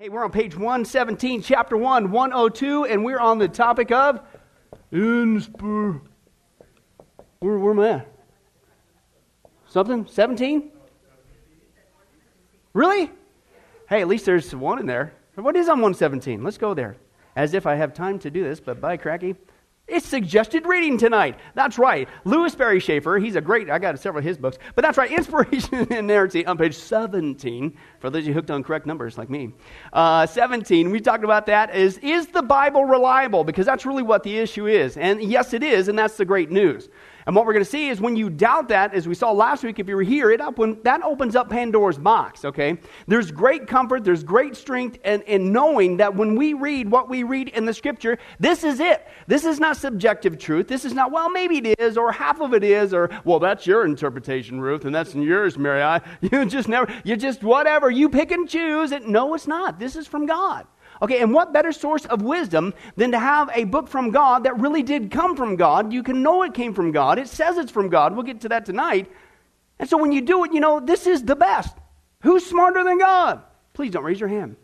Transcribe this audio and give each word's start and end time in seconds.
Hey, 0.00 0.10
we're 0.10 0.22
on 0.22 0.30
page 0.30 0.54
117, 0.54 1.42
chapter 1.42 1.76
1, 1.76 2.12
102, 2.12 2.84
and 2.84 3.04
we're 3.04 3.18
on 3.18 3.38
the 3.38 3.48
topic 3.48 3.90
of 3.90 4.20
inspir. 4.92 6.00
Where, 7.40 7.58
where 7.58 7.72
am 7.72 7.80
I 7.80 7.88
at? 7.88 8.12
Something? 9.66 10.06
17? 10.06 10.70
Really? 12.74 13.10
Hey, 13.88 14.00
at 14.00 14.06
least 14.06 14.24
there's 14.24 14.54
one 14.54 14.78
in 14.78 14.86
there. 14.86 15.14
What 15.34 15.56
is 15.56 15.68
on 15.68 15.80
117? 15.80 16.44
Let's 16.44 16.58
go 16.58 16.74
there. 16.74 16.96
As 17.34 17.52
if 17.52 17.66
I 17.66 17.74
have 17.74 17.92
time 17.92 18.20
to 18.20 18.30
do 18.30 18.44
this, 18.44 18.60
but 18.60 18.80
bye, 18.80 18.98
Cracky. 18.98 19.34
It's 19.88 20.06
suggested 20.06 20.66
reading 20.66 20.98
tonight. 20.98 21.38
That's 21.54 21.78
right. 21.78 22.10
Lewis 22.24 22.52
Sperry 22.52 22.78
Chafer, 22.78 23.18
he's 23.18 23.36
a 23.36 23.40
great, 23.40 23.70
I 23.70 23.78
got 23.78 23.98
several 23.98 24.18
of 24.18 24.24
his 24.24 24.36
books, 24.36 24.58
but 24.74 24.82
that's 24.82 24.98
right. 24.98 25.10
Inspiration 25.10 25.74
and 25.78 25.90
Inerrancy 25.90 26.44
on 26.44 26.58
page 26.58 26.76
17, 26.76 27.74
for 27.98 28.10
those 28.10 28.26
you 28.26 28.34
hooked 28.34 28.50
on 28.50 28.62
correct 28.62 28.84
numbers 28.84 29.16
like 29.16 29.30
me. 29.30 29.54
Uh, 29.94 30.26
17, 30.26 30.90
we 30.90 31.00
talked 31.00 31.24
about 31.24 31.46
that, 31.46 31.74
is, 31.74 31.96
is 31.98 32.26
the 32.26 32.42
Bible 32.42 32.84
reliable? 32.84 33.44
Because 33.44 33.64
that's 33.64 33.86
really 33.86 34.02
what 34.02 34.22
the 34.22 34.36
issue 34.36 34.66
is. 34.66 34.98
And 34.98 35.22
yes, 35.22 35.54
it 35.54 35.62
is, 35.62 35.88
and 35.88 35.98
that's 35.98 36.18
the 36.18 36.26
great 36.26 36.50
news. 36.50 36.90
And 37.28 37.36
what 37.36 37.44
we're 37.44 37.52
going 37.52 37.64
to 37.64 37.70
see 37.70 37.90
is 37.90 38.00
when 38.00 38.16
you 38.16 38.30
doubt 38.30 38.70
that, 38.70 38.94
as 38.94 39.06
we 39.06 39.14
saw 39.14 39.32
last 39.32 39.62
week, 39.62 39.78
if 39.78 39.86
you 39.86 39.96
were 39.96 40.02
here, 40.02 40.30
it 40.30 40.40
open, 40.40 40.78
that 40.84 41.02
opens 41.02 41.36
up 41.36 41.50
Pandora's 41.50 41.98
box, 41.98 42.42
okay? 42.42 42.78
There's 43.06 43.30
great 43.30 43.66
comfort, 43.66 44.02
there's 44.02 44.24
great 44.24 44.56
strength 44.56 44.96
in, 45.04 45.20
in 45.20 45.52
knowing 45.52 45.98
that 45.98 46.14
when 46.14 46.36
we 46.36 46.54
read 46.54 46.90
what 46.90 47.10
we 47.10 47.24
read 47.24 47.48
in 47.48 47.66
the 47.66 47.74
scripture, 47.74 48.16
this 48.40 48.64
is 48.64 48.80
it. 48.80 49.06
This 49.26 49.44
is 49.44 49.60
not 49.60 49.76
subjective 49.76 50.38
truth. 50.38 50.68
This 50.68 50.86
is 50.86 50.94
not, 50.94 51.12
well, 51.12 51.28
maybe 51.28 51.58
it 51.58 51.78
is, 51.78 51.98
or 51.98 52.10
half 52.12 52.40
of 52.40 52.54
it 52.54 52.64
is, 52.64 52.94
or, 52.94 53.10
well, 53.24 53.38
that's 53.38 53.66
your 53.66 53.84
interpretation, 53.84 54.58
Ruth, 54.58 54.86
and 54.86 54.94
that's 54.94 55.14
yours, 55.14 55.58
Mary. 55.58 55.82
I, 55.82 56.00
you 56.22 56.46
just 56.46 56.66
never, 56.66 56.90
you 57.04 57.14
just 57.14 57.42
whatever. 57.42 57.90
You 57.90 58.08
pick 58.08 58.30
and 58.30 58.48
choose. 58.48 58.90
it. 58.90 59.06
no, 59.06 59.34
it's 59.34 59.46
not. 59.46 59.78
This 59.78 59.96
is 59.96 60.06
from 60.06 60.24
God. 60.24 60.66
Okay, 61.00 61.20
and 61.20 61.32
what 61.32 61.52
better 61.52 61.72
source 61.72 62.04
of 62.06 62.22
wisdom 62.22 62.74
than 62.96 63.12
to 63.12 63.18
have 63.18 63.50
a 63.54 63.64
book 63.64 63.88
from 63.88 64.10
God 64.10 64.44
that 64.44 64.58
really 64.58 64.82
did 64.82 65.10
come 65.10 65.36
from 65.36 65.56
God? 65.56 65.92
You 65.92 66.02
can 66.02 66.22
know 66.22 66.42
it 66.42 66.54
came 66.54 66.74
from 66.74 66.92
God. 66.92 67.18
It 67.18 67.28
says 67.28 67.56
it's 67.56 67.70
from 67.70 67.88
God. 67.88 68.14
We'll 68.14 68.24
get 68.24 68.40
to 68.42 68.48
that 68.48 68.64
tonight. 68.64 69.10
And 69.78 69.88
so 69.88 69.96
when 69.96 70.12
you 70.12 70.20
do 70.20 70.44
it, 70.44 70.52
you 70.52 70.60
know, 70.60 70.80
this 70.80 71.06
is 71.06 71.22
the 71.22 71.36
best. 71.36 71.76
Who's 72.22 72.44
smarter 72.44 72.82
than 72.82 72.98
God? 72.98 73.42
Please 73.74 73.92
don't 73.92 74.04
raise 74.04 74.18
your 74.18 74.28
hand. 74.28 74.56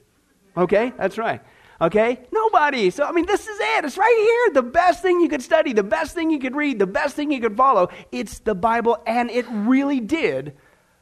Okay, 0.56 0.92
that's 0.96 1.18
right. 1.18 1.41
Okay? 1.80 2.20
Nobody. 2.32 2.91
So, 2.91 3.04
I 3.04 3.12
mean, 3.12 3.26
this 3.26 3.46
is 3.46 3.58
it. 3.60 3.84
It's 3.84 3.98
right 3.98 4.16
here. 4.16 4.54
The 4.62 4.69
best 4.69 5.02
thing 5.02 5.20
you 5.20 5.28
could 5.28 5.42
study, 5.42 5.72
the 5.72 5.82
best 5.82 6.14
thing 6.14 6.30
you 6.30 6.38
could 6.38 6.56
read, 6.56 6.78
the 6.78 6.86
best 6.86 7.14
thing 7.16 7.30
you 7.30 7.41
could 7.41 7.56
follow. 7.56 7.91
It's 8.12 8.38
the 8.41 8.54
Bible, 8.54 8.98
and 9.06 9.30
it 9.30 9.46
really 9.48 10.00
did 10.00 10.54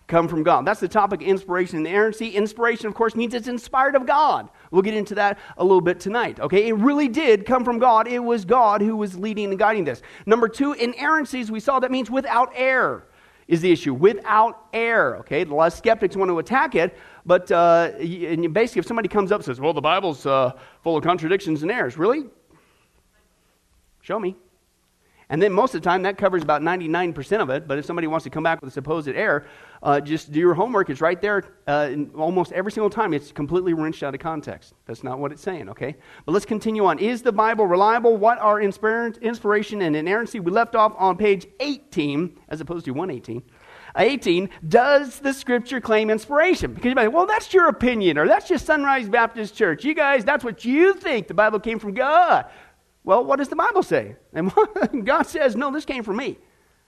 come 0.09 0.29
from 0.29 0.43
God. 0.43 0.67
That's 0.67 0.81
the 0.81 0.89
topic 0.89 1.23
of 1.23 1.29
inspiration 1.29 1.79
and 1.79 1.87
inerrancy. 1.87 2.31
Inspiration, 2.31 2.87
of 2.87 2.95
course, 2.95 3.15
means 3.15 3.35
it's 3.35 3.49
inspired 3.49 3.95
of 3.95 4.07
God. 4.07 4.49
We'll 4.73 4.83
get 4.83 4.95
into 4.95 5.15
that 5.15 5.39
a 5.59 5.63
little 5.63 5.81
bit 5.81 6.01
tonight. 6.01 6.41
Okay, 6.41 6.69
it 6.69 6.73
really 6.73 7.07
did 7.07 7.47
come 7.47 7.65
from 7.65 7.79
God. 7.79 8.09
It 8.09 8.19
was 8.19 8.45
God 8.45 8.81
who 8.81 8.97
was 8.97 9.17
leading 9.17 9.51
and 9.51 9.59
guiding 9.59 9.85
this. 9.85 10.03
Number 10.27 10.49
two, 10.49 10.75
inerrancies, 10.75 11.51
we 11.51 11.61
saw 11.61 11.79
that 11.79 11.93
means 11.93 12.11
without 12.11 12.51
error 12.57 13.07
is 13.49 13.61
the 13.61 13.71
issue. 13.71 13.93
Without 13.93 14.67
error. 14.73 15.19
Okay, 15.19 15.43
a 15.43 15.45
lot 15.45 15.67
of 15.67 15.75
skeptics 15.75 16.17
want 16.17 16.31
to 16.31 16.39
attack 16.39 16.75
it, 16.75 16.97
but 17.27 17.53
uh, 17.53 17.91
basically, 17.99 18.81
if 18.81 18.87
somebody 18.87 19.09
comes 19.09 19.31
up 19.31 19.41
and 19.41 19.45
says, 19.45 19.61
"Well, 19.61 19.75
the 19.75 19.81
Bible's 19.81 20.25
uh, 20.25 20.53
full 20.83 20.97
of 20.97 21.05
contradictions 21.05 21.63
and 21.63 21.71
errors," 21.71 21.99
really? 21.99 22.25
Show 24.01 24.19
me. 24.19 24.37
And 25.33 25.41
then 25.41 25.51
most 25.51 25.75
of 25.75 25.81
the 25.81 25.89
time, 25.89 26.03
that 26.03 26.19
covers 26.19 26.43
about 26.43 26.61
99% 26.61 27.41
of 27.41 27.49
it. 27.49 27.67
But 27.67 27.79
if 27.79 27.87
somebody 27.87 28.07
wants 28.07 28.25
to 28.25 28.31
come 28.31 28.43
back 28.43 28.61
with 28.61 28.69
a 28.69 28.71
supposed 28.71 29.09
error, 29.09 29.47
uh, 29.83 29.99
just 29.99 30.31
do 30.31 30.39
your 30.39 30.53
homework. 30.53 30.91
It's 30.91 31.01
right 31.01 31.19
there 31.23 31.43
uh, 31.67 31.95
almost 32.15 32.53
every 32.53 32.71
single 32.71 32.91
time. 32.91 33.15
It's 33.15 33.33
completely 33.33 33.73
wrenched 33.73 34.03
out 34.03 34.15
of 34.15 34.21
context. 34.21 34.75
That's 34.85 35.03
not 35.03 35.19
what 35.19 35.33
it's 35.33 35.41
saying, 35.41 35.71
okay? 35.71 35.97
But 36.27 36.33
let's 36.33 36.45
continue 36.45 36.85
on. 36.85 36.99
Is 36.99 37.23
the 37.23 37.33
Bible 37.33 37.67
reliable? 37.67 38.19
What 38.19 38.41
are 38.41 38.61
inspiration 38.61 39.81
and 39.81 39.97
inerrancy? 39.97 40.39
We 40.39 40.53
left 40.53 40.75
off 40.75 40.95
on 40.99 41.17
page 41.17 41.47
18 41.61 42.39
as 42.51 42.61
opposed 42.61 42.85
to 42.85 42.91
118. 42.91 43.43
18, 43.97 44.51
does 44.69 45.19
the 45.21 45.33
scripture 45.33 45.81
claim 45.81 46.11
inspiration? 46.11 46.73
Because 46.73 46.91
you 46.91 46.95
might, 46.95 47.05
say, 47.05 47.09
well, 47.09 47.27
that's 47.27 47.53
your 47.53 47.69
opinion, 47.69 48.19
or 48.19 48.27
that's 48.27 48.49
just 48.49 48.65
Sunrise 48.67 49.09
Baptist 49.09 49.55
Church. 49.55 49.85
You 49.85 49.95
guys, 49.95 50.25
that's 50.25 50.45
what 50.45 50.65
you 50.65 50.95
think. 50.95 51.29
The 51.29 51.35
Bible 51.35 51.61
came 51.61 51.79
from 51.79 51.95
God. 51.95 52.47
Well, 53.05 53.25
what 53.25 53.39
does 53.39 53.49
the 53.49 53.57
Bible 53.57 53.83
say? 53.83 54.17
And 54.33 54.53
God 55.05 55.25
says, 55.25 55.57
no, 55.57 55.71
this 55.73 55.85
came 55.85 56.03
from 56.03 56.17
me. 56.17 56.39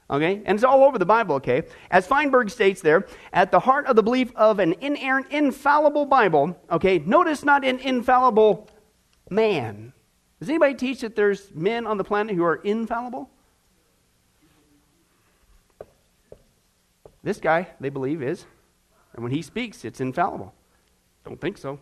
Okay? 0.09 0.43
And 0.45 0.57
it's 0.57 0.65
all 0.65 0.85
over 0.85 0.99
the 0.99 1.07
Bible, 1.07 1.37
okay? 1.37 1.63
As 1.91 2.07
Feinberg 2.07 2.51
states 2.51 2.81
there, 2.81 3.07
at 3.33 3.51
the 3.51 3.61
heart 3.61 3.87
of 3.87 3.97
the 3.97 4.03
belief 4.03 4.35
of 4.37 4.59
an 4.59 4.75
inerrant, 4.81 5.29
infallible 5.31 6.07
Bible, 6.07 6.59
okay, 6.71 6.99
notice 6.99 7.45
not 7.45 7.65
an 7.65 7.79
infallible 7.79 8.69
man. 9.31 9.93
Does 10.39 10.49
anybody 10.51 10.75
teach 10.75 11.01
that 11.01 11.17
there's 11.17 11.51
men 11.55 11.87
on 11.87 11.97
the 11.97 12.05
planet 12.05 12.37
who 12.37 12.45
are 12.45 12.57
infallible? 12.57 13.31
This 17.23 17.41
guy, 17.41 17.69
they 17.81 17.89
believe, 17.89 18.23
is. 18.23 18.45
And 19.15 19.23
when 19.23 19.33
he 19.33 19.41
speaks, 19.41 19.85
it's 19.87 20.01
infallible. 20.01 20.53
Don't 21.25 21.41
think 21.41 21.57
so. 21.57 21.81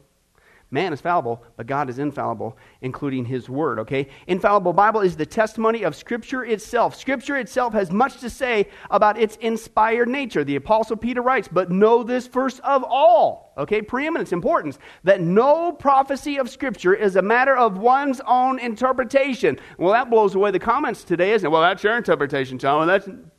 Man 0.73 0.95
is 0.95 1.03
fallible, 1.03 1.45
but 1.59 1.67
God 1.67 1.91
is 1.91 1.99
infallible, 1.99 2.57
including 2.81 3.27
His 3.27 3.47
Word, 3.51 3.79
okay? 3.81 4.09
Infallible 4.27 4.73
Bible 4.73 5.03
is 5.03 5.15
the 5.17 5.27
testimony 5.27 5.83
of 5.83 5.95
Scripture 5.95 6.47
itself. 6.47 6.97
Scripture 6.97 7.37
itself 7.37 7.75
has 7.75 7.91
much 7.93 8.21
to 8.21 8.31
say 8.31 8.69
about 8.91 9.19
its 9.19 9.37
inspired 9.37 10.09
nature. 10.09 10.45
The 10.45 10.57
Apostle 10.57 10.97
Peter 10.97 11.21
writes, 11.21 11.47
but 11.47 11.71
know 11.71 12.03
this 12.03 12.27
first 12.27 12.59
of 12.61 12.83
all, 12.89 13.53
okay? 13.59 13.83
Preeminence, 13.83 14.33
importance, 14.33 14.79
that 15.05 15.21
no 15.21 15.73
prophecy 15.73 16.39
of 16.39 16.49
Scripture 16.49 16.95
is 16.95 17.17
a 17.17 17.23
matter 17.23 17.55
of 17.55 17.77
one's 17.77 18.23
own 18.27 18.59
interpretation. 18.59 19.59
Well, 19.77 19.93
that 19.93 20.09
blows 20.09 20.35
away 20.35 20.53
the 20.53 20.59
comments 20.59 21.05
today, 21.05 21.33
isn't 21.33 21.47
it? 21.47 21.51
Well, 21.51 21.61
that's 21.61 21.85
your 21.85 21.99
interpretation, 21.99 22.59
John. 22.59 22.87
That's... 22.87 23.07
And 23.07 23.31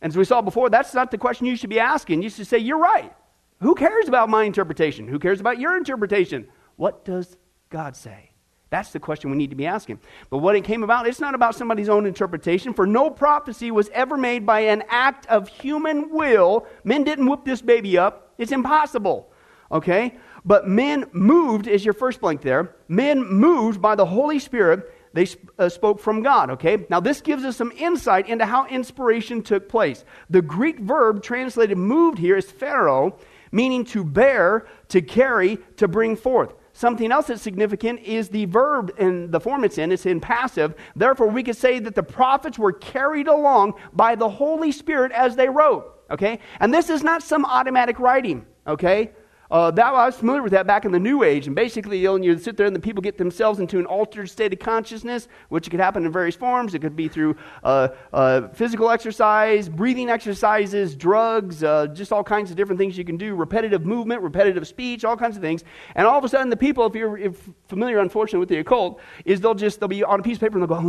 as 0.00 0.16
we 0.16 0.24
saw 0.24 0.40
before, 0.40 0.70
that's 0.70 0.94
not 0.94 1.10
the 1.10 1.18
question 1.18 1.46
you 1.46 1.56
should 1.56 1.68
be 1.68 1.80
asking. 1.80 2.22
You 2.22 2.30
should 2.30 2.46
say, 2.46 2.58
you're 2.58 2.78
right. 2.78 3.12
Who 3.60 3.74
cares 3.74 4.08
about 4.08 4.28
my 4.28 4.44
interpretation? 4.44 5.08
Who 5.08 5.18
cares 5.18 5.40
about 5.40 5.58
your 5.58 5.76
interpretation? 5.76 6.48
What 6.76 7.04
does 7.04 7.36
God 7.70 7.96
say? 7.96 8.30
That's 8.70 8.90
the 8.90 8.98
question 8.98 9.30
we 9.30 9.36
need 9.36 9.50
to 9.50 9.56
be 9.56 9.66
asking. 9.66 10.00
But 10.30 10.38
what 10.38 10.56
it 10.56 10.64
came 10.64 10.82
about, 10.82 11.06
it's 11.06 11.20
not 11.20 11.36
about 11.36 11.54
somebody's 11.54 11.88
own 11.88 12.06
interpretation, 12.06 12.74
for 12.74 12.86
no 12.86 13.08
prophecy 13.08 13.70
was 13.70 13.88
ever 13.90 14.16
made 14.16 14.44
by 14.44 14.60
an 14.60 14.82
act 14.88 15.26
of 15.26 15.46
human 15.46 16.10
will. 16.10 16.66
Men 16.82 17.04
didn't 17.04 17.26
whoop 17.26 17.44
this 17.44 17.62
baby 17.62 17.96
up. 17.96 18.34
It's 18.36 18.50
impossible. 18.50 19.30
Okay? 19.70 20.14
But 20.44 20.68
men 20.68 21.06
moved, 21.12 21.68
is 21.68 21.84
your 21.84 21.94
first 21.94 22.20
blank 22.20 22.42
there, 22.42 22.74
men 22.88 23.24
moved 23.24 23.80
by 23.80 23.94
the 23.94 24.06
Holy 24.06 24.40
Spirit, 24.40 24.92
they 25.12 25.28
uh, 25.58 25.68
spoke 25.68 26.00
from 26.00 26.22
God. 26.22 26.50
Okay? 26.50 26.84
Now, 26.90 26.98
this 26.98 27.20
gives 27.20 27.44
us 27.44 27.56
some 27.56 27.72
insight 27.76 28.28
into 28.28 28.44
how 28.44 28.66
inspiration 28.66 29.42
took 29.42 29.68
place. 29.68 30.04
The 30.28 30.42
Greek 30.42 30.80
verb 30.80 31.22
translated 31.22 31.78
moved 31.78 32.18
here 32.18 32.36
is 32.36 32.50
phero, 32.50 33.16
meaning 33.54 33.84
to 33.84 34.04
bear, 34.04 34.66
to 34.88 35.00
carry, 35.00 35.58
to 35.76 35.86
bring 35.86 36.16
forth. 36.16 36.52
Something 36.72 37.12
else 37.12 37.28
that's 37.28 37.40
significant 37.40 38.00
is 38.00 38.28
the 38.28 38.46
verb 38.46 38.92
in 38.98 39.30
the 39.30 39.38
form 39.38 39.62
it's 39.62 39.78
in, 39.78 39.92
it's 39.92 40.06
in 40.06 40.20
passive. 40.20 40.74
Therefore, 40.96 41.28
we 41.28 41.44
could 41.44 41.56
say 41.56 41.78
that 41.78 41.94
the 41.94 42.02
prophets 42.02 42.58
were 42.58 42.72
carried 42.72 43.28
along 43.28 43.74
by 43.92 44.16
the 44.16 44.28
Holy 44.28 44.72
Spirit 44.72 45.12
as 45.12 45.36
they 45.36 45.48
wrote. 45.48 46.04
Okay? 46.10 46.40
And 46.58 46.74
this 46.74 46.90
is 46.90 47.04
not 47.04 47.22
some 47.22 47.44
automatic 47.44 48.00
writing. 48.00 48.44
Okay? 48.66 49.12
Uh, 49.50 49.70
that, 49.70 49.86
I 49.86 50.06
was 50.06 50.16
familiar 50.16 50.42
with 50.42 50.52
that 50.52 50.66
back 50.66 50.84
in 50.84 50.92
the 50.92 50.98
New 50.98 51.22
Age. 51.22 51.46
And 51.46 51.54
basically, 51.54 51.98
you, 51.98 52.04
know, 52.04 52.16
you 52.16 52.38
sit 52.38 52.56
there 52.56 52.66
and 52.66 52.74
the 52.74 52.80
people 52.80 53.02
get 53.02 53.18
themselves 53.18 53.60
into 53.60 53.78
an 53.78 53.86
altered 53.86 54.30
state 54.30 54.52
of 54.52 54.58
consciousness, 54.58 55.28
which 55.50 55.70
could 55.70 55.80
happen 55.80 56.06
in 56.06 56.12
various 56.12 56.34
forms. 56.34 56.74
It 56.74 56.80
could 56.80 56.96
be 56.96 57.08
through 57.08 57.36
uh, 57.62 57.88
uh, 58.12 58.48
physical 58.48 58.90
exercise, 58.90 59.68
breathing 59.68 60.08
exercises, 60.08 60.96
drugs, 60.96 61.62
uh, 61.62 61.88
just 61.88 62.12
all 62.12 62.24
kinds 62.24 62.50
of 62.50 62.56
different 62.56 62.78
things 62.78 62.96
you 62.96 63.04
can 63.04 63.16
do, 63.16 63.34
repetitive 63.34 63.84
movement, 63.84 64.22
repetitive 64.22 64.66
speech, 64.66 65.04
all 65.04 65.16
kinds 65.16 65.36
of 65.36 65.42
things. 65.42 65.62
And 65.94 66.06
all 66.06 66.18
of 66.18 66.24
a 66.24 66.28
sudden, 66.28 66.48
the 66.48 66.56
people, 66.56 66.86
if 66.86 66.94
you're 66.94 67.18
if 67.18 67.48
familiar, 67.68 67.98
unfortunately, 67.98 68.40
with 68.40 68.48
the 68.48 68.58
occult, 68.58 69.00
is 69.24 69.40
they'll 69.40 69.54
just, 69.54 69.78
they'll 69.78 69.88
be 69.88 70.02
on 70.02 70.20
a 70.20 70.22
piece 70.22 70.36
of 70.36 70.40
paper 70.40 70.58
and 70.58 70.68
they'll 70.68 70.76
go, 70.76 70.80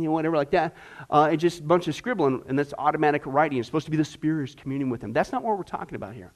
you 0.00 0.04
know, 0.04 0.10
whatever 0.10 0.36
like 0.36 0.50
that. 0.50 0.76
Uh, 1.08 1.30
it's 1.32 1.40
just 1.40 1.60
a 1.60 1.62
bunch 1.62 1.88
of 1.88 1.94
scribbling, 1.94 2.42
and 2.48 2.58
that's 2.58 2.74
automatic 2.78 3.22
writing. 3.24 3.58
It's 3.58 3.68
supposed 3.68 3.86
to 3.86 3.90
be 3.90 3.96
the 3.96 4.04
Spirit 4.04 4.56
communing 4.56 4.90
with 4.90 5.00
them. 5.00 5.12
That's 5.12 5.32
not 5.32 5.42
what 5.42 5.56
we're 5.56 5.64
talking 5.64 5.96
about 5.96 6.14
here. 6.14 6.32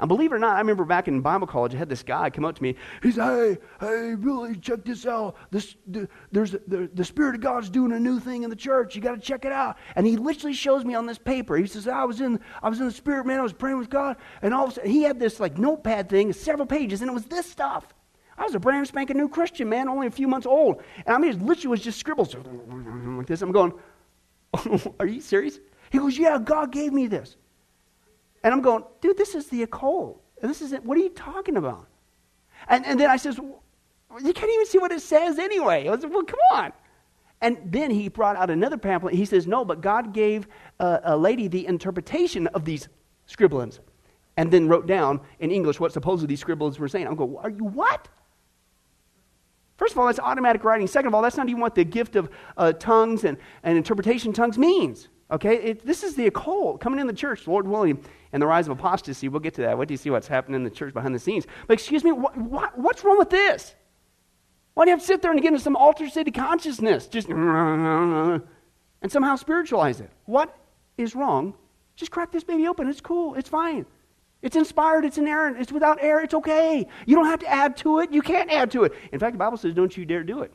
And 0.00 0.08
believe 0.08 0.32
it 0.32 0.34
or 0.34 0.38
not, 0.38 0.56
I 0.56 0.58
remember 0.58 0.84
back 0.84 1.08
in 1.08 1.20
Bible 1.20 1.46
college, 1.46 1.74
I 1.74 1.78
had 1.78 1.88
this 1.88 2.02
guy 2.02 2.30
come 2.30 2.44
up 2.44 2.56
to 2.56 2.62
me. 2.62 2.76
He 3.02 3.12
said, 3.12 3.24
Hey, 3.24 3.58
hey, 3.80 4.14
Billy, 4.14 4.56
check 4.56 4.84
this 4.84 5.06
out. 5.06 5.36
This, 5.50 5.76
the, 5.86 6.08
there's, 6.32 6.52
the, 6.52 6.90
the 6.92 7.04
Spirit 7.04 7.34
of 7.36 7.40
God's 7.40 7.70
doing 7.70 7.92
a 7.92 8.00
new 8.00 8.20
thing 8.20 8.42
in 8.42 8.50
the 8.50 8.56
church. 8.56 8.94
You 8.94 9.02
got 9.02 9.14
to 9.14 9.20
check 9.20 9.44
it 9.44 9.52
out. 9.52 9.76
And 9.94 10.06
he 10.06 10.16
literally 10.16 10.54
shows 10.54 10.84
me 10.84 10.94
on 10.94 11.06
this 11.06 11.18
paper. 11.18 11.56
He 11.56 11.66
says, 11.66 11.88
I 11.88 12.04
was 12.04 12.20
in, 12.20 12.40
I 12.62 12.68
was 12.68 12.80
in 12.80 12.86
the 12.86 12.92
Spirit, 12.92 13.26
man. 13.26 13.38
I 13.38 13.42
was 13.42 13.52
praying 13.52 13.78
with 13.78 13.90
God. 13.90 14.16
And 14.42 14.52
all 14.52 14.64
of 14.64 14.70
a 14.70 14.74
sudden, 14.74 14.90
he 14.90 15.02
had 15.02 15.18
this 15.18 15.40
like 15.40 15.58
notepad 15.58 16.08
thing, 16.08 16.32
several 16.32 16.66
pages, 16.66 17.00
and 17.00 17.10
it 17.10 17.14
was 17.14 17.24
this 17.24 17.50
stuff. 17.50 17.86
I 18.38 18.44
was 18.44 18.54
a 18.54 18.60
brand 18.60 18.86
spanking 18.86 19.16
new 19.16 19.30
Christian, 19.30 19.68
man, 19.68 19.88
only 19.88 20.08
a 20.08 20.10
few 20.10 20.28
months 20.28 20.46
old. 20.46 20.82
And 21.06 21.14
I 21.14 21.18
mean, 21.18 21.30
it 21.30 21.40
literally 21.40 21.68
was 21.68 21.80
just 21.80 21.98
scribbles 21.98 22.34
like 23.14 23.26
this. 23.26 23.40
I'm 23.40 23.50
going, 23.50 23.72
Are 25.00 25.06
you 25.06 25.20
serious? 25.20 25.58
He 25.90 25.98
goes, 25.98 26.18
Yeah, 26.18 26.38
God 26.38 26.72
gave 26.72 26.92
me 26.92 27.06
this. 27.06 27.36
And 28.46 28.54
I'm 28.54 28.60
going, 28.60 28.84
dude, 29.00 29.16
this 29.16 29.34
is 29.34 29.48
the 29.48 29.64
occult. 29.64 30.22
This 30.40 30.62
is 30.62 30.72
it. 30.72 30.84
What 30.84 30.96
are 30.96 31.00
you 31.00 31.08
talking 31.08 31.56
about? 31.56 31.88
And, 32.68 32.86
and 32.86 33.00
then 33.00 33.10
I 33.10 33.16
says, 33.16 33.38
you 33.38 34.32
can't 34.32 34.52
even 34.52 34.66
see 34.66 34.78
what 34.78 34.92
it 34.92 35.02
says 35.02 35.40
anyway. 35.40 35.88
I 35.88 35.90
was, 35.90 36.06
well, 36.06 36.22
come 36.22 36.38
on. 36.52 36.72
And 37.40 37.58
then 37.64 37.90
he 37.90 38.08
brought 38.08 38.36
out 38.36 38.48
another 38.48 38.76
pamphlet. 38.76 39.14
He 39.14 39.24
says, 39.24 39.48
no, 39.48 39.64
but 39.64 39.80
God 39.80 40.14
gave 40.14 40.46
uh, 40.78 41.00
a 41.02 41.16
lady 41.16 41.48
the 41.48 41.66
interpretation 41.66 42.46
of 42.46 42.64
these 42.64 42.86
scribblings 43.26 43.80
and 44.36 44.48
then 44.48 44.68
wrote 44.68 44.86
down 44.86 45.22
in 45.40 45.50
English 45.50 45.80
what 45.80 45.92
supposedly 45.92 46.28
these 46.28 46.38
scribblings 46.38 46.78
were 46.78 46.86
saying. 46.86 47.08
I'm 47.08 47.16
going, 47.16 47.36
are 47.38 47.50
you 47.50 47.64
what? 47.64 48.06
First 49.76 49.94
of 49.94 49.98
all, 49.98 50.06
that's 50.06 50.20
automatic 50.20 50.62
writing. 50.62 50.86
Second 50.86 51.08
of 51.08 51.14
all, 51.16 51.22
that's 51.22 51.36
not 51.36 51.48
even 51.48 51.60
what 51.60 51.74
the 51.74 51.82
gift 51.82 52.14
of 52.14 52.30
uh, 52.56 52.74
tongues 52.74 53.24
and, 53.24 53.38
and 53.64 53.76
interpretation 53.76 54.32
tongues 54.32 54.56
means. 54.56 55.08
Okay? 55.30 55.56
It, 55.56 55.86
this 55.86 56.02
is 56.02 56.14
the 56.14 56.28
occult 56.28 56.80
coming 56.80 57.00
in 57.00 57.06
the 57.06 57.12
church, 57.12 57.46
Lord 57.46 57.66
willing, 57.66 58.02
and 58.32 58.42
the 58.42 58.46
rise 58.46 58.66
of 58.66 58.78
apostasy. 58.78 59.28
We'll 59.28 59.40
get 59.40 59.54
to 59.54 59.62
that. 59.62 59.78
What 59.78 59.88
do 59.88 59.94
you 59.94 59.98
see 59.98 60.10
what's 60.10 60.28
happening 60.28 60.56
in 60.56 60.64
the 60.64 60.70
church 60.70 60.94
behind 60.94 61.14
the 61.14 61.18
scenes? 61.18 61.46
But 61.66 61.74
excuse 61.74 62.04
me, 62.04 62.12
what, 62.12 62.36
what, 62.36 62.78
what's 62.78 63.04
wrong 63.04 63.18
with 63.18 63.30
this? 63.30 63.74
Why 64.74 64.84
do 64.84 64.90
you 64.90 64.96
have 64.96 65.00
to 65.00 65.06
sit 65.06 65.22
there 65.22 65.32
and 65.32 65.40
get 65.40 65.48
into 65.48 65.60
some 65.60 65.76
altered 65.76 66.10
state 66.10 66.28
of 66.28 66.34
consciousness? 66.34 67.06
Just 67.06 67.28
and 67.30 68.42
somehow 69.08 69.36
spiritualize 69.36 70.00
it. 70.00 70.10
What 70.24 70.56
is 70.98 71.14
wrong? 71.14 71.54
Just 71.94 72.10
crack 72.10 72.30
this 72.30 72.44
baby 72.44 72.68
open. 72.68 72.88
It's 72.88 73.00
cool. 73.00 73.34
It's 73.34 73.48
fine. 73.48 73.86
It's 74.42 74.54
inspired, 74.54 75.04
it's 75.04 75.18
inerrant, 75.18 75.58
it's 75.58 75.72
without 75.72 75.98
error, 76.00 76.20
it's 76.20 76.34
okay. 76.34 76.86
You 77.06 77.16
don't 77.16 77.26
have 77.26 77.40
to 77.40 77.48
add 77.48 77.76
to 77.78 78.00
it, 78.00 78.12
you 78.12 78.22
can't 78.22 78.50
add 78.50 78.70
to 78.72 78.84
it. 78.84 78.92
In 79.10 79.18
fact, 79.18 79.32
the 79.32 79.38
Bible 79.38 79.56
says, 79.56 79.74
don't 79.74 79.96
you 79.96 80.04
dare 80.04 80.22
do 80.22 80.42
it. 80.42 80.52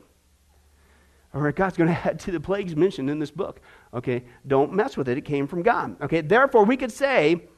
Right, 1.34 1.54
God's 1.54 1.76
going 1.76 1.90
to 1.94 1.96
add 1.96 2.20
to 2.20 2.30
the 2.30 2.40
plagues 2.40 2.76
mentioned 2.76 3.10
in 3.10 3.18
this 3.18 3.30
book. 3.30 3.60
Okay, 3.92 4.24
don't 4.46 4.72
mess 4.72 4.96
with 4.96 5.08
it, 5.08 5.18
it 5.18 5.24
came 5.24 5.46
from 5.46 5.62
God. 5.62 6.00
Okay, 6.00 6.20
therefore, 6.20 6.64
we 6.64 6.76
could 6.76 6.92
say 6.92 7.48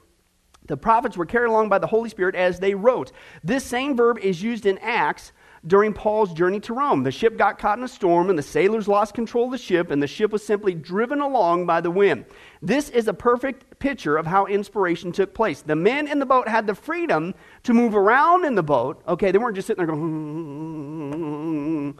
the 0.66 0.76
prophets 0.76 1.16
were 1.16 1.26
carried 1.26 1.48
along 1.48 1.68
by 1.68 1.78
the 1.78 1.86
Holy 1.86 2.08
Spirit 2.08 2.34
as 2.34 2.58
they 2.58 2.74
wrote. 2.74 3.12
This 3.42 3.64
same 3.64 3.96
verb 3.96 4.18
is 4.18 4.42
used 4.42 4.64
in 4.64 4.78
Acts 4.78 5.32
during 5.66 5.92
Paul's 5.92 6.32
journey 6.32 6.60
to 6.60 6.74
Rome. 6.74 7.02
The 7.02 7.10
ship 7.10 7.38
got 7.38 7.58
caught 7.58 7.78
in 7.78 7.84
a 7.84 7.88
storm, 7.88 8.28
and 8.28 8.38
the 8.38 8.42
sailors 8.42 8.86
lost 8.86 9.14
control 9.14 9.46
of 9.46 9.52
the 9.52 9.58
ship, 9.58 9.90
and 9.90 10.02
the 10.02 10.06
ship 10.06 10.30
was 10.30 10.44
simply 10.44 10.74
driven 10.74 11.20
along 11.20 11.66
by 11.66 11.80
the 11.80 11.90
wind. 11.90 12.26
This 12.60 12.90
is 12.90 13.08
a 13.08 13.14
perfect 13.14 13.78
picture 13.78 14.16
of 14.16 14.26
how 14.26 14.46
inspiration 14.46 15.12
took 15.12 15.34
place. 15.34 15.62
The 15.62 15.76
men 15.76 16.06
in 16.06 16.18
the 16.18 16.26
boat 16.26 16.48
had 16.48 16.66
the 16.66 16.74
freedom 16.74 17.34
to 17.62 17.72
move 17.72 17.94
around 17.94 18.44
in 18.44 18.54
the 18.54 18.62
boat. 18.62 19.02
Okay, 19.08 19.30
they 19.30 19.38
weren't 19.38 19.56
just 19.56 19.66
sitting 19.66 19.86
there 19.86 19.94
going, 19.94 21.98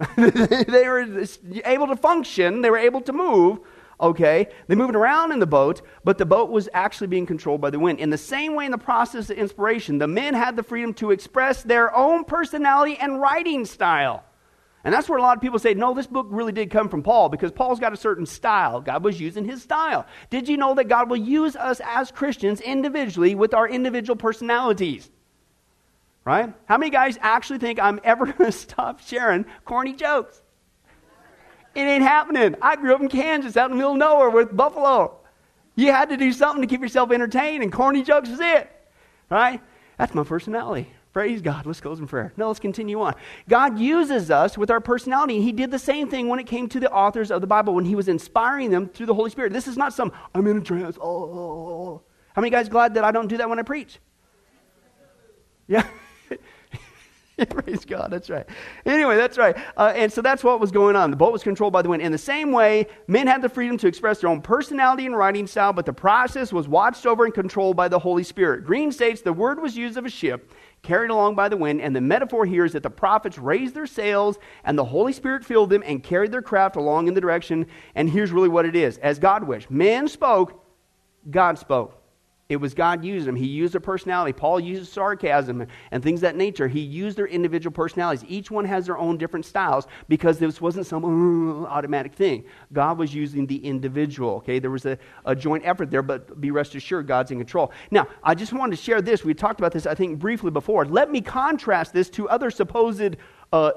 they 0.16 0.88
were 0.88 1.24
able 1.64 1.86
to 1.86 1.96
function, 1.96 2.62
they 2.62 2.70
were 2.70 2.78
able 2.78 3.00
to 3.02 3.12
move 3.12 3.60
okay? 4.00 4.48
They 4.66 4.74
moved 4.74 4.96
around 4.96 5.32
in 5.32 5.38
the 5.38 5.46
boat, 5.46 5.82
but 6.04 6.18
the 6.18 6.26
boat 6.26 6.50
was 6.50 6.68
actually 6.72 7.08
being 7.08 7.26
controlled 7.26 7.60
by 7.60 7.70
the 7.70 7.78
wind. 7.78 8.00
In 8.00 8.10
the 8.10 8.18
same 8.18 8.54
way, 8.54 8.64
in 8.64 8.70
the 8.70 8.78
process 8.78 9.30
of 9.30 9.38
inspiration, 9.38 9.98
the 9.98 10.08
men 10.08 10.34
had 10.34 10.56
the 10.56 10.62
freedom 10.62 10.94
to 10.94 11.10
express 11.10 11.62
their 11.62 11.94
own 11.94 12.24
personality 12.24 12.96
and 12.96 13.20
writing 13.20 13.64
style. 13.64 14.24
And 14.82 14.94
that's 14.94 15.08
where 15.08 15.18
a 15.18 15.22
lot 15.22 15.36
of 15.36 15.42
people 15.42 15.58
say, 15.58 15.74
no, 15.74 15.92
this 15.92 16.06
book 16.06 16.26
really 16.30 16.52
did 16.52 16.70
come 16.70 16.88
from 16.88 17.02
Paul 17.02 17.28
because 17.28 17.52
Paul's 17.52 17.78
got 17.78 17.92
a 17.92 17.98
certain 17.98 18.24
style. 18.24 18.80
God 18.80 19.04
was 19.04 19.20
using 19.20 19.44
his 19.44 19.62
style. 19.62 20.06
Did 20.30 20.48
you 20.48 20.56
know 20.56 20.74
that 20.74 20.88
God 20.88 21.10
will 21.10 21.18
use 21.18 21.54
us 21.54 21.82
as 21.84 22.10
Christians 22.10 22.62
individually 22.62 23.34
with 23.34 23.52
our 23.52 23.68
individual 23.68 24.16
personalities? 24.16 25.10
Right? 26.24 26.54
How 26.64 26.78
many 26.78 26.90
guys 26.90 27.18
actually 27.20 27.58
think 27.58 27.78
I'm 27.78 28.00
ever 28.04 28.24
going 28.32 28.50
to 28.50 28.52
stop 28.52 29.00
sharing 29.00 29.44
corny 29.66 29.92
jokes? 29.92 30.42
It 31.74 31.80
ain't 31.80 32.02
happening. 32.02 32.56
I 32.60 32.76
grew 32.76 32.94
up 32.94 33.00
in 33.00 33.08
Kansas, 33.08 33.56
out 33.56 33.70
in 33.70 33.72
the 33.72 33.76
middle 33.76 33.92
of 33.92 33.98
nowhere 33.98 34.30
with 34.30 34.56
Buffalo. 34.56 35.16
You 35.76 35.92
had 35.92 36.08
to 36.08 36.16
do 36.16 36.32
something 36.32 36.60
to 36.62 36.66
keep 36.66 36.80
yourself 36.80 37.12
entertained, 37.12 37.62
and 37.62 37.72
corny 37.72 38.02
jokes 38.02 38.28
was 38.28 38.40
it. 38.40 38.70
Right? 39.30 39.60
That's 39.98 40.14
my 40.14 40.24
personality. 40.24 40.92
Praise 41.12 41.42
God. 41.42 41.66
Let's 41.66 41.80
close 41.80 41.98
in 41.98 42.06
prayer. 42.06 42.32
No, 42.36 42.48
let's 42.48 42.60
continue 42.60 43.00
on. 43.00 43.14
God 43.48 43.78
uses 43.78 44.30
us 44.30 44.56
with 44.56 44.70
our 44.70 44.80
personality. 44.80 45.40
He 45.42 45.50
did 45.52 45.70
the 45.70 45.78
same 45.78 46.08
thing 46.08 46.28
when 46.28 46.38
it 46.38 46.46
came 46.46 46.68
to 46.68 46.80
the 46.80 46.90
authors 46.90 47.30
of 47.30 47.40
the 47.40 47.46
Bible, 47.46 47.74
when 47.74 47.84
He 47.84 47.96
was 47.96 48.08
inspiring 48.08 48.70
them 48.70 48.88
through 48.88 49.06
the 49.06 49.14
Holy 49.14 49.30
Spirit. 49.30 49.52
This 49.52 49.66
is 49.66 49.76
not 49.76 49.92
some, 49.92 50.12
I'm 50.34 50.46
in 50.46 50.58
a 50.58 50.60
trance. 50.60 50.96
Oh. 51.00 52.02
How 52.34 52.42
many 52.42 52.50
guys 52.50 52.68
glad 52.68 52.94
that 52.94 53.04
I 53.04 53.10
don't 53.10 53.26
do 53.26 53.36
that 53.38 53.48
when 53.48 53.58
I 53.58 53.62
preach? 53.62 53.98
Yeah. 55.66 55.86
Praise 57.50 57.84
God, 57.84 58.10
that's 58.10 58.28
right. 58.28 58.46
Anyway, 58.84 59.16
that's 59.16 59.38
right. 59.38 59.56
Uh, 59.76 59.92
and 59.94 60.12
so 60.12 60.20
that's 60.20 60.44
what 60.44 60.60
was 60.60 60.70
going 60.70 60.96
on. 60.96 61.10
The 61.10 61.16
boat 61.16 61.32
was 61.32 61.42
controlled 61.42 61.72
by 61.72 61.82
the 61.82 61.88
wind. 61.88 62.02
In 62.02 62.12
the 62.12 62.18
same 62.18 62.52
way, 62.52 62.86
men 63.06 63.26
had 63.26 63.40
the 63.40 63.48
freedom 63.48 63.78
to 63.78 63.86
express 63.86 64.20
their 64.20 64.30
own 64.30 64.42
personality 64.42 65.06
and 65.06 65.16
writing 65.16 65.46
style, 65.46 65.72
but 65.72 65.86
the 65.86 65.92
process 65.92 66.52
was 66.52 66.68
watched 66.68 67.06
over 67.06 67.24
and 67.24 67.32
controlled 67.32 67.76
by 67.76 67.88
the 67.88 67.98
Holy 67.98 68.24
Spirit. 68.24 68.64
Green 68.64 68.92
states 68.92 69.22
the 69.22 69.32
word 69.32 69.60
was 69.60 69.76
used 69.76 69.96
of 69.96 70.04
a 70.04 70.10
ship 70.10 70.52
carried 70.82 71.10
along 71.10 71.34
by 71.34 71.48
the 71.48 71.56
wind, 71.56 71.80
and 71.80 71.94
the 71.94 72.00
metaphor 72.00 72.46
here 72.46 72.64
is 72.64 72.72
that 72.72 72.82
the 72.82 72.90
prophets 72.90 73.38
raised 73.38 73.74
their 73.74 73.86
sails 73.86 74.38
and 74.64 74.78
the 74.78 74.84
Holy 74.84 75.12
Spirit 75.12 75.44
filled 75.44 75.70
them 75.70 75.82
and 75.84 76.02
carried 76.02 76.32
their 76.32 76.42
craft 76.42 76.76
along 76.76 77.06
in 77.06 77.14
the 77.14 77.20
direction. 77.20 77.66
And 77.94 78.08
here's 78.08 78.32
really 78.32 78.48
what 78.48 78.64
it 78.64 78.74
is 78.74 78.96
as 78.98 79.18
God 79.18 79.44
wished. 79.44 79.70
Men 79.70 80.08
spoke, 80.08 80.64
God 81.30 81.58
spoke. 81.58 81.99
It 82.50 82.56
was 82.56 82.74
God 82.74 83.04
used 83.04 83.28
them. 83.28 83.36
He 83.36 83.46
used 83.46 83.74
their 83.74 83.80
personality. 83.80 84.32
Paul 84.32 84.58
used 84.58 84.92
sarcasm 84.92 85.68
and 85.92 86.02
things 86.02 86.20
that 86.22 86.34
nature. 86.34 86.66
He 86.66 86.80
used 86.80 87.16
their 87.16 87.28
individual 87.28 87.72
personalities. 87.72 88.24
Each 88.28 88.50
one 88.50 88.64
has 88.64 88.86
their 88.86 88.98
own 88.98 89.16
different 89.18 89.46
styles 89.46 89.86
because 90.08 90.40
this 90.40 90.60
wasn't 90.60 90.88
some 90.88 91.64
automatic 91.66 92.12
thing. 92.12 92.44
God 92.72 92.98
was 92.98 93.14
using 93.14 93.46
the 93.46 93.64
individual. 93.64 94.32
Okay, 94.38 94.58
there 94.58 94.72
was 94.72 94.84
a, 94.84 94.98
a 95.24 95.36
joint 95.36 95.64
effort 95.64 95.92
there, 95.92 96.02
but 96.02 96.40
be 96.40 96.50
rest 96.50 96.74
assured, 96.74 97.06
God's 97.06 97.30
in 97.30 97.38
control. 97.38 97.70
Now, 97.92 98.08
I 98.20 98.34
just 98.34 98.52
wanted 98.52 98.74
to 98.74 98.82
share 98.82 99.00
this. 99.00 99.24
We 99.24 99.32
talked 99.32 99.60
about 99.60 99.70
this, 99.70 99.86
I 99.86 99.94
think, 99.94 100.18
briefly 100.18 100.50
before. 100.50 100.84
Let 100.84 101.08
me 101.08 101.20
contrast 101.20 101.92
this 101.92 102.10
to 102.10 102.28
other 102.28 102.50
supposed 102.50 103.14
uh, 103.52 103.70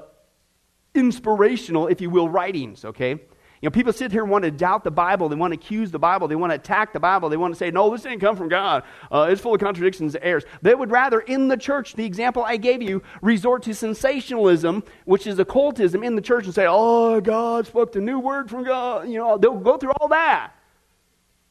inspirational, 0.96 1.86
if 1.86 2.00
you 2.00 2.10
will, 2.10 2.28
writings. 2.28 2.84
Okay, 2.84 3.20
you 3.64 3.70
know, 3.70 3.72
people 3.72 3.94
sit 3.94 4.12
here 4.12 4.20
and 4.20 4.30
want 4.30 4.44
to 4.44 4.50
doubt 4.50 4.84
the 4.84 4.90
Bible. 4.90 5.30
They 5.30 5.36
want 5.36 5.54
to 5.54 5.58
accuse 5.58 5.90
the 5.90 5.98
Bible. 5.98 6.28
They 6.28 6.36
want 6.36 6.50
to 6.50 6.56
attack 6.56 6.92
the 6.92 7.00
Bible. 7.00 7.30
They 7.30 7.38
want 7.38 7.54
to 7.54 7.58
say, 7.58 7.70
no, 7.70 7.90
this 7.90 8.02
didn't 8.02 8.20
come 8.20 8.36
from 8.36 8.50
God. 8.50 8.82
Uh, 9.10 9.28
it's 9.30 9.40
full 9.40 9.54
of 9.54 9.60
contradictions 9.62 10.14
and 10.14 10.22
errors. 10.22 10.44
They 10.60 10.74
would 10.74 10.90
rather, 10.90 11.20
in 11.20 11.48
the 11.48 11.56
church, 11.56 11.94
the 11.94 12.04
example 12.04 12.44
I 12.44 12.58
gave 12.58 12.82
you, 12.82 13.02
resort 13.22 13.62
to 13.62 13.74
sensationalism, 13.74 14.84
which 15.06 15.26
is 15.26 15.38
occultism 15.38 16.02
in 16.02 16.14
the 16.14 16.20
church, 16.20 16.44
and 16.44 16.54
say, 16.54 16.66
oh, 16.68 17.22
God 17.22 17.66
spoke 17.66 17.92
the 17.92 18.02
new 18.02 18.18
word 18.18 18.50
from 18.50 18.64
God. 18.64 19.08
You 19.08 19.18
know, 19.18 19.38
they'll 19.38 19.56
go 19.56 19.78
through 19.78 19.92
all 19.92 20.08
that. 20.08 20.52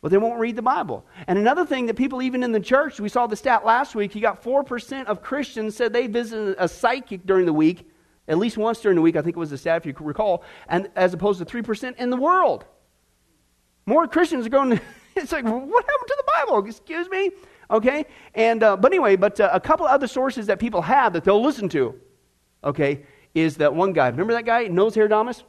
But 0.01 0.12
they 0.12 0.19
won't 0.19 0.39
read 0.39 0.56
the 0.56 0.62
Bible. 0.62 1.07
And 1.25 1.39
another 1.39 1.65
thing 1.65 1.88
that 1.88 1.95
people, 1.95 2.21
even 2.21 2.44
in 2.44 2.51
the 2.51 2.60
church, 2.60 3.00
we 3.00 3.10
saw 3.10 3.25
the 3.25 3.36
stat 3.36 3.65
last 3.65 3.95
week, 3.95 4.13
you 4.13 4.21
got 4.21 4.44
4% 4.44 5.06
of 5.06 5.24
Christians 5.24 5.75
said 5.75 5.92
they 5.92 6.06
visited 6.06 6.58
a 6.60 6.67
psychic 6.67 7.25
during 7.25 7.48
the 7.48 7.53
week 7.53 7.89
at 8.27 8.38
least 8.38 8.58
once 8.58 8.80
during 8.80 8.96
the 8.96 9.01
week, 9.01 9.15
I 9.15 9.22
think 9.22 9.36
it 9.36 9.39
was 9.39 9.50
the 9.50 9.58
stat, 9.58 9.77
if 9.77 9.86
you 9.86 9.94
recall, 10.06 10.44
and 10.70 10.89
as 10.96 11.13
opposed 11.13 11.39
to 11.39 11.46
3% 11.46 11.98
in 11.98 12.10
the 12.10 12.18
world. 12.18 12.65
More 13.86 14.08
Christians 14.08 14.46
are 14.46 14.50
going, 14.50 14.70
to 14.72 14.82
it's 15.15 15.32
like, 15.32 15.44
what 15.44 15.53
happened 15.53 16.08
to 16.08 16.15
the 16.18 16.32
Bible? 16.38 16.65
Excuse 16.65 17.10
me? 17.10 17.32
Okay? 17.70 18.06
And, 18.34 18.63
uh, 18.63 18.77
but 18.77 18.92
anyway, 18.92 19.15
but 19.15 19.39
uh, 19.39 19.50
a 19.51 19.60
couple 19.60 19.86
other 19.86 20.08
sources 20.08 20.48
that 20.48 20.60
people 20.60 20.82
have 20.82 21.13
that 21.13 21.24
they'll 21.24 21.44
listen 21.44 21.68
to, 21.70 22.00
okay, 22.63 23.03
is 23.34 23.58
that 23.58 23.74
one 23.74 23.92
guy. 23.92 24.08
Remember 24.08 24.34
that 24.34 24.46
guy, 24.46 24.68
Nose 24.68 24.96
Hair 24.96 25.10
Damas? 25.10 25.44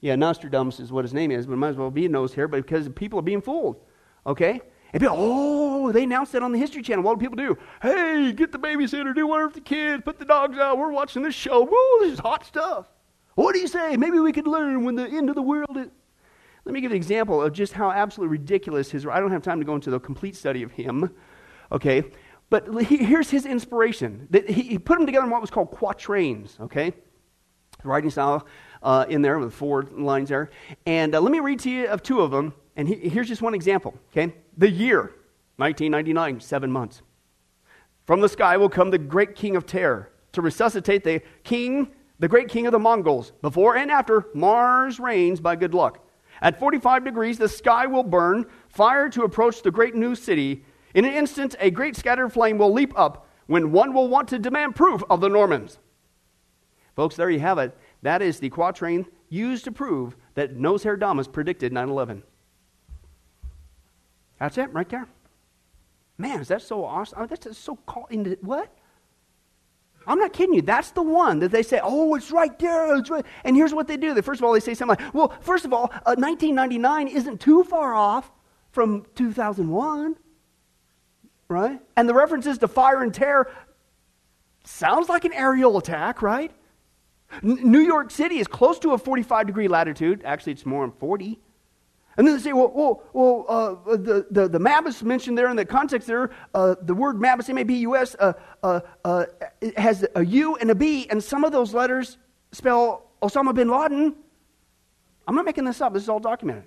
Yeah, 0.00 0.16
Nostradamus 0.16 0.80
is 0.80 0.92
what 0.92 1.04
his 1.04 1.14
name 1.14 1.30
is, 1.30 1.46
but 1.46 1.54
it 1.54 1.56
might 1.56 1.70
as 1.70 1.76
well 1.76 1.90
be 1.90 2.06
Nose 2.08 2.34
Hair, 2.34 2.48
but 2.48 2.58
because 2.58 2.88
people 2.90 3.18
are 3.18 3.22
being 3.22 3.40
fooled, 3.40 3.80
okay? 4.26 4.60
And 4.96 5.02
people, 5.02 5.18
oh, 5.20 5.92
they 5.92 6.04
announced 6.04 6.32
that 6.32 6.42
on 6.42 6.52
the 6.52 6.58
History 6.58 6.80
Channel. 6.80 7.04
What 7.04 7.18
do 7.18 7.20
people 7.22 7.36
do? 7.36 7.58
Hey, 7.82 8.32
get 8.32 8.50
the 8.50 8.58
babysitter, 8.58 9.14
do 9.14 9.26
whatever 9.26 9.52
the 9.52 9.60
kids, 9.60 10.02
put 10.02 10.18
the 10.18 10.24
dogs 10.24 10.56
out. 10.56 10.78
We're 10.78 10.90
watching 10.90 11.22
this 11.22 11.34
show. 11.34 11.64
Woo, 11.64 11.98
this 12.00 12.14
is 12.14 12.18
hot 12.18 12.46
stuff. 12.46 12.86
What 13.34 13.52
do 13.52 13.60
you 13.60 13.68
say? 13.68 13.98
Maybe 13.98 14.18
we 14.20 14.32
could 14.32 14.46
learn 14.46 14.86
when 14.86 14.94
the 14.94 15.06
end 15.06 15.28
of 15.28 15.34
the 15.34 15.42
world 15.42 15.76
is. 15.76 15.88
Let 16.64 16.72
me 16.72 16.80
give 16.80 16.92
an 16.92 16.96
example 16.96 17.42
of 17.42 17.52
just 17.52 17.74
how 17.74 17.90
absolutely 17.90 18.38
ridiculous 18.38 18.90
his. 18.90 19.06
I 19.06 19.20
don't 19.20 19.32
have 19.32 19.42
time 19.42 19.58
to 19.58 19.66
go 19.66 19.74
into 19.74 19.90
the 19.90 20.00
complete 20.00 20.34
study 20.34 20.62
of 20.62 20.72
him, 20.72 21.14
okay? 21.70 22.02
But 22.48 22.66
here's 22.84 23.28
his 23.28 23.44
inspiration. 23.44 24.26
He 24.48 24.78
put 24.78 24.96
them 24.96 25.04
together 25.04 25.26
in 25.26 25.30
what 25.30 25.42
was 25.42 25.50
called 25.50 25.72
quatrains, 25.72 26.56
okay? 26.58 26.94
Writing 27.84 28.08
style 28.08 28.46
uh, 28.82 29.04
in 29.10 29.20
there 29.20 29.38
with 29.38 29.52
four 29.52 29.82
lines 29.92 30.30
there. 30.30 30.48
And 30.86 31.14
uh, 31.14 31.20
let 31.20 31.32
me 31.32 31.40
read 31.40 31.58
to 31.60 31.70
you 31.70 31.86
of 31.86 32.02
two 32.02 32.22
of 32.22 32.30
them 32.30 32.54
and 32.76 32.88
he, 32.88 33.08
here's 33.08 33.28
just 33.28 33.42
one 33.42 33.54
example, 33.54 33.94
okay? 34.12 34.34
The 34.56 34.70
year, 34.70 35.14
1999, 35.56 36.40
seven 36.40 36.70
months. 36.70 37.02
From 38.04 38.20
the 38.20 38.28
sky 38.28 38.56
will 38.56 38.68
come 38.68 38.90
the 38.90 38.98
great 38.98 39.34
king 39.34 39.56
of 39.56 39.66
terror 39.66 40.12
to 40.32 40.42
resuscitate 40.42 41.02
the 41.02 41.22
king, 41.42 41.88
the 42.18 42.28
great 42.28 42.48
king 42.48 42.66
of 42.66 42.72
the 42.72 42.78
Mongols. 42.78 43.32
Before 43.42 43.76
and 43.76 43.90
after, 43.90 44.26
Mars 44.34 45.00
reigns 45.00 45.40
by 45.40 45.56
good 45.56 45.74
luck. 45.74 46.06
At 46.42 46.60
45 46.60 47.04
degrees, 47.04 47.38
the 47.38 47.48
sky 47.48 47.86
will 47.86 48.02
burn, 48.02 48.44
fire 48.68 49.08
to 49.08 49.22
approach 49.22 49.62
the 49.62 49.70
great 49.70 49.94
new 49.94 50.14
city. 50.14 50.62
In 50.94 51.04
an 51.04 51.14
instant, 51.14 51.56
a 51.58 51.70
great 51.70 51.96
scattered 51.96 52.30
flame 52.30 52.58
will 52.58 52.72
leap 52.72 52.92
up 52.96 53.28
when 53.46 53.72
one 53.72 53.94
will 53.94 54.08
want 54.08 54.28
to 54.28 54.38
demand 54.38 54.76
proof 54.76 55.02
of 55.08 55.20
the 55.20 55.28
Normans. 55.28 55.78
Folks, 56.94 57.16
there 57.16 57.30
you 57.30 57.40
have 57.40 57.58
it. 57.58 57.76
That 58.02 58.22
is 58.22 58.38
the 58.38 58.50
quatrain 58.50 59.06
used 59.28 59.64
to 59.64 59.72
prove 59.72 60.16
that 60.34 60.56
Nosehair 60.56 60.98
Damas 60.98 61.28
predicted 61.28 61.72
9 61.72 61.88
11. 61.88 62.22
That's 64.38 64.58
it 64.58 64.72
right 64.72 64.88
there. 64.88 65.06
Man, 66.18 66.40
is 66.40 66.48
that 66.48 66.62
so 66.62 66.84
awesome? 66.84 67.18
Oh, 67.20 67.26
that's 67.26 67.58
so 67.58 67.76
called 67.76 68.06
into 68.10 68.38
what? 68.40 68.72
I'm 70.06 70.18
not 70.18 70.32
kidding 70.32 70.54
you. 70.54 70.62
That's 70.62 70.92
the 70.92 71.02
one 71.02 71.40
that 71.40 71.50
they 71.50 71.62
say, 71.62 71.80
oh, 71.82 72.14
it's 72.14 72.30
right 72.30 72.56
there. 72.58 72.96
It's 72.96 73.10
right. 73.10 73.26
And 73.44 73.56
here's 73.56 73.74
what 73.74 73.88
they 73.88 73.96
do. 73.96 74.14
They, 74.14 74.22
first 74.22 74.40
of 74.40 74.44
all, 74.44 74.52
they 74.52 74.60
say 74.60 74.74
something 74.74 74.96
like, 75.04 75.14
well, 75.14 75.34
first 75.40 75.64
of 75.64 75.72
all, 75.72 75.90
uh, 75.92 76.14
1999 76.16 77.08
isn't 77.08 77.40
too 77.40 77.64
far 77.64 77.94
off 77.94 78.30
from 78.70 79.04
2001, 79.16 80.16
right? 81.48 81.80
And 81.96 82.08
the 82.08 82.14
references 82.14 82.58
to 82.58 82.68
fire 82.68 83.02
and 83.02 83.12
terror 83.12 83.50
sounds 84.64 85.08
like 85.08 85.24
an 85.24 85.32
aerial 85.32 85.76
attack, 85.76 86.22
right? 86.22 86.52
N- 87.42 87.58
New 87.70 87.80
York 87.80 88.10
City 88.12 88.38
is 88.38 88.46
close 88.46 88.78
to 88.80 88.92
a 88.92 88.98
45 88.98 89.46
degree 89.48 89.66
latitude. 89.66 90.22
Actually, 90.24 90.52
it's 90.52 90.66
more 90.66 90.86
than 90.86 90.96
40. 90.98 91.40
And 92.16 92.26
then 92.26 92.36
they 92.36 92.42
say, 92.42 92.52
well, 92.52 92.72
well, 92.74 93.02
well 93.12 93.44
uh, 93.48 93.96
the, 93.96 94.26
the, 94.30 94.48
the 94.48 94.58
map 94.58 94.86
is 94.86 95.02
mentioned 95.02 95.36
there 95.36 95.48
in 95.50 95.56
the 95.56 95.64
context 95.64 96.06
there. 96.06 96.30
Uh, 96.54 96.74
the 96.82 96.94
word 96.94 97.16
Mabus, 97.16 97.48
M-A-B-U-S, 97.50 98.16
uh, 98.18 98.32
uh, 98.62 98.80
uh 99.04 99.26
has 99.76 100.06
a 100.14 100.24
U 100.24 100.56
and 100.56 100.70
a 100.70 100.74
B, 100.74 101.06
and 101.10 101.22
some 101.22 101.44
of 101.44 101.52
those 101.52 101.74
letters 101.74 102.16
spell 102.52 103.10
Osama 103.22 103.54
bin 103.54 103.68
Laden. 103.68 104.14
I'm 105.28 105.34
not 105.34 105.44
making 105.44 105.64
this 105.64 105.80
up. 105.80 105.92
This 105.92 106.04
is 106.04 106.08
all 106.08 106.20
documented. 106.20 106.64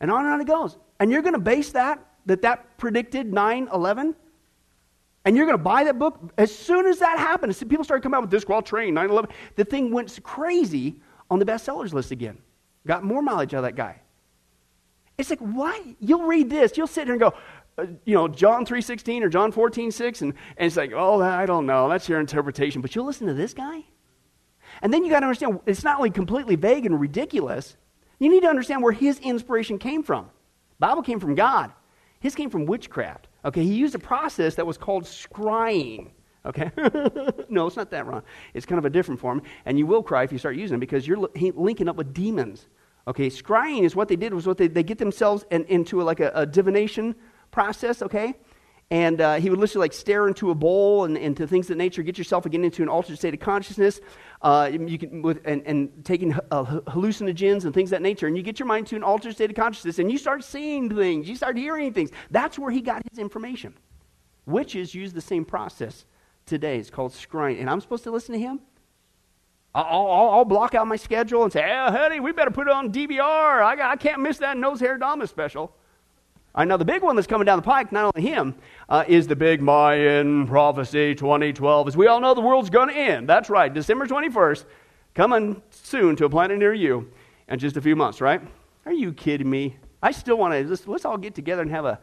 And 0.00 0.10
on 0.10 0.24
and 0.24 0.34
on 0.34 0.40
it 0.40 0.46
goes. 0.46 0.78
And 1.00 1.10
you're 1.10 1.22
going 1.22 1.34
to 1.34 1.40
base 1.40 1.72
that, 1.72 2.04
that 2.26 2.42
that 2.42 2.78
predicted 2.78 3.30
9-11? 3.30 4.14
And 5.24 5.36
you're 5.36 5.46
going 5.46 5.58
to 5.58 5.62
buy 5.62 5.84
that 5.84 5.98
book? 5.98 6.20
As 6.36 6.54
soon 6.54 6.86
as 6.86 6.98
that 6.98 7.18
happened, 7.18 7.56
people 7.68 7.84
started 7.84 8.02
coming 8.02 8.16
out 8.16 8.22
with 8.22 8.30
this, 8.30 8.46
well, 8.46 8.62
train, 8.62 8.94
9-11. 8.94 9.30
The 9.56 9.64
thing 9.64 9.90
went 9.90 10.16
crazy 10.22 10.96
on 11.30 11.38
the 11.38 11.44
bestsellers 11.44 11.92
list 11.92 12.10
again. 12.10 12.38
Got 12.86 13.04
more 13.04 13.22
mileage 13.22 13.54
out 13.54 13.58
of 13.58 13.64
that 13.64 13.76
guy. 13.76 14.00
It's 15.22 15.30
like, 15.30 15.38
why? 15.38 15.80
You'll 16.00 16.24
read 16.24 16.50
this, 16.50 16.76
you'll 16.76 16.88
sit 16.88 17.04
here 17.04 17.12
and 17.12 17.20
go, 17.20 17.32
uh, 17.78 17.86
you 18.04 18.14
know, 18.14 18.26
John 18.26 18.66
3.16 18.66 19.22
or 19.22 19.28
John 19.28 19.52
14.6, 19.52 20.22
and, 20.22 20.34
and 20.56 20.66
it's 20.66 20.76
like, 20.76 20.90
oh, 20.92 21.22
I 21.22 21.46
don't 21.46 21.64
know, 21.64 21.88
that's 21.88 22.08
your 22.08 22.18
interpretation. 22.18 22.82
But 22.82 22.96
you'll 22.96 23.06
listen 23.06 23.28
to 23.28 23.34
this 23.34 23.54
guy? 23.54 23.84
And 24.82 24.92
then 24.92 25.04
you 25.04 25.10
got 25.10 25.20
to 25.20 25.26
understand, 25.26 25.60
it's 25.64 25.84
not 25.84 25.98
only 25.98 26.10
completely 26.10 26.56
vague 26.56 26.86
and 26.86 27.00
ridiculous, 27.00 27.76
you 28.18 28.30
need 28.30 28.40
to 28.40 28.48
understand 28.48 28.82
where 28.82 28.92
his 28.92 29.20
inspiration 29.20 29.78
came 29.78 30.02
from. 30.02 30.28
Bible 30.80 31.02
came 31.02 31.20
from 31.20 31.36
God. 31.36 31.70
His 32.18 32.34
came 32.34 32.50
from 32.50 32.66
witchcraft. 32.66 33.28
Okay, 33.44 33.62
he 33.62 33.74
used 33.74 33.94
a 33.94 34.00
process 34.00 34.56
that 34.56 34.66
was 34.66 34.76
called 34.76 35.04
scrying. 35.04 36.10
Okay? 36.44 36.72
no, 37.48 37.68
it's 37.68 37.76
not 37.76 37.90
that 37.90 38.06
wrong. 38.06 38.24
It's 38.54 38.66
kind 38.66 38.80
of 38.80 38.86
a 38.86 38.90
different 38.90 39.20
form. 39.20 39.42
And 39.66 39.78
you 39.78 39.86
will 39.86 40.02
cry 40.02 40.24
if 40.24 40.32
you 40.32 40.38
start 40.38 40.56
using 40.56 40.78
it 40.78 40.80
because 40.80 41.06
you're 41.06 41.28
linking 41.36 41.88
up 41.88 41.94
with 41.94 42.12
demons. 42.12 42.66
Okay, 43.08 43.28
scrying 43.28 43.82
is 43.82 43.96
what 43.96 44.08
they 44.08 44.16
did 44.16 44.32
was 44.32 44.46
what 44.46 44.58
they, 44.58 44.68
they 44.68 44.84
get 44.84 44.98
themselves 44.98 45.44
in, 45.50 45.64
into 45.64 46.00
a, 46.00 46.04
like 46.04 46.20
a, 46.20 46.30
a, 46.34 46.46
divination 46.46 47.16
process, 47.50 48.00
okay? 48.00 48.34
And 48.92 49.20
uh, 49.20 49.36
he 49.36 49.50
would 49.50 49.58
literally 49.58 49.86
like 49.86 49.92
stare 49.92 50.28
into 50.28 50.50
a 50.50 50.54
bowl 50.54 51.04
and 51.04 51.16
into 51.16 51.46
things 51.46 51.68
of 51.70 51.78
nature, 51.78 52.02
get 52.02 52.16
yourself 52.16 52.46
again 52.46 52.62
into 52.62 52.82
an 52.82 52.88
altered 52.88 53.18
state 53.18 53.34
of 53.34 53.40
consciousness. 53.40 54.00
Uh, 54.40 54.70
you 54.72 54.98
can, 54.98 55.22
with, 55.22 55.40
and, 55.44 55.62
and 55.66 56.04
taking 56.04 56.32
uh, 56.32 56.64
hallucinogens 56.86 57.64
and 57.64 57.74
things 57.74 57.90
that 57.90 58.02
nature, 58.02 58.28
and 58.28 58.36
you 58.36 58.42
get 58.42 58.60
your 58.60 58.66
mind 58.66 58.86
to 58.88 58.96
an 58.96 59.02
altered 59.02 59.34
state 59.34 59.50
of 59.50 59.56
consciousness, 59.56 59.98
and 59.98 60.12
you 60.12 60.18
start 60.18 60.44
seeing 60.44 60.94
things, 60.94 61.28
you 61.28 61.34
start 61.34 61.56
hearing 61.56 61.92
things. 61.92 62.10
That's 62.30 62.58
where 62.58 62.70
he 62.70 62.80
got 62.80 63.02
his 63.10 63.18
information. 63.18 63.74
Witches 64.46 64.94
use 64.94 65.12
the 65.12 65.20
same 65.20 65.44
process 65.44 66.04
today. 66.46 66.78
It's 66.78 66.90
called 66.90 67.12
scrying. 67.12 67.60
And 67.60 67.70
I'm 67.70 67.80
supposed 67.80 68.04
to 68.04 68.10
listen 68.10 68.34
to 68.34 68.38
him? 68.38 68.60
I'll, 69.74 69.84
I'll, 69.84 70.28
I'll, 70.30 70.44
block 70.44 70.74
out 70.74 70.86
my 70.86 70.96
schedule 70.96 71.44
and 71.44 71.52
say, 71.52 71.62
hey, 71.62 71.86
honey, 71.90 72.20
we 72.20 72.32
better 72.32 72.50
put 72.50 72.66
it 72.66 72.72
on 72.72 72.92
DVR. 72.92 73.62
I, 73.62 73.92
I 73.92 73.96
can't 73.96 74.20
miss 74.20 74.38
that 74.38 74.58
Nose 74.58 74.80
Hair 74.80 74.98
Dama 74.98 75.26
special. 75.26 75.74
I 76.54 76.66
know 76.66 76.76
the 76.76 76.84
big 76.84 77.02
one 77.02 77.16
that's 77.16 77.26
coming 77.26 77.46
down 77.46 77.56
the 77.56 77.62
pike, 77.62 77.90
not 77.90 78.14
only 78.14 78.28
him, 78.28 78.54
uh, 78.90 79.04
is 79.08 79.26
the 79.26 79.36
big 79.36 79.62
Mayan 79.62 80.46
prophecy 80.46 81.14
2012. 81.14 81.88
As 81.88 81.96
we 81.96 82.06
all 82.06 82.20
know, 82.20 82.34
the 82.34 82.42
world's 82.42 82.68
going 82.68 82.88
to 82.88 82.94
end. 82.94 83.26
That's 83.26 83.48
right, 83.48 83.72
December 83.72 84.06
21st, 84.06 84.66
coming 85.14 85.62
soon 85.70 86.16
to 86.16 86.26
a 86.26 86.30
planet 86.30 86.58
near 86.58 86.74
you 86.74 87.10
in 87.48 87.58
just 87.58 87.78
a 87.78 87.80
few 87.80 87.96
months, 87.96 88.20
right? 88.20 88.42
Are 88.84 88.92
you 88.92 89.14
kidding 89.14 89.48
me? 89.48 89.76
I 90.02 90.10
still 90.10 90.36
want 90.36 90.52
to, 90.52 90.68
let's, 90.68 90.86
let's 90.86 91.06
all 91.06 91.16
get 91.16 91.34
together 91.34 91.62
and 91.62 91.70
have 91.70 91.86
a, 91.86 91.98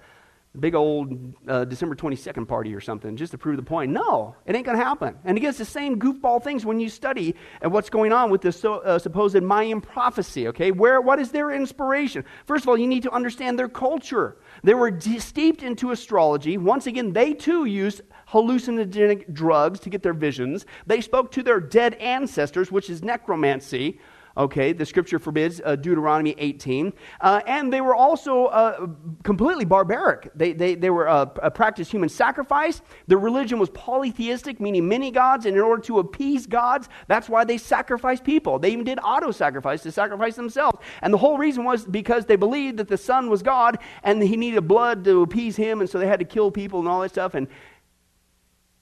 big 0.58 0.74
old 0.74 1.36
uh, 1.48 1.64
December 1.66 1.96
22nd 1.96 2.48
party 2.48 2.74
or 2.74 2.82
something 2.82 3.16
just 3.16 3.32
to 3.32 3.38
prove 3.38 3.56
the 3.56 3.64
point. 3.64 3.92
No, 3.92 4.36
it 4.46 4.56
ain't 4.56 4.66
going 4.66 4.78
to 4.78 4.84
happen. 4.84 5.16
And 5.24 5.38
again, 5.38 5.50
it's 5.50 5.60
the 5.60 5.66
same 5.66 6.00
goofball 6.00 6.44
things 6.44 6.66
when 6.66 6.80
you 6.80 6.90
study 6.90 7.36
what's 7.62 7.90
going 7.90 8.12
on 8.12 8.32
with 8.32 8.42
this 8.42 8.60
so, 8.60 8.76
uh, 8.80 8.98
supposed 8.98 9.42
Mayan 9.42 9.80
prophecy, 9.80 10.48
okay? 10.48 10.72
Where, 10.72 11.02
what 11.02 11.20
is 11.20 11.32
their 11.32 11.52
inspiration? 11.52 12.26
First 12.46 12.66
of 12.66 12.70
all, 12.70 12.78
you 12.78 12.88
need 12.88 13.04
to 13.04 13.12
understand 13.12 13.60
their 13.60 13.70
culture. 13.70 14.38
They 14.64 14.74
were 14.74 14.90
de- 14.90 15.20
steeped 15.20 15.62
into 15.62 15.92
astrology. 15.92 16.58
Once 16.58 16.88
again, 16.88 17.14
they 17.14 17.34
too 17.34 17.66
used 17.66 18.02
hallucinogenic 18.30 19.32
drugs 19.34 19.80
to 19.82 19.90
get 19.90 20.02
their 20.02 20.14
visions. 20.14 20.66
They 20.88 21.02
spoke 21.02 21.32
to 21.34 21.44
their 21.44 21.60
dead 21.60 21.94
ancestors, 21.96 22.72
which 22.72 22.90
is 22.90 23.04
necromancy. 23.04 24.00
Okay, 24.40 24.72
the 24.72 24.86
scripture 24.86 25.20
forbids 25.20 25.60
uh, 25.66 25.76
Deuteronomy 25.76 26.34
18. 26.38 26.94
Uh, 27.20 27.42
and 27.46 27.74
they 27.74 27.82
were 27.82 27.94
also 27.94 28.46
uh, 28.46 28.88
completely 29.22 29.66
barbaric. 29.66 30.32
They, 30.34 30.54
they, 30.54 30.76
they 30.76 30.90
were 30.90 31.10
uh, 31.10 31.26
practiced 31.26 31.92
human 31.92 32.08
sacrifice. 32.08 32.82
Their 33.08 33.18
religion 33.18 33.60
was 33.60 33.70
polytheistic, 33.72 34.62
meaning 34.62 34.88
many 34.88 35.12
gods. 35.12 35.46
And 35.46 35.58
in 35.58 35.62
order 35.62 35.82
to 35.84 36.00
appease 36.00 36.48
gods, 36.48 36.88
that's 37.08 37.28
why 37.28 37.44
they 37.44 37.58
sacrificed 37.58 38.24
people. 38.24 38.60
They 38.60 38.72
even 38.72 38.86
did 38.86 38.98
auto 39.04 39.32
sacrifice 39.32 39.84
to 39.84 39.92
sacrifice 39.92 40.38
themselves. 40.38 40.80
And 41.02 41.14
the 41.14 41.18
whole 41.18 41.38
reason 41.38 41.66
was 41.66 41.86
because 41.86 42.26
they 42.26 42.38
believed 42.38 42.78
that 42.78 42.88
the 42.88 42.98
Son 42.98 43.30
was 43.30 43.44
God 43.44 43.80
and 44.04 44.24
he 44.24 44.38
needed 44.38 44.62
blood 44.62 45.04
to 45.04 45.22
appease 45.22 45.58
him. 45.58 45.82
And 45.82 45.90
so 45.90 46.00
they 46.00 46.08
had 46.08 46.20
to 46.20 46.26
kill 46.26 46.50
people 46.50 46.80
and 46.80 46.88
all 46.88 47.02
that 47.02 47.10
stuff. 47.10 47.34
And, 47.34 47.50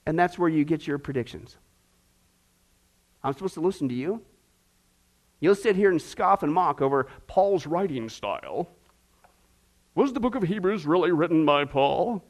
and 0.06 0.16
that's 0.16 0.38
where 0.38 0.48
you 0.48 0.64
get 0.64 0.86
your 0.86 0.98
predictions. 0.98 1.56
I'm 3.24 3.32
supposed 3.32 3.54
to 3.54 3.60
listen 3.60 3.88
to 3.88 3.94
you? 3.96 4.22
You'll 5.40 5.54
sit 5.54 5.76
here 5.76 5.90
and 5.90 6.02
scoff 6.02 6.42
and 6.42 6.52
mock 6.52 6.80
over 6.80 7.06
Paul's 7.26 7.66
writing 7.66 8.08
style. 8.08 8.68
Was 9.94 10.12
the 10.12 10.20
book 10.20 10.34
of 10.34 10.42
Hebrews 10.42 10.86
really 10.86 11.12
written 11.12 11.44
by 11.44 11.64
Paul? 11.64 12.24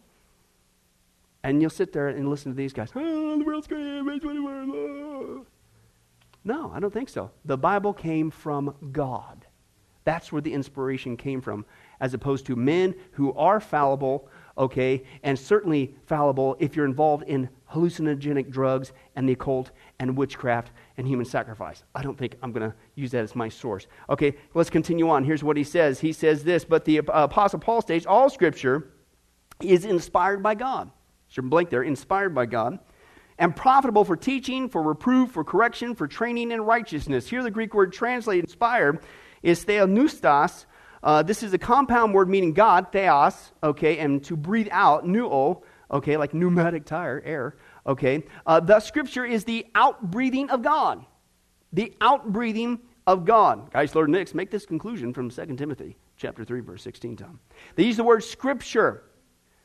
And 1.43 1.61
you'll 1.61 1.71
sit 1.71 1.93
there 1.93 2.09
and 2.09 2.29
listen 2.29 2.53
to 2.53 2.57
these 2.57 2.73
guys. 2.73 2.91
Oh, 2.95 3.39
the 3.39 3.45
world's 3.45 3.67
going 3.67 4.05
No, 6.45 6.73
I 6.75 6.81
don't 6.81 6.93
think 6.93 7.09
so. 7.09 7.31
The 7.45 7.57
Bible 7.57 7.93
came 7.93 8.31
from 8.31 8.75
God. 8.93 9.47
That's 10.05 10.33
where 10.33 10.41
the 10.41 10.53
inspiration 10.53 11.17
came 11.17 11.41
from, 11.43 11.67
as 12.01 12.15
opposed 12.15 12.47
to 12.47 12.57
men 12.57 12.95
who 13.13 13.35
are 13.35 13.61
fallible, 13.61 14.29
okay, 14.57 15.05
and 15.23 15.39
certainly 15.39 15.95
fallible 16.07 16.57
if 16.59 16.75
you're 16.75 16.87
involved 16.87 17.25
in 17.25 17.51
hallucinogenic 17.71 18.49
drugs 18.49 18.93
and 19.17 19.29
the 19.29 19.35
occult 19.35 19.71
and 19.99 20.17
witchcraft 20.17 20.73
and 20.99 21.07
human 21.07 21.25
sacrifice. 21.25 21.85
I 21.95 22.03
don't 22.03 22.19
think 22.19 22.37
I'm 22.43 22.53
going 22.53 22.69
to 22.69 22.77
use 22.97 23.13
that 23.13 23.23
as 23.23 23.35
my 23.37 23.49
source. 23.49 23.87
Okay, 24.11 24.37
let's 24.53 24.69
continue 24.69 25.09
on. 25.09 25.25
Here's 25.25 25.45
what 25.45 25.57
he 25.57 25.65
says. 25.65 26.01
He 26.01 26.13
says 26.13 26.45
this, 26.45 26.65
but 26.65 26.85
the 26.85 26.99
Apostle 26.99 27.61
Paul 27.61 27.81
states 27.81 28.05
all 28.05 28.29
Scripture 28.29 28.91
is 29.63 29.85
inspired 29.85 30.43
by 30.43 30.57
God. 30.57 30.91
Sir 31.29 31.43
blank 31.43 31.71
there, 31.71 31.83
inspired 31.83 32.35
by 32.35 32.47
God. 32.47 32.81
And 33.39 33.55
profitable 33.55 34.05
for 34.05 34.17
teaching, 34.17 34.69
for 34.69 34.83
reproof, 34.83 35.31
for 35.31 35.45
correction, 35.45 35.95
for 35.95 36.09
training 36.09 36.51
in 36.51 36.61
righteousness. 36.63 37.29
Here, 37.29 37.45
the 37.45 37.51
Greek 37.53 37.73
word 37.73 37.93
translated 37.93 38.45
inspired 38.45 38.99
is 39.43 39.65
theopneustos. 39.65 40.67
Uh, 41.01 41.23
this 41.23 41.45
is 41.45 41.53
a 41.53 41.59
compound 41.59 42.13
word 42.13 42.29
meaning 42.29 42.53
God, 42.53 42.91
theos, 42.91 43.53
okay, 43.63 43.99
and 43.99 44.25
to 44.25 44.37
breathe 44.37 44.69
out, 44.73 45.05
pneuo, 45.05 45.63
okay, 45.93 46.17
like 46.17 46.35
pneumatic 46.35 46.85
tire, 46.85 47.23
air. 47.25 47.57
Okay? 47.87 48.25
Uh, 48.47 48.61
the 48.61 48.81
scripture 48.81 49.25
is 49.25 49.45
the 49.45 49.67
outbreathing 49.75 50.51
of 50.51 50.63
God. 50.63 51.05
The 51.73 51.95
outbreathing 52.01 52.81
of 53.07 53.25
God. 53.25 53.71
Geisler 53.73 54.05
and 54.05 54.13
Nix, 54.13 54.35
make 54.35 54.51
this 54.51 54.67
conclusion 54.67 55.13
from 55.13 55.31
2 55.31 55.57
Timothy 55.57 55.97
chapter 56.17 56.45
3, 56.45 56.61
verse 56.61 56.83
16, 56.83 57.17
Tom. 57.17 57.41
They 57.75 57.85
use 57.85 57.97
the 57.97 58.05
word 58.05 58.23
scripture. 58.23 59.05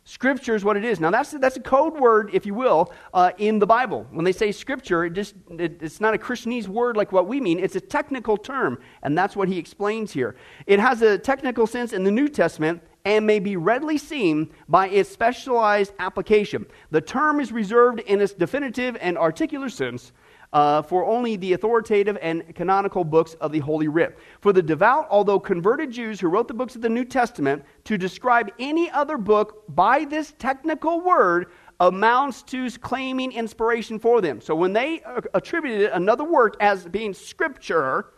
Scripture 0.06 0.54
is 0.54 0.66
what 0.66 0.76
it 0.76 0.84
is. 0.84 1.00
Now, 1.00 1.12
that's, 1.12 1.32
that's 1.32 1.56
a 1.56 1.62
code 1.62 1.98
word, 1.98 2.30
if 2.34 2.46
you 2.46 2.54
will, 2.54 2.94
uh, 3.14 3.32
in 3.38 3.60
the 3.60 3.66
Bible. 3.66 4.06
When 4.12 4.26
they 4.26 4.34
say 4.34 4.52
scripture, 4.52 5.06
it 5.06 5.14
just, 5.14 5.36
it, 5.50 5.82
it's 5.82 6.02
not 6.02 6.14
a 6.14 6.18
Christianese 6.18 6.68
word 6.68 6.98
like 6.98 7.12
what 7.12 7.28
we 7.28 7.40
mean. 7.40 7.60
It's 7.60 7.76
a 7.76 7.82
technical 7.82 8.36
term, 8.36 8.80
and 9.02 9.18
that's 9.18 9.36
what 9.36 9.48
he 9.48 9.58
explains 9.58 10.12
here. 10.12 10.36
It 10.68 10.80
has 10.80 11.02
a 11.02 11.18
technical 11.18 11.68
sense 11.68 11.94
in 11.94 12.04
the 12.04 12.12
New 12.12 12.28
Testament 12.28 12.82
and 13.06 13.28
may 13.28 13.40
be 13.40 13.58
readily 13.58 13.98
seen 13.98 14.50
by 14.70 14.88
its 14.88 15.10
specialized 15.10 15.94
application. 16.00 16.66
The 16.92 17.02
term 17.02 17.40
is 17.40 17.52
reserved 17.52 18.00
in 18.02 18.22
its 18.22 18.34
definitive 18.34 18.98
and 19.02 19.18
articular 19.18 19.70
sense 19.70 20.14
uh, 20.54 20.82
for 20.84 21.06
only 21.06 21.36
the 21.36 21.54
authoritative 21.54 22.18
and 22.22 22.56
canonical 22.56 23.04
books 23.04 23.34
of 23.36 23.52
the 23.52 23.60
Holy 23.60 23.88
Writ. 23.88 24.18
For 24.40 24.54
the 24.54 24.62
devout, 24.62 25.08
although 25.10 25.40
converted 25.40 25.92
Jews 25.92 26.20
who 26.20 26.28
wrote 26.28 26.48
the 26.48 26.54
books 26.54 26.76
of 26.76 26.82
the 26.82 26.90
New 26.90 27.06
Testament, 27.06 27.66
to 27.86 27.98
describe 27.98 28.52
any 28.60 28.90
other 28.92 29.18
book 29.18 29.64
by 29.70 30.06
this 30.06 30.34
technical 30.38 31.02
word 31.02 31.48
amounts 31.80 32.44
to 32.44 32.70
claiming 32.70 33.32
inspiration 33.32 34.00
for 34.00 34.22
them. 34.22 34.40
So 34.40 34.56
when 34.56 34.72
they 34.72 35.02
attributed 35.34 35.90
another 35.92 36.24
work 36.24 36.56
as 36.62 36.88
being 36.88 37.14
scripture, 37.14 38.14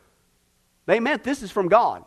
they 0.86 1.00
meant 1.00 1.24
this 1.24 1.42
is 1.42 1.52
from 1.52 1.70
God. 1.70 2.04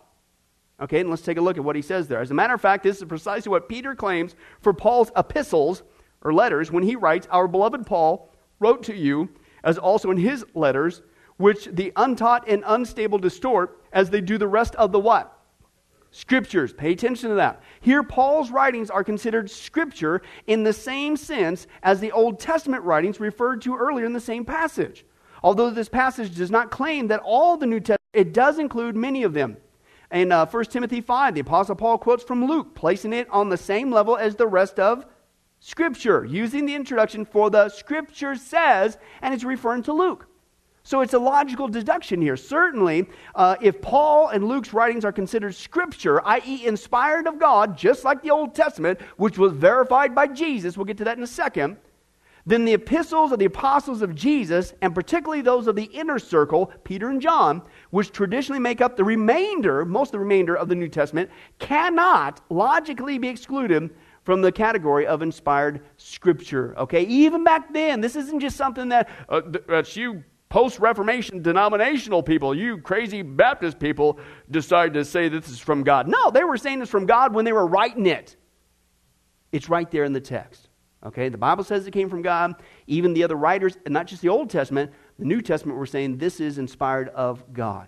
Okay, 0.81 1.01
and 1.01 1.11
let's 1.11 1.23
take 1.23 1.39
a 1.39 1.41
look 1.41 1.57
at 1.57 1.65
what 1.65 1.77
he 1.77 1.83
says 1.83 2.07
there. 2.07 2.21
As 2.21 2.31
a 2.31 2.35
matter 2.35 2.55
of 2.55 2.61
fact, 2.61 2.85
this 2.85 2.99
is 2.99 3.05
precisely 3.05 3.51
what 3.51 3.69
Peter 3.69 3.95
claims 3.95 4.37
for 4.61 4.73
Paul's 4.73 5.11
epistles 5.17 5.83
or 6.23 6.33
letters 6.33 6.71
when 6.71 6.85
he 6.85 6.95
writes, 6.95 7.27
Our 7.31 7.49
beloved 7.49 7.85
Paul 7.85 8.33
wrote 8.61 8.85
to 8.85 8.95
you, 8.95 9.29
as 9.65 9.77
also 9.77 10.11
in 10.11 10.17
his 10.17 10.45
letters, 10.55 11.03
which 11.37 11.67
the 11.67 11.93
untaught 11.97 12.49
and 12.49 12.63
unstable 12.67 13.19
distort, 13.19 13.83
as 13.93 14.11
they 14.11 14.21
do 14.21 14.39
the 14.39 14.47
rest 14.47 14.75
of 14.77 14.93
the 14.93 15.01
what? 15.01 15.35
Scriptures. 16.11 16.73
Pay 16.73 16.93
attention 16.93 17.31
to 17.31 17.35
that. 17.37 17.61
Here, 17.81 18.03
Paul's 18.03 18.51
writings 18.51 18.89
are 18.89 19.05
considered 19.05 19.51
scripture 19.51 20.23
in 20.47 20.63
the 20.63 20.73
same 20.73 21.17
sense 21.17 21.67
as 21.83 22.01
the 22.01 22.13
Old 22.13 22.41
Testament 22.41 22.83
writings 22.85 23.21
referred 23.21 23.63
to 23.63 23.77
earlier 23.77 24.07
in 24.07 24.13
the 24.13 24.21
same 24.21 24.45
passage. 24.45 25.05
Although 25.43 25.71
this 25.71 25.89
passage 25.89 26.35
does 26.35 26.51
not 26.51 26.71
claim 26.71 27.09
that 27.09 27.21
all 27.25 27.57
the 27.57 27.67
New 27.67 27.81
Testament, 27.81 27.99
it 28.13 28.33
does 28.33 28.59
include 28.59 28.97
many 28.97 29.23
of 29.23 29.35
them. 29.35 29.59
In 30.11 30.33
uh, 30.33 30.47
1 30.47 30.65
Timothy 30.67 31.01
5, 31.03 31.35
the 31.35 31.41
Apostle 31.41 31.75
Paul 31.75 31.99
quotes 31.99 32.25
from 32.25 32.47
Luke, 32.47 32.75
placing 32.75 33.13
it 33.13 33.29
on 33.31 33.51
the 33.51 33.57
same 33.57 33.91
level 33.91 34.17
as 34.17 34.37
the 34.37 34.47
rest 34.47 34.79
of 34.81 35.05
Scripture, 35.61 36.25
using 36.25 36.65
the 36.65 36.75
introduction 36.75 37.25
for 37.25 37.51
the 37.51 37.69
Scripture 37.69 38.35
says, 38.35 38.97
and 39.21 39.35
it's 39.35 39.45
referring 39.45 39.83
to 39.83 39.93
Luke. 39.93 40.27
So 40.83 41.03
it's 41.03 41.13
a 41.13 41.19
logical 41.19 41.69
deduction 41.69 42.23
here. 42.23 42.39
Certainly, 42.39 43.09
uh, 43.35 43.57
if 43.61 43.83
Paul 43.83 44.29
and 44.29 44.49
Luke's 44.49 44.73
writings 44.73 45.05
are 45.05 45.13
considered 45.13 45.55
Scripture, 45.55 46.27
i.e., 46.27 46.65
inspired 46.65 47.27
of 47.27 47.39
God, 47.39 47.77
just 47.77 48.05
like 48.05 48.23
the 48.23 48.31
Old 48.31 48.55
Testament, 48.55 48.99
which 49.19 49.37
was 49.37 49.53
verified 49.53 50.15
by 50.15 50.29
Jesus, 50.29 50.79
we'll 50.79 50.87
get 50.87 50.97
to 50.99 51.05
that 51.05 51.19
in 51.19 51.23
a 51.23 51.27
second, 51.27 51.77
then 52.49 52.65
the 52.65 52.73
epistles 52.73 53.31
of 53.31 53.39
the 53.39 53.45
apostles 53.45 54.01
of 54.01 54.15
Jesus, 54.15 54.73
and 54.81 54.95
particularly 54.95 55.43
those 55.43 55.67
of 55.67 55.77
the 55.77 55.85
inner 55.85 56.19
circle, 56.19 56.73
Peter 56.83 57.11
and 57.11 57.21
John, 57.21 57.61
which 57.91 58.11
traditionally 58.11 58.59
make 58.59 58.81
up 58.81 58.97
the 58.97 59.05
remainder, 59.05 59.85
most 59.85 60.09
of 60.09 60.13
the 60.13 60.21
remainder 60.21 60.57
of 60.57 60.71
the 60.71 60.75
New 60.75 60.89
Testament, 60.89 61.29
cannot 61.59 62.41
logically 62.49 63.19
be 63.19 63.29
excluded 63.29 63.91
from 64.23 64.41
the 64.41 64.51
category 64.51 65.07
of 65.07 65.21
inspired 65.21 65.83
scripture. 65.99 66.75
Okay, 66.79 67.03
even 67.03 67.45
back 67.45 67.71
then, 67.71 68.01
this 68.01 68.17
isn't 68.17 68.41
just 68.41 68.57
something 68.57 68.89
that 68.89 69.11
uh, 69.29 69.43
that's 69.69 69.95
you 69.95 70.25
post 70.49 70.79
Reformation 70.79 71.43
denominational 71.43 72.23
people, 72.23 72.55
you 72.55 72.79
crazy 72.79 73.21
Baptist 73.21 73.79
people, 73.79 74.19
decide 74.51 74.95
to 74.95 75.05
say 75.05 75.29
this 75.29 75.51
is 75.51 75.59
from 75.59 75.83
God. 75.83 76.09
No, 76.09 76.31
they 76.31 76.45
were 76.45 76.57
saying 76.57 76.79
this 76.79 76.89
from 76.89 77.05
God 77.05 77.35
when 77.35 77.45
they 77.45 77.53
were 77.53 77.67
writing 77.67 78.07
it. 78.07 78.37
It's 79.53 79.69
right 79.69 79.91
there 79.91 80.05
in 80.05 80.15
the 80.15 80.21
text. 80.23 80.68
Okay, 81.07 81.29
the 81.29 81.39
Bible 81.39 81.63
says 81.63 81.87
it 81.87 81.93
came 81.93 82.11
from 82.11 82.23
God. 82.23 82.55
Even 82.87 83.15
the 83.15 83.23
other 83.23 83.37
writers, 83.37 83.79
not 83.87 84.07
just 84.07 84.21
the 84.21 84.29
Old 84.29 84.51
Testament, 84.51 84.91
the 85.19 85.25
New 85.25 85.41
Testament 85.41 85.79
were 85.79 85.87
saying 85.87 86.19
this 86.19 86.41
is 86.41 86.59
inspired 86.59 87.09
of 87.11 87.53
God, 87.53 87.87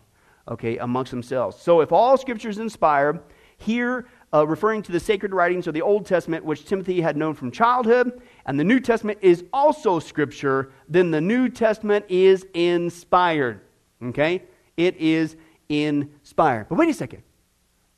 okay, 0.48 0.78
amongst 0.78 1.10
themselves. 1.10 1.56
So 1.60 1.80
if 1.80 1.90
all 1.90 2.16
scripture 2.16 2.48
is 2.48 2.58
inspired, 2.58 3.20
here 3.56 4.06
uh, 4.32 4.46
referring 4.46 4.82
to 4.82 4.92
the 4.92 5.00
sacred 5.00 5.34
writings 5.34 5.66
of 5.66 5.74
the 5.74 5.82
Old 5.82 6.06
Testament, 6.06 6.44
which 6.44 6.64
Timothy 6.64 7.00
had 7.00 7.16
known 7.16 7.34
from 7.34 7.50
childhood, 7.50 8.22
and 8.46 8.58
the 8.58 8.64
New 8.64 8.80
Testament 8.80 9.18
is 9.22 9.44
also 9.52 9.98
scripture, 9.98 10.72
then 10.88 11.10
the 11.10 11.20
New 11.20 11.48
Testament 11.48 12.04
is 12.08 12.46
inspired. 12.54 13.60
Okay? 14.02 14.44
It 14.76 14.96
is 14.96 15.36
inspired. 15.68 16.68
But 16.68 16.78
wait 16.78 16.88
a 16.88 16.94
second. 16.94 17.22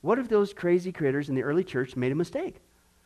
What 0.00 0.18
if 0.18 0.28
those 0.28 0.52
crazy 0.52 0.90
critters 0.90 1.28
in 1.28 1.34
the 1.34 1.42
early 1.42 1.62
church 1.62 1.96
made 1.96 2.12
a 2.12 2.16
mistake? 2.16 2.60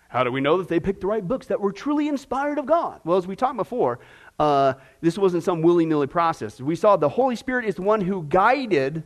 How 0.09 0.25
do 0.25 0.31
we 0.31 0.41
know 0.41 0.57
that 0.59 0.69
they 0.69 0.81
picked 0.81 1.01
the 1.01 1.07
right 1.07 1.27
books 1.27 1.47
that 1.47 1.61
were 1.61 1.73
truly 1.73 2.09
inspired 2.09 2.59
of 2.59 2.67
God? 2.67 3.01
Well, 3.05 3.17
as 3.17 3.27
we 3.27 3.37
talked 3.37 3.57
before, 3.57 3.99
uh, 4.39 4.75
this 5.01 5.19
wasn't 5.19 5.43
some 5.43 5.63
willy 5.63 5.87
nilly 5.87 6.07
process. 6.07 6.61
We 6.61 6.77
saw 6.77 6.97
the 6.97 7.09
Holy 7.09 7.37
Spirit 7.37 7.65
is 7.65 7.75
the 7.75 7.83
one 7.83 8.01
who 8.01 8.23
guided, 8.25 9.03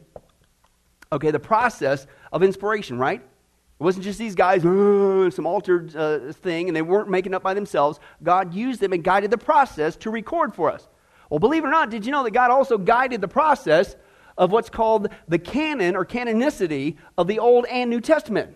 okay, 1.12 1.30
the 1.30 1.40
process 1.40 2.06
of 2.32 2.42
inspiration, 2.42 2.98
right? 2.98 3.20
It 3.20 3.82
wasn't 3.82 4.04
just 4.04 4.18
these 4.18 4.34
guys, 4.34 4.60
some 4.62 5.46
altered 5.46 5.96
uh, 5.96 6.32
thing, 6.32 6.68
and 6.68 6.76
they 6.76 6.82
weren't 6.82 7.08
making 7.08 7.32
up 7.32 7.42
by 7.42 7.54
themselves. 7.54 7.98
God 8.22 8.52
used 8.52 8.80
them 8.80 8.92
and 8.92 9.02
guided 9.02 9.30
the 9.30 9.38
process 9.38 9.96
to 9.96 10.10
record 10.10 10.54
for 10.54 10.70
us. 10.70 10.86
Well, 11.30 11.38
believe 11.38 11.64
it 11.64 11.68
or 11.68 11.70
not, 11.70 11.88
did 11.90 12.04
you 12.04 12.12
know 12.12 12.22
that 12.24 12.32
God 12.32 12.50
also 12.50 12.76
guided 12.76 13.22
the 13.22 13.28
process 13.28 13.96
of 14.36 14.52
what's 14.52 14.68
called 14.68 15.08
the 15.28 15.38
canon 15.38 15.96
or 15.96 16.04
canonicity 16.04 16.96
of 17.16 17.26
the 17.26 17.38
Old 17.38 17.64
and 17.66 17.88
New 17.88 18.00
Testament? 18.00 18.54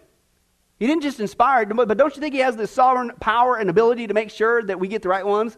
He 0.85 0.89
didn't 0.89 1.03
just 1.03 1.19
inspire 1.19 1.65
but 1.65 1.97
don't 1.97 2.15
you 2.15 2.21
think 2.21 2.35
he 2.35 2.41
has 2.41 2.57
the 2.57 2.67
sovereign 2.67 3.11
power 3.19 3.57
and 3.57 3.71
ability 3.71 4.07
to 4.07 4.13
make 4.13 4.29
sure 4.29 4.63
that 4.65 4.79
we 4.79 4.87
get 4.87 5.01
the 5.01 5.09
right 5.09 5.25
ones? 5.25 5.57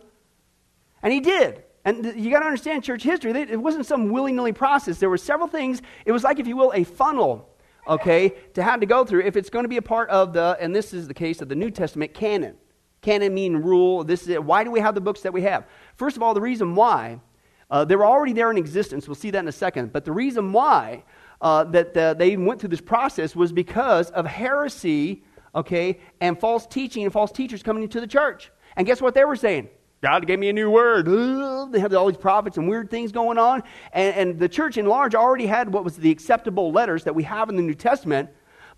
And 1.02 1.12
he 1.12 1.18
did. 1.18 1.64
And 1.84 2.14
you 2.14 2.30
got 2.30 2.38
to 2.38 2.44
understand 2.46 2.84
church 2.84 3.02
history. 3.02 3.32
It 3.32 3.60
wasn't 3.60 3.86
some 3.86 4.10
willy 4.10 4.30
nilly 4.30 4.52
process. 4.52 4.98
There 5.00 5.10
were 5.10 5.18
several 5.18 5.48
things. 5.48 5.82
It 6.04 6.12
was 6.12 6.22
like, 6.22 6.38
if 6.38 6.46
you 6.46 6.56
will, 6.56 6.70
a 6.76 6.84
funnel, 6.84 7.48
okay, 7.88 8.34
to 8.54 8.62
have 8.62 8.78
to 8.78 8.86
go 8.86 9.04
through 9.04 9.22
if 9.22 9.34
it's 9.34 9.50
going 9.50 9.64
to 9.64 9.68
be 9.68 9.78
a 9.78 9.82
part 9.82 10.08
of 10.10 10.32
the, 10.32 10.56
and 10.60 10.72
this 10.72 10.94
is 10.94 11.08
the 11.08 11.14
case 11.14 11.42
of 11.42 11.48
the 11.48 11.56
New 11.56 11.72
Testament 11.72 12.14
canon. 12.14 12.54
Canon 13.02 13.34
mean 13.34 13.56
rule. 13.56 14.04
This 14.04 14.22
is 14.22 14.28
it. 14.28 14.44
Why 14.44 14.62
do 14.62 14.70
we 14.70 14.78
have 14.78 14.94
the 14.94 15.00
books 15.00 15.22
that 15.22 15.32
we 15.32 15.42
have? 15.42 15.66
First 15.96 16.16
of 16.16 16.22
all, 16.22 16.34
the 16.34 16.40
reason 16.40 16.76
why, 16.76 17.18
uh, 17.68 17.84
they 17.84 17.96
were 17.96 18.06
already 18.06 18.32
there 18.32 18.52
in 18.52 18.58
existence. 18.58 19.08
We'll 19.08 19.16
see 19.16 19.32
that 19.32 19.40
in 19.40 19.48
a 19.48 19.52
second. 19.52 19.92
But 19.92 20.04
the 20.04 20.12
reason 20.12 20.52
why 20.52 21.02
uh, 21.40 21.64
that 21.64 22.18
they 22.18 22.36
went 22.36 22.60
through 22.60 22.70
this 22.70 22.80
process 22.80 23.36
was 23.36 23.52
because 23.52 24.10
of 24.10 24.26
heresy, 24.26 25.24
okay, 25.54 25.98
and 26.20 26.38
false 26.38 26.66
teaching 26.66 27.04
and 27.04 27.12
false 27.12 27.32
teachers 27.32 27.62
coming 27.62 27.82
into 27.82 28.00
the 28.00 28.06
church. 28.06 28.50
And 28.76 28.86
guess 28.86 29.00
what 29.00 29.14
they 29.14 29.24
were 29.24 29.36
saying? 29.36 29.68
God 30.02 30.26
gave 30.26 30.38
me 30.38 30.48
a 30.48 30.52
new 30.52 30.70
word. 30.70 31.06
They 31.72 31.80
have 31.80 31.92
all 31.94 32.06
these 32.06 32.18
prophets 32.18 32.58
and 32.58 32.68
weird 32.68 32.90
things 32.90 33.12
going 33.12 33.38
on. 33.38 33.62
And, 33.92 34.14
and 34.14 34.38
the 34.38 34.48
church 34.48 34.76
in 34.76 34.86
large 34.86 35.14
already 35.14 35.46
had 35.46 35.72
what 35.72 35.84
was 35.84 35.96
the 35.96 36.10
acceptable 36.10 36.70
letters 36.70 37.04
that 37.04 37.14
we 37.14 37.22
have 37.22 37.48
in 37.48 37.56
the 37.56 37.62
New 37.62 37.74
Testament. 37.74 38.28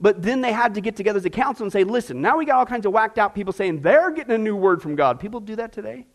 But 0.01 0.23
then 0.23 0.41
they 0.41 0.53
had 0.53 0.75
to 0.75 0.81
get 0.81 0.95
together 0.95 1.19
as 1.19 1.25
a 1.25 1.31
council 1.31 1.65
and 1.65 1.73
say, 1.73 1.83
listen, 1.83 2.23
now 2.23 2.39
we 2.39 2.45
got 2.47 2.57
all 2.57 2.67
kinds 2.67 2.87
of 2.87 2.93
whacked 2.93 3.19
out 3.19 3.35
people 3.35 3.53
saying 3.53 3.83
they're 3.83 4.13
getting 4.13 4.33
a 4.33 4.39
new 4.39 4.55
word 4.55 4.81
from 4.81 4.95
God. 4.95 5.19
People 5.19 5.41
do 5.41 5.57
that 5.57 5.73
today? 5.73 6.07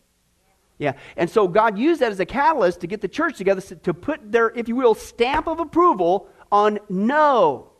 Yeah. 0.78 0.94
And 1.16 1.28
so 1.28 1.46
God 1.46 1.78
used 1.78 2.00
that 2.00 2.10
as 2.10 2.18
a 2.18 2.26
catalyst 2.26 2.80
to 2.80 2.86
get 2.86 3.00
the 3.00 3.08
church 3.08 3.36
together 3.36 3.60
to 3.60 3.94
put 3.94 4.32
their, 4.32 4.50
if 4.50 4.68
you 4.68 4.74
will, 4.74 4.94
stamp 4.94 5.46
of 5.46 5.60
approval 5.60 6.28
on 6.50 6.78
no. 6.88 7.70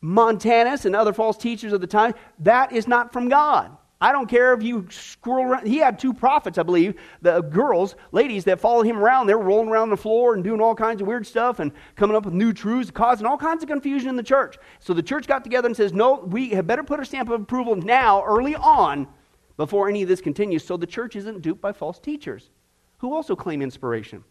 Montanus 0.00 0.84
and 0.84 0.94
other 0.94 1.12
false 1.12 1.36
teachers 1.36 1.72
of 1.72 1.80
the 1.80 1.86
time, 1.86 2.14
that 2.40 2.72
is 2.72 2.86
not 2.86 3.12
from 3.12 3.28
God. 3.28 3.76
I 4.00 4.12
don't 4.12 4.28
care 4.28 4.54
if 4.54 4.62
you 4.62 4.86
scroll 4.90 5.44
around. 5.44 5.66
He 5.66 5.78
had 5.78 5.98
two 5.98 6.14
prophets, 6.14 6.56
I 6.56 6.62
believe, 6.62 6.94
the 7.20 7.40
girls, 7.40 7.96
ladies 8.12 8.44
that 8.44 8.60
followed 8.60 8.86
him 8.86 8.96
around. 8.96 9.26
They 9.26 9.34
were 9.34 9.42
rolling 9.42 9.70
around 9.70 9.90
the 9.90 9.96
floor 9.96 10.34
and 10.34 10.44
doing 10.44 10.60
all 10.60 10.74
kinds 10.76 11.00
of 11.00 11.08
weird 11.08 11.26
stuff 11.26 11.58
and 11.58 11.72
coming 11.96 12.16
up 12.16 12.24
with 12.24 12.34
new 12.34 12.52
truths, 12.52 12.92
causing 12.92 13.26
all 13.26 13.36
kinds 13.36 13.64
of 13.64 13.68
confusion 13.68 14.08
in 14.08 14.14
the 14.14 14.22
church. 14.22 14.56
So 14.78 14.94
the 14.94 15.02
church 15.02 15.26
got 15.26 15.42
together 15.42 15.66
and 15.66 15.76
says, 15.76 15.92
No, 15.92 16.20
we 16.20 16.50
had 16.50 16.64
better 16.64 16.84
put 16.84 17.00
a 17.00 17.04
stamp 17.04 17.28
of 17.28 17.40
approval 17.40 17.74
now, 17.74 18.22
early 18.24 18.54
on, 18.54 19.08
before 19.56 19.88
any 19.88 20.02
of 20.02 20.08
this 20.08 20.20
continues, 20.20 20.64
so 20.64 20.76
the 20.76 20.86
church 20.86 21.16
isn't 21.16 21.42
duped 21.42 21.60
by 21.60 21.72
false 21.72 21.98
teachers 21.98 22.50
who 22.98 23.12
also 23.12 23.34
claim 23.34 23.62
inspiration. 23.62 24.22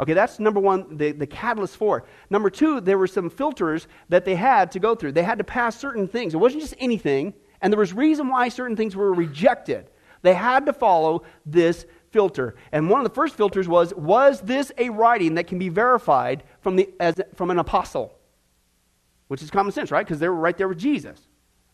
Okay, 0.00 0.14
that's 0.14 0.40
number 0.40 0.60
one, 0.60 0.96
the, 0.96 1.12
the 1.12 1.26
catalyst 1.26 1.76
for. 1.76 2.04
Number 2.30 2.48
two, 2.48 2.80
there 2.80 2.96
were 2.96 3.06
some 3.06 3.28
filters 3.28 3.86
that 4.08 4.24
they 4.24 4.34
had 4.34 4.72
to 4.72 4.78
go 4.78 4.94
through. 4.94 5.12
They 5.12 5.22
had 5.22 5.36
to 5.38 5.44
pass 5.44 5.78
certain 5.78 6.08
things. 6.08 6.32
It 6.32 6.38
wasn't 6.38 6.62
just 6.62 6.74
anything, 6.78 7.34
and 7.60 7.70
there 7.70 7.78
was 7.78 7.92
reason 7.92 8.28
why 8.28 8.48
certain 8.48 8.76
things 8.76 8.96
were 8.96 9.12
rejected. 9.12 9.90
They 10.22 10.32
had 10.32 10.64
to 10.66 10.72
follow 10.72 11.24
this 11.44 11.84
filter. 12.10 12.56
And 12.72 12.88
one 12.88 13.00
of 13.00 13.04
the 13.04 13.14
first 13.14 13.36
filters 13.36 13.68
was 13.68 13.92
was 13.94 14.40
this 14.40 14.72
a 14.78 14.88
writing 14.88 15.34
that 15.34 15.46
can 15.46 15.58
be 15.58 15.68
verified 15.68 16.44
from, 16.62 16.76
the, 16.76 16.88
as, 16.98 17.14
from 17.34 17.50
an 17.50 17.58
apostle? 17.58 18.14
Which 19.28 19.42
is 19.42 19.50
common 19.50 19.72
sense, 19.72 19.90
right? 19.90 20.04
Because 20.04 20.18
they 20.18 20.28
were 20.28 20.34
right 20.34 20.56
there 20.56 20.68
with 20.68 20.78
Jesus. 20.78 21.20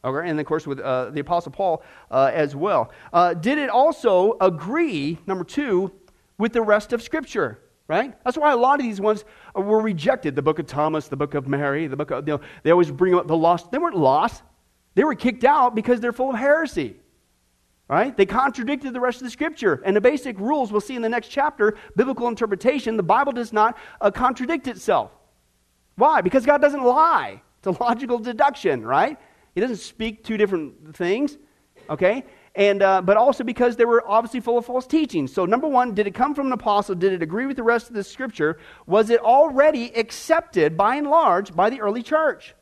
Okay, 0.04 0.28
and 0.28 0.38
of 0.38 0.46
course 0.46 0.66
with 0.66 0.80
uh, 0.80 1.10
the 1.10 1.20
apostle 1.20 1.52
Paul 1.52 1.82
uh, 2.10 2.30
as 2.34 2.56
well. 2.56 2.90
Uh, 3.12 3.34
did 3.34 3.58
it 3.58 3.70
also 3.70 4.36
agree, 4.40 5.18
number 5.26 5.44
two, 5.44 5.92
with 6.38 6.52
the 6.52 6.62
rest 6.62 6.92
of 6.92 7.02
Scripture? 7.02 7.60
Right? 7.88 8.14
That's 8.24 8.36
why 8.36 8.52
a 8.52 8.56
lot 8.56 8.80
of 8.80 8.84
these 8.86 9.00
ones 9.00 9.24
were 9.54 9.80
rejected. 9.80 10.34
The 10.34 10.42
book 10.42 10.58
of 10.58 10.66
Thomas, 10.66 11.08
the 11.08 11.16
book 11.16 11.34
of 11.34 11.46
Mary, 11.46 11.86
the 11.86 11.96
book 11.96 12.10
of, 12.10 12.26
you 12.26 12.34
know, 12.34 12.40
they 12.62 12.70
always 12.70 12.90
bring 12.90 13.14
up 13.14 13.26
the 13.26 13.36
lost. 13.36 13.70
They 13.70 13.78
weren't 13.78 13.96
lost. 13.96 14.42
They 14.94 15.04
were 15.04 15.14
kicked 15.14 15.44
out 15.44 15.74
because 15.74 16.00
they're 16.00 16.12
full 16.12 16.30
of 16.30 16.36
heresy, 16.36 16.96
right? 17.88 18.16
They 18.16 18.26
contradicted 18.26 18.92
the 18.92 19.00
rest 19.00 19.18
of 19.18 19.24
the 19.24 19.30
scripture. 19.30 19.82
And 19.84 19.94
the 19.94 20.00
basic 20.00 20.38
rules 20.40 20.72
we'll 20.72 20.80
see 20.80 20.96
in 20.96 21.02
the 21.02 21.08
next 21.08 21.28
chapter, 21.28 21.76
biblical 21.96 22.28
interpretation, 22.28 22.96
the 22.96 23.02
Bible 23.02 23.32
does 23.32 23.52
not 23.52 23.76
uh, 24.00 24.10
contradict 24.10 24.66
itself. 24.68 25.12
Why? 25.96 26.22
Because 26.22 26.44
God 26.44 26.60
doesn't 26.60 26.82
lie. 26.82 27.42
It's 27.58 27.66
a 27.66 27.82
logical 27.82 28.18
deduction, 28.18 28.84
right? 28.84 29.18
He 29.54 29.60
doesn't 29.60 29.76
speak 29.76 30.24
two 30.24 30.36
different 30.36 30.96
things, 30.96 31.38
okay? 31.88 32.24
And, 32.56 32.82
uh, 32.82 33.02
but 33.02 33.18
also 33.18 33.44
because 33.44 33.76
they 33.76 33.84
were 33.84 34.02
obviously 34.08 34.40
full 34.40 34.56
of 34.56 34.64
false 34.64 34.86
teachings. 34.86 35.32
So, 35.32 35.44
number 35.44 35.68
one, 35.68 35.94
did 35.94 36.06
it 36.06 36.14
come 36.14 36.34
from 36.34 36.46
an 36.46 36.52
apostle? 36.52 36.94
Did 36.94 37.12
it 37.12 37.22
agree 37.22 37.44
with 37.44 37.56
the 37.56 37.62
rest 37.62 37.88
of 37.88 37.94
the 37.94 38.02
scripture? 38.02 38.58
Was 38.86 39.10
it 39.10 39.20
already 39.20 39.94
accepted 39.94 40.76
by 40.76 40.96
and 40.96 41.08
large 41.08 41.54
by 41.54 41.68
the 41.68 41.82
early 41.82 42.02
church? 42.02 42.54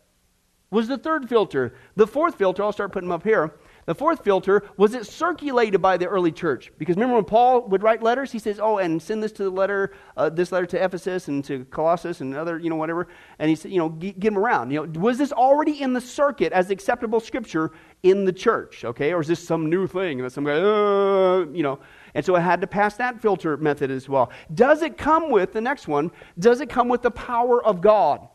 Was 0.70 0.88
the 0.88 0.98
third 0.98 1.28
filter. 1.28 1.74
The 1.94 2.08
fourth 2.08 2.34
filter, 2.34 2.64
I'll 2.64 2.72
start 2.72 2.90
putting 2.90 3.08
them 3.08 3.14
up 3.14 3.22
here. 3.22 3.54
The 3.86 3.94
fourth 3.94 4.24
filter 4.24 4.62
was 4.76 4.94
it 4.94 5.06
circulated 5.06 5.82
by 5.82 5.96
the 5.96 6.06
early 6.06 6.32
church? 6.32 6.72
Because 6.78 6.96
remember 6.96 7.16
when 7.16 7.24
Paul 7.24 7.68
would 7.68 7.82
write 7.82 8.02
letters, 8.02 8.32
he 8.32 8.38
says, 8.38 8.58
"Oh, 8.58 8.78
and 8.78 9.00
send 9.00 9.22
this 9.22 9.32
to 9.32 9.44
the 9.44 9.50
letter, 9.50 9.92
uh, 10.16 10.30
this 10.30 10.52
letter 10.52 10.66
to 10.66 10.82
Ephesus 10.82 11.28
and 11.28 11.44
to 11.44 11.64
Colossus 11.66 12.20
and 12.20 12.34
other, 12.34 12.58
you 12.58 12.70
know, 12.70 12.76
whatever." 12.76 13.08
And 13.38 13.50
he 13.50 13.56
said, 13.56 13.72
"You 13.72 13.78
know, 13.78 13.90
get, 13.90 14.18
get 14.18 14.32
them 14.32 14.38
around." 14.38 14.70
You 14.70 14.86
know, 14.86 15.00
was 15.00 15.18
this 15.18 15.32
already 15.32 15.82
in 15.82 15.92
the 15.92 16.00
circuit 16.00 16.52
as 16.52 16.70
acceptable 16.70 17.20
scripture 17.20 17.72
in 18.02 18.24
the 18.24 18.32
church? 18.32 18.84
Okay, 18.84 19.12
or 19.12 19.20
is 19.20 19.28
this 19.28 19.46
some 19.46 19.68
new 19.68 19.86
thing 19.86 20.18
that 20.22 20.30
some 20.30 20.44
guy, 20.44 20.52
uh, 20.52 21.46
you 21.52 21.62
know? 21.62 21.78
And 22.14 22.24
so 22.24 22.36
it 22.36 22.40
had 22.40 22.60
to 22.60 22.66
pass 22.66 22.96
that 22.96 23.20
filter 23.20 23.56
method 23.56 23.90
as 23.90 24.08
well. 24.08 24.30
Does 24.54 24.82
it 24.82 24.96
come 24.96 25.30
with 25.30 25.52
the 25.52 25.60
next 25.60 25.88
one? 25.88 26.10
Does 26.38 26.60
it 26.60 26.70
come 26.70 26.88
with 26.88 27.02
the 27.02 27.10
power 27.10 27.62
of 27.64 27.80
God? 27.80 28.28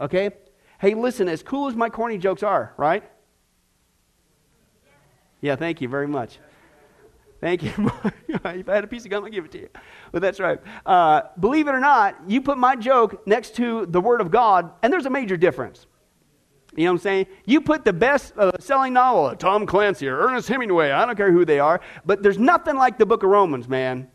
Okay. 0.00 0.30
Hey, 0.80 0.94
listen. 0.94 1.28
As 1.28 1.42
cool 1.42 1.68
as 1.68 1.76
my 1.76 1.90
corny 1.90 2.16
jokes 2.18 2.42
are, 2.42 2.72
right? 2.78 3.04
Yeah, 5.40 5.56
thank 5.56 5.80
you 5.80 5.88
very 5.88 6.06
much. 6.06 6.38
Thank 7.40 7.62
you. 7.62 7.72
if 8.28 8.44
I 8.44 8.62
had 8.66 8.84
a 8.84 8.86
piece 8.86 9.04
of 9.04 9.10
gum, 9.10 9.24
I'd 9.24 9.32
give 9.32 9.46
it 9.46 9.52
to 9.52 9.60
you. 9.60 9.68
But 10.12 10.20
that's 10.20 10.38
right. 10.38 10.60
Uh, 10.84 11.22
believe 11.38 11.68
it 11.68 11.72
or 11.72 11.80
not, 11.80 12.16
you 12.26 12.42
put 12.42 12.58
my 12.58 12.76
joke 12.76 13.26
next 13.26 13.56
to 13.56 13.86
the 13.86 14.00
Word 14.00 14.20
of 14.20 14.30
God, 14.30 14.70
and 14.82 14.92
there's 14.92 15.06
a 15.06 15.10
major 15.10 15.38
difference. 15.38 15.86
You 16.76 16.84
know 16.84 16.92
what 16.92 16.98
I'm 16.98 17.02
saying? 17.02 17.26
You 17.46 17.62
put 17.62 17.84
the 17.84 17.92
best 17.92 18.36
uh, 18.36 18.52
selling 18.60 18.92
novel, 18.92 19.26
uh, 19.26 19.34
Tom 19.34 19.66
Clancy 19.66 20.06
or 20.06 20.18
Ernest 20.18 20.48
Hemingway, 20.48 20.90
I 20.90 21.04
don't 21.06 21.16
care 21.16 21.32
who 21.32 21.44
they 21.44 21.58
are, 21.58 21.80
but 22.04 22.22
there's 22.22 22.38
nothing 22.38 22.76
like 22.76 22.98
the 22.98 23.06
book 23.06 23.22
of 23.22 23.30
Romans, 23.30 23.68
man. 23.68 24.08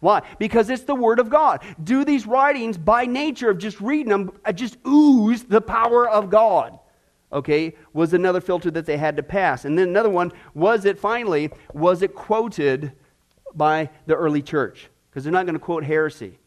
Why? 0.00 0.22
Because 0.38 0.70
it's 0.70 0.84
the 0.84 0.94
Word 0.94 1.20
of 1.20 1.30
God. 1.30 1.62
Do 1.82 2.04
these 2.04 2.26
writings, 2.26 2.76
by 2.76 3.06
nature 3.06 3.48
of 3.48 3.58
just 3.58 3.80
reading 3.80 4.10
them, 4.10 4.32
uh, 4.44 4.52
just 4.52 4.76
ooze 4.86 5.44
the 5.44 5.60
power 5.60 6.08
of 6.08 6.30
God 6.30 6.77
okay, 7.32 7.74
was 7.92 8.12
another 8.12 8.40
filter 8.40 8.70
that 8.70 8.86
they 8.86 8.96
had 8.96 9.16
to 9.16 9.22
pass. 9.22 9.64
And 9.64 9.78
then 9.78 9.88
another 9.88 10.10
one 10.10 10.32
was 10.54 10.84
it 10.84 10.98
finally, 10.98 11.50
was 11.72 12.02
it 12.02 12.14
quoted 12.14 12.92
by 13.54 13.90
the 14.06 14.14
early 14.14 14.42
church? 14.42 14.88
Because 15.10 15.24
they're 15.24 15.32
not 15.32 15.46
going 15.46 15.54
to 15.54 15.60
quote 15.60 15.84
heresy. 15.84 16.38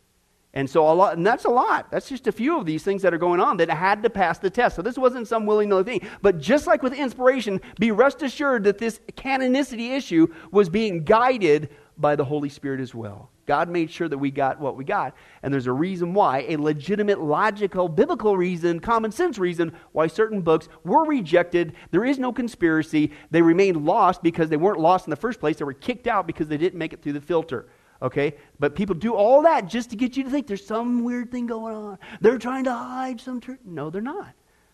And 0.53 0.69
so 0.69 0.91
a 0.91 0.91
lot, 0.91 1.15
and 1.15 1.25
that's 1.25 1.45
a 1.45 1.49
lot. 1.49 1.89
That's 1.91 2.09
just 2.09 2.27
a 2.27 2.31
few 2.31 2.57
of 2.57 2.65
these 2.65 2.83
things 2.83 3.01
that 3.03 3.13
are 3.13 3.17
going 3.17 3.39
on 3.39 3.57
that 3.57 3.69
had 3.69 4.03
to 4.03 4.09
pass 4.09 4.37
the 4.37 4.49
test. 4.49 4.75
So 4.75 4.81
this 4.81 4.97
wasn't 4.97 5.27
some 5.27 5.45
willy 5.45 5.65
nilly 5.65 5.83
thing. 5.83 6.07
But 6.21 6.39
just 6.39 6.67
like 6.67 6.83
with 6.83 6.93
inspiration, 6.93 7.61
be 7.79 7.91
rest 7.91 8.21
assured 8.21 8.65
that 8.65 8.77
this 8.77 8.99
canonicity 9.13 9.91
issue 9.95 10.27
was 10.51 10.67
being 10.67 11.05
guided 11.05 11.69
by 11.97 12.17
the 12.17 12.25
Holy 12.25 12.49
Spirit 12.49 12.81
as 12.81 12.93
well. 12.93 13.29
God 13.51 13.67
made 13.67 13.91
sure 13.91 14.07
that 14.07 14.17
we 14.17 14.31
got 14.31 14.61
what 14.61 14.77
we 14.77 14.85
got. 14.85 15.13
And 15.43 15.53
there's 15.53 15.67
a 15.67 15.73
reason 15.73 16.13
why, 16.13 16.45
a 16.47 16.55
legitimate, 16.55 17.19
logical, 17.19 17.89
biblical 17.89 18.37
reason, 18.37 18.79
common 18.79 19.11
sense 19.11 19.37
reason, 19.37 19.73
why 19.91 20.07
certain 20.07 20.39
books 20.39 20.69
were 20.85 21.03
rejected. 21.03 21.73
There 21.91 22.05
is 22.05 22.17
no 22.17 22.31
conspiracy. 22.31 23.11
They 23.29 23.41
remained 23.41 23.85
lost 23.85 24.23
because 24.23 24.47
they 24.47 24.55
weren't 24.55 24.79
lost 24.79 25.05
in 25.05 25.09
the 25.09 25.17
first 25.17 25.41
place. 25.41 25.57
They 25.57 25.65
were 25.65 25.73
kicked 25.73 26.07
out 26.07 26.27
because 26.27 26.47
they 26.47 26.55
didn't 26.55 26.79
make 26.79 26.93
it 26.93 27.03
through 27.03 27.11
the 27.11 27.19
filter. 27.19 27.67
Okay? 28.01 28.37
But 28.57 28.73
people 28.73 28.95
do 28.95 29.15
all 29.15 29.41
that 29.41 29.67
just 29.67 29.89
to 29.89 29.97
get 29.97 30.15
you 30.15 30.23
to 30.23 30.29
think 30.29 30.47
there's 30.47 30.65
some 30.65 31.03
weird 31.03 31.29
thing 31.29 31.45
going 31.45 31.75
on. 31.75 31.99
They're 32.21 32.37
trying 32.37 32.63
to 32.63 32.73
hide 32.73 33.19
some 33.19 33.41
truth. 33.41 33.59
No, 33.65 33.89
they're 33.89 34.01
not. 34.01 34.33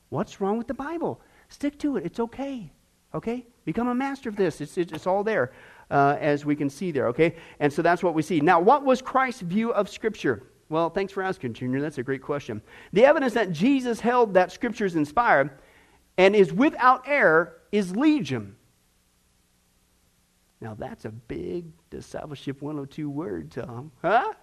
What's 0.10 0.40
wrong 0.40 0.60
with 0.60 0.68
the 0.68 0.76
Bible? 0.76 1.20
Stick 1.50 1.80
to 1.80 1.98
it. 1.98 2.06
It's 2.06 2.20
okay. 2.20 2.72
Okay? 3.16 3.48
Become 3.66 3.88
a 3.88 3.96
master 3.96 4.30
of 4.30 4.36
this. 4.36 4.62
It's, 4.62 4.78
it's, 4.78 4.92
it's 4.92 5.08
all 5.08 5.24
there 5.24 5.52
uh, 5.90 6.18
as 6.20 6.46
we 6.46 6.56
can 6.56 6.70
see 6.70 6.92
there, 6.92 7.08
okay? 7.08 7.36
And 7.60 7.72
so 7.72 7.82
that's 7.82 8.04
what 8.04 8.14
we 8.14 8.22
see. 8.22 8.40
Now, 8.40 8.60
what 8.60 8.84
was 8.84 9.02
Christ's 9.02 9.42
view 9.42 9.72
of 9.74 9.90
Scripture? 9.90 10.44
Well, 10.70 10.90
thanks 10.90 11.14
for 11.14 11.24
asking, 11.24 11.54
Junior. 11.54 11.80
That's 11.80 11.98
a 11.98 12.04
great 12.04 12.22
question. 12.22 12.62
The 12.94 13.06
evidence 13.06 13.34
that 13.34 13.52
Jesus 13.52 14.00
held 14.00 14.34
that 14.34 14.52
Scripture 14.52 14.86
is 14.86 14.96
inspired 14.96 15.52
and 16.18 16.36
is 16.36 16.52
without 16.52 17.04
error 17.08 17.62
is 17.72 17.96
legion. 17.96 18.56
Now, 20.60 20.74
that's 20.74 21.06
a 21.06 21.12
big 21.12 21.66
discipleship 21.90 22.62
102 22.62 23.10
word, 23.10 23.52
Tom. 23.52 23.92
Huh? 24.02 24.34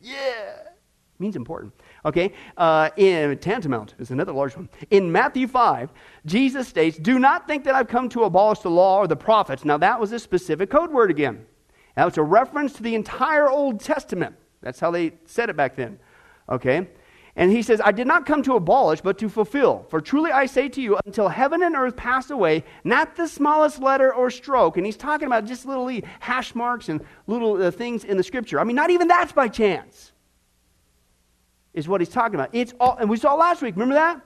Yeah 0.00 0.72
means 1.18 1.36
important. 1.36 1.72
Okay? 2.04 2.32
Uh, 2.56 2.90
in 2.96 3.38
tantamount 3.38 3.94
is 3.98 4.10
another 4.10 4.32
large 4.32 4.56
one. 4.56 4.68
In 4.90 5.10
Matthew 5.10 5.46
5, 5.46 5.90
Jesus 6.26 6.68
states, 6.68 6.98
Do 6.98 7.18
not 7.18 7.46
think 7.46 7.64
that 7.64 7.74
I've 7.74 7.88
come 7.88 8.08
to 8.10 8.24
abolish 8.24 8.60
the 8.60 8.70
law 8.70 8.98
or 8.98 9.06
the 9.06 9.16
prophets. 9.16 9.64
Now, 9.64 9.78
that 9.78 10.00
was 10.00 10.12
a 10.12 10.18
specific 10.18 10.70
code 10.70 10.90
word 10.90 11.10
again. 11.10 11.46
That 11.96 12.04
was 12.04 12.18
a 12.18 12.22
reference 12.22 12.72
to 12.74 12.82
the 12.82 12.94
entire 12.94 13.48
Old 13.48 13.80
Testament. 13.80 14.36
That's 14.60 14.80
how 14.80 14.90
they 14.90 15.12
said 15.26 15.50
it 15.50 15.56
back 15.56 15.76
then. 15.76 15.98
Okay? 16.48 16.88
And 17.34 17.50
he 17.50 17.62
says, 17.62 17.80
I 17.82 17.92
did 17.92 18.06
not 18.06 18.26
come 18.26 18.42
to 18.42 18.56
abolish, 18.56 19.00
but 19.00 19.16
to 19.18 19.28
fulfill. 19.28 19.86
For 19.88 20.02
truly 20.02 20.30
I 20.30 20.44
say 20.44 20.68
to 20.68 20.82
you, 20.82 20.98
until 21.06 21.28
heaven 21.28 21.62
and 21.62 21.74
earth 21.74 21.96
pass 21.96 22.30
away, 22.30 22.64
not 22.84 23.16
the 23.16 23.26
smallest 23.26 23.80
letter 23.80 24.12
or 24.12 24.30
stroke. 24.30 24.76
And 24.76 24.84
he's 24.84 24.98
talking 24.98 25.26
about 25.26 25.46
just 25.46 25.64
little 25.64 25.90
hash 26.20 26.54
marks 26.54 26.90
and 26.90 27.02
little 27.26 27.62
uh, 27.62 27.70
things 27.70 28.04
in 28.04 28.18
the 28.18 28.22
scripture. 28.22 28.60
I 28.60 28.64
mean, 28.64 28.76
not 28.76 28.90
even 28.90 29.08
that's 29.08 29.32
by 29.32 29.48
chance 29.48 30.11
is 31.74 31.88
what 31.88 32.00
he's 32.00 32.10
talking 32.10 32.34
about. 32.34 32.50
It's 32.52 32.74
all, 32.78 32.96
and 32.98 33.08
we 33.08 33.16
saw 33.16 33.34
last 33.34 33.62
week, 33.62 33.74
remember 33.74 33.94
that? 33.94 34.20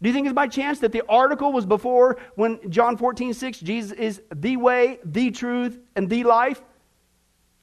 Do 0.00 0.08
you 0.08 0.14
think 0.14 0.26
it's 0.26 0.34
by 0.34 0.46
chance 0.46 0.78
that 0.80 0.92
the 0.92 1.02
article 1.08 1.52
was 1.52 1.66
before 1.66 2.18
when 2.36 2.70
John 2.70 2.96
14, 2.96 3.34
6, 3.34 3.60
Jesus 3.60 3.92
is 3.92 4.22
the 4.34 4.56
way, 4.56 5.00
the 5.04 5.30
truth, 5.30 5.78
and 5.96 6.08
the 6.08 6.22
life? 6.24 6.62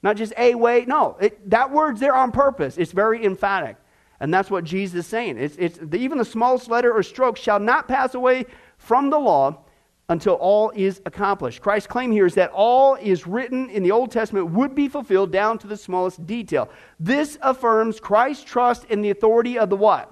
Not 0.04 0.18
just 0.18 0.34
a 0.38 0.54
way. 0.54 0.86
No, 0.86 1.18
it, 1.22 1.50
that 1.50 1.72
word's 1.72 2.00
there 2.00 2.16
on 2.16 2.32
purpose. 2.32 2.78
It's 2.78 2.92
very 2.92 3.26
emphatic. 3.26 3.78
And 4.20 4.34
that's 4.34 4.52
what 4.52 4.64
Jesus 4.64 5.00
is 5.00 5.08
saying. 5.08 5.38
It's, 5.38 5.56
it's, 5.58 5.80
even 5.94 6.18
the 6.18 6.26
smallest 6.26 6.70
letter 6.70 6.92
or 6.94 7.04
stroke 7.04 7.38
shall 7.38 7.60
not 7.60 7.88
pass 7.88 8.16
away 8.16 8.46
from 8.78 9.10
the 9.10 9.20
law 9.20 9.65
until 10.10 10.34
all 10.36 10.72
is 10.76 11.02
accomplished. 11.06 11.62
Christ's 11.62 11.88
claim 11.88 12.12
here 12.12 12.26
is 12.26 12.36
that 12.36 12.52
all 12.52 12.96
is 12.96 13.26
written 13.26 13.70
in 13.70 13.82
the 13.82 13.92
Old 13.92 14.12
Testament 14.12 14.52
would 14.52 14.76
be 14.76 14.88
fulfilled 14.88 15.32
down 15.32 15.58
to 15.60 15.68
the 15.68 15.78
smallest 15.78 16.26
detail. 16.28 16.70
This 17.00 17.38
affirms 17.42 18.00
Christ's 18.00 18.44
trust 18.44 18.86
in 18.86 19.02
the 19.02 19.10
authority 19.10 19.58
of 19.58 19.70
the 19.70 19.76
what? 19.76 20.12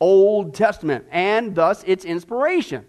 Old 0.00 0.54
Testament, 0.54 1.04
and 1.10 1.54
thus 1.54 1.82
its 1.84 2.04
inspiration, 2.04 2.86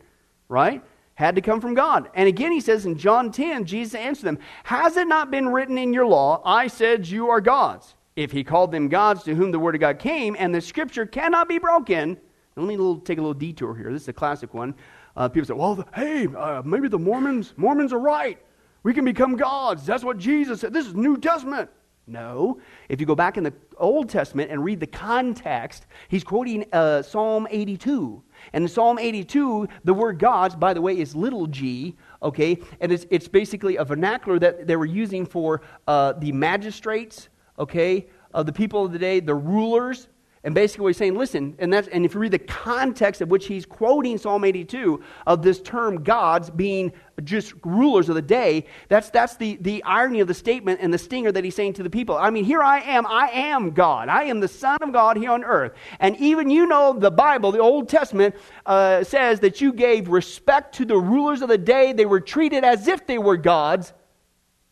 right? 0.48 0.84
Had 1.16 1.36
to 1.36 1.42
come 1.42 1.60
from 1.60 1.74
God. 1.74 2.10
And 2.14 2.30
again, 2.30 2.52
he 2.52 2.62
says 2.62 2.86
in 2.86 2.98
John 2.98 3.32
10, 3.32 3.66
Jesus 3.66 3.96
answered 3.96 4.26
them, 4.26 4.40
Has 4.64 4.96
it 4.96 5.08
not 5.08 5.32
been 5.32 5.50
written 5.50 5.78
in 5.78 5.92
your 5.92 6.06
law, 6.06 6.42
I 6.46 6.68
said 6.68 7.08
you 7.08 7.30
are 7.30 7.42
gods? 7.42 7.96
If 8.16 8.32
he 8.32 8.44
called 8.44 8.72
them 8.72 8.88
gods 8.88 9.24
to 9.24 9.36
whom 9.36 9.52
the 9.52 9.60
word 9.60 9.76
of 9.76 9.82
God 9.82 10.00
came, 10.00 10.36
and 10.40 10.54
the 10.54 10.62
scripture 10.62 11.06
cannot 11.06 11.50
be 11.50 11.58
broken, 11.58 12.18
let 12.56 12.68
me 12.68 12.76
take 13.04 13.18
a 13.18 13.22
little 13.22 13.34
detour 13.34 13.76
here. 13.76 13.92
This 13.92 14.04
is 14.04 14.08
a 14.08 14.14
classic 14.14 14.54
one. 14.54 14.76
Uh, 15.16 15.28
people 15.30 15.48
say, 15.48 15.54
well, 15.54 15.86
hey, 15.94 16.28
uh, 16.28 16.62
maybe 16.64 16.88
the 16.88 17.00
Mormons, 17.00 17.54
Mormons 17.58 17.94
are 17.94 18.00
right. 18.00 18.38
We 18.84 18.94
can 18.94 19.06
become 19.06 19.36
gods. 19.36 19.86
That's 19.86 20.04
what 20.04 20.18
Jesus 20.18 20.62
said. 20.62 20.74
This 20.74 20.88
is 20.88 20.96
New 20.96 21.18
Testament. 21.18 21.70
No. 22.10 22.60
If 22.88 23.00
you 23.00 23.06
go 23.06 23.14
back 23.14 23.38
in 23.38 23.44
the 23.44 23.54
Old 23.78 24.10
Testament 24.10 24.50
and 24.50 24.64
read 24.64 24.80
the 24.80 24.88
context, 24.88 25.86
he's 26.08 26.24
quoting 26.24 26.66
uh, 26.74 27.04
Psalm 27.04 27.48
82. 27.50 28.24
And 28.54 28.64
in 28.64 28.68
Psalm 28.68 28.98
82, 28.98 29.68
the 29.84 29.94
word 29.94 30.18
gods, 30.18 30.56
by 30.56 30.74
the 30.74 30.82
way, 30.82 30.98
is 30.98 31.16
little 31.16 31.46
g, 31.46 31.96
okay? 32.24 32.58
And 32.80 32.92
it's, 32.92 33.06
it's 33.12 33.28
basically 33.28 33.76
a 33.76 33.86
vernacular 33.86 34.40
that 34.40 34.66
they 34.66 34.76
were 34.76 34.88
using 34.88 35.26
for 35.26 35.62
uh, 35.88 36.14
the 36.14 36.32
magistrates, 36.32 37.30
okay, 37.60 38.08
of 38.34 38.48
the 38.48 38.54
people 38.54 38.86
of 38.86 38.92
the 38.92 39.00
day, 39.00 39.20
the 39.20 39.36
rulers, 39.36 40.08
and 40.42 40.56
basically, 40.56 40.88
he's 40.88 40.98
saying, 40.98 41.16
listen, 41.16 41.56
and, 41.60 41.72
that's, 41.72 41.90
and 41.90 42.06
if 42.06 42.14
you 42.14 42.22
read 42.22 42.32
the 42.32 42.40
context 42.40 43.20
of 43.20 43.30
which 43.30 43.48
he's 43.48 43.66
quoting 43.66 44.18
Psalm 44.18 44.46
82 44.46 45.04
of 45.28 45.42
this 45.42 45.62
term 45.62 46.02
gods 46.02 46.50
being 46.50 46.94
just 47.26 47.54
rulers 47.66 48.08
of 48.08 48.16
the 48.16 48.22
day, 48.22 48.66
that's, 48.88 49.10
that's 49.10 49.36
the, 49.36 49.58
the 49.60 49.84
irony 49.84 50.22
of 50.22 50.30
the 50.30 50.34
statement 50.34 50.80
and 50.82 50.94
the 50.94 50.98
stinger 50.98 51.34
that 51.34 51.44
he's 51.44 51.56
saying 51.56 51.74
to 51.74 51.84
the 51.84 51.90
people. 51.90 52.18
I 52.18 52.30
mean, 52.30 52.46
here 52.46 52.64
I 52.64 52.80
am. 52.80 53.06
I 53.06 53.28
am 53.32 53.72
God. 53.72 54.08
I 54.08 54.24
am 54.24 54.40
the 54.40 54.48
Son 54.48 54.78
of 54.82 54.94
God 54.94 55.18
here 55.18 55.32
on 55.32 55.44
earth. 55.44 55.74
And 56.00 56.16
even 56.18 56.50
you 56.50 56.66
know 56.68 56.94
the 56.94 57.12
Bible, 57.12 57.52
the 57.52 57.60
Old 57.60 57.90
Testament, 57.90 58.34
uh, 58.66 59.04
says 59.04 59.42
that 59.42 59.60
you 59.60 59.74
gave 59.74 60.08
respect 60.08 60.76
to 60.76 60.86
the 60.86 60.98
rulers 60.98 61.42
of 61.42 61.50
the 61.50 61.58
day. 61.58 61.92
They 61.92 62.06
were 62.06 62.22
treated 62.22 62.64
as 62.64 62.88
if 62.88 63.06
they 63.06 63.18
were 63.18 63.36
gods. 63.36 63.92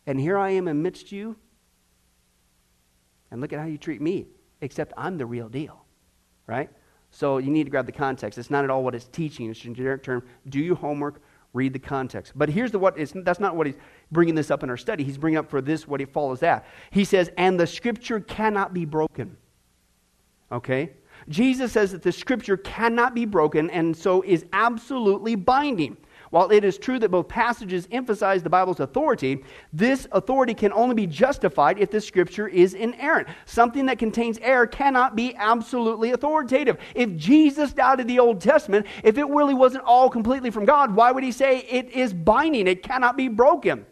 And 0.06 0.18
here 0.18 0.38
I 0.38 0.52
am 0.52 0.66
amidst 0.66 1.12
you. 1.12 1.36
And 3.30 3.42
look 3.42 3.52
at 3.52 3.58
how 3.58 3.66
you 3.66 3.76
treat 3.76 4.00
me 4.00 4.28
except 4.60 4.92
I'm 4.96 5.18
the 5.18 5.26
real 5.26 5.48
deal, 5.48 5.84
right? 6.46 6.70
So 7.10 7.38
you 7.38 7.50
need 7.50 7.64
to 7.64 7.70
grab 7.70 7.86
the 7.86 7.92
context. 7.92 8.38
It's 8.38 8.50
not 8.50 8.64
at 8.64 8.70
all 8.70 8.84
what 8.84 8.94
it's 8.94 9.06
teaching. 9.06 9.50
It's 9.50 9.60
a 9.60 9.70
generic 9.70 10.02
term. 10.02 10.22
Do 10.48 10.60
your 10.60 10.76
homework, 10.76 11.22
read 11.54 11.72
the 11.72 11.78
context. 11.78 12.32
But 12.36 12.48
here's 12.48 12.70
the 12.70 12.78
what 12.78 12.98
is 12.98 13.12
that's 13.14 13.40
not 13.40 13.56
what 13.56 13.66
he's 13.66 13.76
bringing 14.12 14.34
this 14.34 14.50
up 14.50 14.62
in 14.62 14.70
our 14.70 14.76
study. 14.76 15.04
He's 15.04 15.18
bringing 15.18 15.38
up 15.38 15.48
for 15.48 15.60
this 15.60 15.88
what 15.88 16.00
he 16.00 16.06
follows 16.06 16.40
that. 16.40 16.66
He 16.90 17.04
says, 17.04 17.30
and 17.36 17.58
the 17.58 17.66
scripture 17.66 18.20
cannot 18.20 18.74
be 18.74 18.84
broken. 18.84 19.36
Okay? 20.52 20.92
Jesus 21.28 21.72
says 21.72 21.92
that 21.92 22.02
the 22.02 22.12
scripture 22.12 22.56
cannot 22.56 23.14
be 23.14 23.24
broken 23.24 23.70
and 23.70 23.96
so 23.96 24.22
is 24.22 24.44
absolutely 24.52 25.34
binding. 25.34 25.96
While 26.30 26.50
it 26.50 26.64
is 26.64 26.78
true 26.78 26.98
that 26.98 27.10
both 27.10 27.28
passages 27.28 27.88
emphasize 27.90 28.42
the 28.42 28.50
Bible's 28.50 28.80
authority, 28.80 29.44
this 29.72 30.06
authority 30.12 30.54
can 30.54 30.72
only 30.72 30.94
be 30.94 31.06
justified 31.06 31.78
if 31.78 31.90
the 31.90 32.00
scripture 32.00 32.48
is 32.48 32.74
inerrant. 32.74 33.28
Something 33.46 33.86
that 33.86 33.98
contains 33.98 34.38
error 34.38 34.66
cannot 34.66 35.16
be 35.16 35.34
absolutely 35.36 36.10
authoritative. 36.12 36.76
If 36.94 37.16
Jesus 37.16 37.72
doubted 37.72 38.08
the 38.08 38.18
Old 38.18 38.40
Testament, 38.40 38.86
if 39.02 39.16
it 39.16 39.26
really 39.26 39.54
wasn't 39.54 39.84
all 39.84 40.10
completely 40.10 40.50
from 40.50 40.64
God, 40.64 40.94
why 40.94 41.12
would 41.12 41.24
he 41.24 41.32
say 41.32 41.60
it 41.60 41.90
is 41.90 42.12
binding? 42.12 42.66
It 42.66 42.82
cannot 42.82 43.16
be 43.16 43.28
broken. 43.28 43.86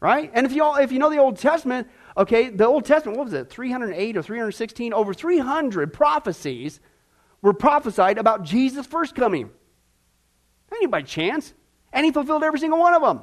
Right? 0.00 0.30
And 0.32 0.46
if 0.46 0.52
you, 0.52 0.64
all, 0.64 0.76
if 0.76 0.92
you 0.92 0.98
know 0.98 1.10
the 1.10 1.18
Old 1.18 1.36
Testament, 1.36 1.86
okay, 2.16 2.48
the 2.48 2.66
Old 2.66 2.86
Testament, 2.86 3.18
what 3.18 3.24
was 3.24 3.34
it, 3.34 3.50
308 3.50 4.16
or 4.16 4.22
316? 4.22 4.94
Over 4.94 5.12
300 5.12 5.92
prophecies 5.92 6.80
were 7.42 7.52
prophesied 7.52 8.18
about 8.18 8.42
Jesus' 8.42 8.86
first 8.86 9.14
coming. 9.14 9.50
Not 10.70 10.90
by 10.90 11.02
chance. 11.02 11.54
And 11.92 12.04
he 12.04 12.12
fulfilled 12.12 12.44
every 12.44 12.60
single 12.60 12.78
one 12.78 12.94
of 12.94 13.02
them. 13.02 13.22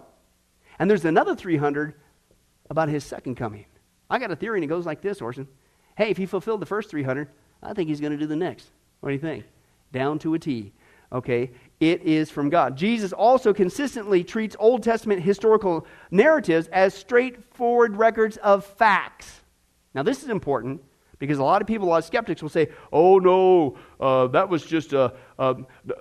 And 0.79 0.89
there's 0.89 1.05
another 1.05 1.35
300 1.35 1.93
about 2.69 2.89
his 2.89 3.03
second 3.03 3.35
coming. 3.35 3.65
I 4.09 4.19
got 4.19 4.31
a 4.31 4.35
theory, 4.35 4.57
and 4.57 4.63
it 4.63 4.67
goes 4.67 4.85
like 4.85 5.01
this, 5.01 5.21
Orson. 5.21 5.47
Hey, 5.97 6.09
if 6.09 6.17
he 6.17 6.25
fulfilled 6.25 6.61
the 6.61 6.65
first 6.65 6.89
300, 6.89 7.29
I 7.63 7.73
think 7.73 7.89
he's 7.89 8.01
going 8.01 8.11
to 8.11 8.17
do 8.17 8.27
the 8.27 8.35
next. 8.35 8.69
What 8.99 9.09
do 9.09 9.13
you 9.13 9.21
think? 9.21 9.45
Down 9.91 10.19
to 10.19 10.33
a 10.33 10.39
T. 10.39 10.73
Okay, 11.11 11.51
it 11.79 12.01
is 12.01 12.29
from 12.29 12.49
God. 12.49 12.75
Jesus 12.75 13.13
also 13.13 13.53
consistently 13.53 14.25
treats 14.25 14.57
Old 14.59 14.83
Testament 14.83 15.21
historical 15.21 15.87
narratives 16.11 16.67
as 16.67 16.93
straightforward 16.93 17.95
records 17.95 18.35
of 18.37 18.65
facts. 18.65 19.41
Now, 19.93 20.03
this 20.03 20.21
is 20.21 20.29
important 20.29 20.81
because 21.19 21.39
a 21.39 21.43
lot 21.43 21.61
of 21.61 21.67
people, 21.67 21.87
a 21.87 21.89
lot 21.89 21.97
of 21.97 22.05
skeptics 22.05 22.41
will 22.41 22.49
say, 22.49 22.69
oh 22.91 23.17
no, 23.17 23.77
uh, 23.99 24.27
that 24.27 24.47
was 24.47 24.63
just 24.63 24.93
a, 24.93 25.13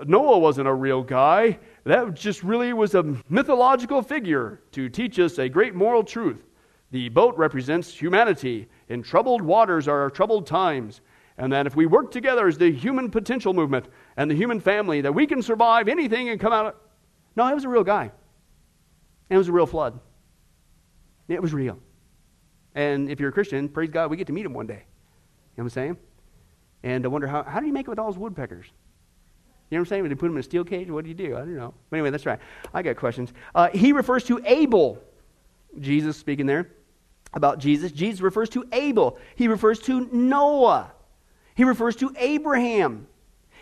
Noah 0.05 0.39
wasn't 0.39 0.69
a 0.69 0.75
real 0.75 1.03
guy. 1.03 1.59
That 1.85 2.15
just 2.15 2.43
really 2.43 2.73
was 2.73 2.95
a 2.95 3.03
mythological 3.29 4.03
figure 4.03 4.61
to 4.73 4.89
teach 4.89 5.19
us 5.19 5.39
a 5.39 5.49
great 5.49 5.75
moral 5.75 6.05
truth. 6.05 6.45
The 6.91 7.09
boat 7.09 7.37
represents 7.37 7.93
humanity. 7.93 8.69
In 8.89 9.03
troubled 9.03 9.43
waters 9.43 9.89
are 9.89 10.11
troubled 10.11 10.47
times. 10.47 11.01
And 11.39 11.53
that 11.53 11.67
if 11.67 11.77
we 11.77 11.87
work 11.87 12.11
together 12.11 12.47
as 12.47 12.57
the 12.57 12.73
human 12.73 13.11
potential 13.11 13.53
movement 13.53 13.87
and 14.17 14.31
the 14.31 14.35
human 14.35 14.61
family, 14.61 15.01
that 15.03 15.13
we 15.13 15.27
can 15.27 15.43
survive 15.43 15.89
anything 15.89 16.31
and 16.31 16.41
come 16.41 16.53
out. 16.53 16.81
No, 17.37 17.47
it 17.49 17.55
was 17.55 17.65
a 17.65 17.69
real 17.69 17.85
guy. 17.85 18.11
It 19.29 19.37
was 19.37 19.49
a 19.49 19.53
real 19.53 19.67
flood. 19.67 19.99
It 21.29 21.43
was 21.43 21.53
real. 21.53 21.79
And 22.75 23.11
if 23.11 23.21
you're 23.21 23.31
a 23.31 23.33
Christian, 23.33 23.69
praise 23.69 23.91
God, 23.91 24.11
we 24.11 24.17
get 24.17 24.29
to 24.29 24.33
meet 24.33 24.47
him 24.47 24.55
one 24.55 24.67
day. 24.67 24.85
You 25.57 25.63
know 25.63 25.65
what 25.65 25.65
I'm 25.65 25.71
saying? 25.71 25.97
And 26.83 27.05
I 27.05 27.09
wonder 27.09 27.27
how, 27.27 27.43
how 27.43 27.61
do 27.61 27.67
you 27.67 27.73
make 27.73 27.87
it 27.87 27.91
with 27.91 27.99
all 27.99 28.07
those 28.07 28.19
woodpeckers? 28.19 28.67
You 29.71 29.77
know 29.77 29.81
what 29.81 29.87
I'm 29.87 29.89
saying? 29.89 30.03
When 30.03 30.11
you 30.11 30.17
put 30.17 30.27
them 30.27 30.37
in 30.37 30.41
a 30.41 30.43
steel 30.43 30.65
cage, 30.65 30.91
what 30.91 31.05
do 31.05 31.09
you 31.09 31.15
do? 31.15 31.35
I 31.35 31.41
don't 31.41 31.57
know. 31.57 31.75
But 31.91 31.97
anyway, 31.97 32.11
that's 32.11 32.27
right. 32.27 32.39
I 32.75 32.83
got 32.83 32.97
questions. 32.97 33.33
Uh, 33.55 33.69
he 33.71 33.93
refers 33.93 34.25
to 34.25 34.41
Abel. 34.45 35.03
Jesus 35.81 36.17
speaking 36.17 36.47
there 36.47 36.71
about 37.33 37.59
Jesus. 37.59 37.91
Jesus 37.91 38.21
refers 38.21 38.49
to 38.51 38.65
Abel. 38.73 39.19
He 39.35 39.49
refers 39.49 39.81
to 39.81 40.09
Noah. 40.13 40.93
He 41.55 41.65
refers 41.65 41.97
to 41.97 42.15
Abraham. 42.19 43.09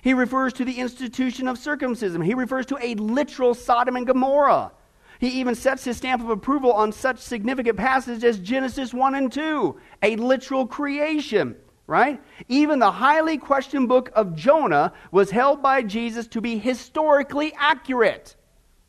He 0.03 0.15
refers 0.15 0.53
to 0.55 0.65
the 0.65 0.79
institution 0.79 1.49
of 1.49 1.59
circumcision. 1.59 2.21
He 2.21 2.35
refers 2.35 2.67
to 2.67 2.79
a 2.81 2.95
literal 2.97 3.55
Sodom 3.55 3.97
and 3.97 4.07
Gomorrah. 4.07 4.73
He 5.21 5.29
even 5.41 5.55
sets 5.55 5.85
his 5.85 5.97
stamp 5.97 6.23
of 6.23 6.29
approval 6.29 6.73
on 6.73 6.93
such 6.93 7.19
significant 7.19 7.79
passages 7.79 8.25
as 8.25 8.39
Genesis 8.41 8.93
1 8.93 9.15
and 9.15 9.33
2, 9.33 9.81
a 10.03 10.17
literal 10.17 10.67
creation 10.67 11.57
right? 11.87 12.23
Even 12.49 12.79
the 12.79 12.91
highly 12.91 13.37
questioned 13.37 13.89
book 13.89 14.11
of 14.15 14.35
Jonah 14.35 14.93
was 15.11 15.31
held 15.31 15.63
by 15.63 15.83
Jesus 15.83 16.27
to 16.29 16.41
be 16.41 16.59
historically 16.59 17.53
accurate. 17.59 18.37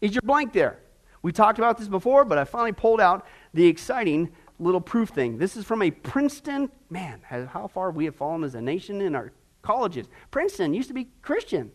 Is 0.02 0.14
your 0.14 0.22
blank 0.24 0.54
there? 0.54 0.80
We 1.22 1.32
talked 1.32 1.58
about 1.58 1.78
this 1.78 1.88
before, 1.88 2.24
but 2.26 2.38
I 2.38 2.44
finally 2.44 2.72
pulled 2.72 3.02
out 3.02 3.26
the 3.54 3.66
exciting 3.66 4.32
little 4.60 4.82
proof 4.82 5.10
thing. 5.10 5.38
This 5.38 5.58
is 5.58 5.66
from 5.66 5.82
a 5.82 5.92
Princeton, 5.92 6.70
man, 6.90 7.22
how 7.28 7.68
far 7.68 7.92
we 7.92 8.06
have 8.06 8.16
fallen 8.16 8.44
as 8.44 8.56
a 8.56 8.62
nation 8.62 9.02
in 9.02 9.16
our 9.16 9.34
colleges. 9.62 10.08
Princeton 10.32 10.74
used 10.74 10.88
to 10.88 10.94
be 10.94 11.10
Christian. 11.22 11.64
Can 11.64 11.72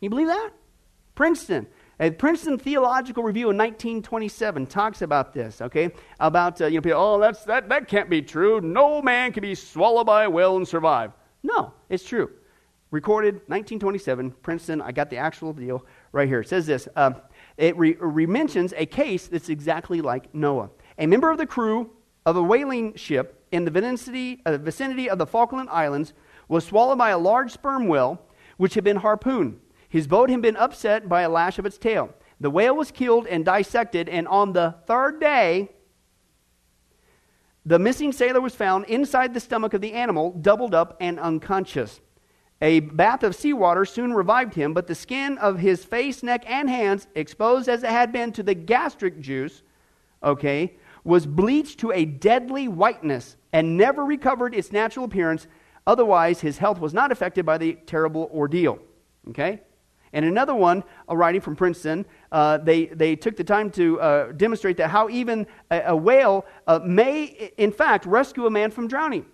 you 0.00 0.10
believe 0.10 0.28
that? 0.28 0.50
Princeton. 1.14 1.66
A 2.00 2.10
Princeton 2.10 2.58
Theological 2.58 3.22
Review 3.22 3.50
in 3.50 3.58
1927 3.58 4.66
talks 4.66 5.02
about 5.02 5.34
this, 5.34 5.60
okay? 5.60 5.90
About, 6.18 6.58
uh, 6.58 6.66
you 6.66 6.76
know, 6.76 6.80
people, 6.80 6.98
oh, 6.98 7.20
that's, 7.20 7.44
that, 7.44 7.68
that 7.68 7.88
can't 7.88 8.08
be 8.08 8.22
true. 8.22 8.58
No 8.62 9.02
man 9.02 9.32
can 9.34 9.42
be 9.42 9.54
swallowed 9.54 10.06
by 10.06 10.24
a 10.24 10.30
whale 10.30 10.56
and 10.56 10.66
survive. 10.66 11.12
No, 11.42 11.74
it's 11.90 12.02
true. 12.02 12.30
Recorded 12.90 13.34
1927, 13.34 14.30
Princeton. 14.42 14.80
I 14.80 14.92
got 14.92 15.10
the 15.10 15.18
actual 15.18 15.52
deal 15.52 15.84
right 16.12 16.26
here. 16.26 16.40
It 16.40 16.48
says 16.48 16.66
this 16.66 16.88
uh, 16.96 17.12
it 17.58 17.76
re- 17.76 17.96
re- 18.00 18.26
mentions 18.26 18.72
a 18.78 18.86
case 18.86 19.28
that's 19.28 19.50
exactly 19.50 20.00
like 20.00 20.34
Noah. 20.34 20.70
A 20.98 21.06
member 21.06 21.30
of 21.30 21.36
the 21.36 21.46
crew 21.46 21.90
of 22.24 22.36
a 22.36 22.42
whaling 22.42 22.94
ship 22.94 23.44
in 23.52 23.66
the 23.66 23.70
vicinity, 23.70 24.40
uh, 24.46 24.56
vicinity 24.56 25.10
of 25.10 25.18
the 25.18 25.26
Falkland 25.26 25.68
Islands 25.68 26.14
was 26.48 26.64
swallowed 26.64 26.98
by 26.98 27.10
a 27.10 27.18
large 27.18 27.52
sperm 27.52 27.88
whale 27.88 28.22
which 28.56 28.72
had 28.74 28.84
been 28.84 28.96
harpooned. 28.96 29.60
His 29.90 30.06
boat 30.06 30.30
had 30.30 30.40
been 30.40 30.56
upset 30.56 31.08
by 31.08 31.22
a 31.22 31.28
lash 31.28 31.58
of 31.58 31.66
its 31.66 31.76
tail. 31.76 32.14
The 32.38 32.48
whale 32.48 32.76
was 32.76 32.92
killed 32.92 33.26
and 33.26 33.44
dissected, 33.44 34.08
and 34.08 34.26
on 34.28 34.52
the 34.52 34.76
third 34.86 35.20
day, 35.20 35.70
the 37.66 37.78
missing 37.78 38.12
sailor 38.12 38.40
was 38.40 38.54
found 38.54 38.86
inside 38.86 39.34
the 39.34 39.40
stomach 39.40 39.74
of 39.74 39.80
the 39.80 39.92
animal, 39.92 40.30
doubled 40.30 40.74
up 40.74 40.96
and 41.00 41.18
unconscious. 41.18 42.00
A 42.62 42.80
bath 42.80 43.24
of 43.24 43.34
seawater 43.34 43.84
soon 43.84 44.12
revived 44.12 44.54
him, 44.54 44.72
but 44.72 44.86
the 44.86 44.94
skin 44.94 45.36
of 45.38 45.58
his 45.58 45.84
face, 45.84 46.22
neck, 46.22 46.44
and 46.46 46.70
hands, 46.70 47.08
exposed 47.16 47.68
as 47.68 47.82
it 47.82 47.90
had 47.90 48.12
been 48.12 48.32
to 48.32 48.44
the 48.44 48.54
gastric 48.54 49.20
juice, 49.20 49.62
okay, 50.22 50.76
was 51.02 51.26
bleached 51.26 51.80
to 51.80 51.90
a 51.90 52.04
deadly 52.04 52.68
whiteness 52.68 53.36
and 53.52 53.76
never 53.76 54.04
recovered 54.04 54.54
its 54.54 54.70
natural 54.70 55.04
appearance. 55.04 55.48
Otherwise, 55.86 56.40
his 56.42 56.58
health 56.58 56.78
was 56.78 56.94
not 56.94 57.10
affected 57.10 57.44
by 57.44 57.58
the 57.58 57.72
terrible 57.86 58.30
ordeal. 58.32 58.78
Okay? 59.28 59.60
And 60.12 60.24
another 60.24 60.54
one, 60.54 60.82
a 61.08 61.16
writing 61.16 61.40
from 61.40 61.56
Princeton, 61.56 62.04
uh, 62.32 62.58
they, 62.58 62.86
they 62.86 63.14
took 63.16 63.36
the 63.36 63.44
time 63.44 63.70
to 63.72 64.00
uh, 64.00 64.32
demonstrate 64.32 64.76
that 64.78 64.88
how 64.88 65.08
even 65.08 65.46
a, 65.70 65.82
a 65.86 65.96
whale 65.96 66.46
uh, 66.66 66.80
may, 66.84 67.52
in 67.56 67.70
fact, 67.70 68.06
rescue 68.06 68.46
a 68.46 68.50
man 68.50 68.70
from 68.70 68.88
drowning. 68.88 69.24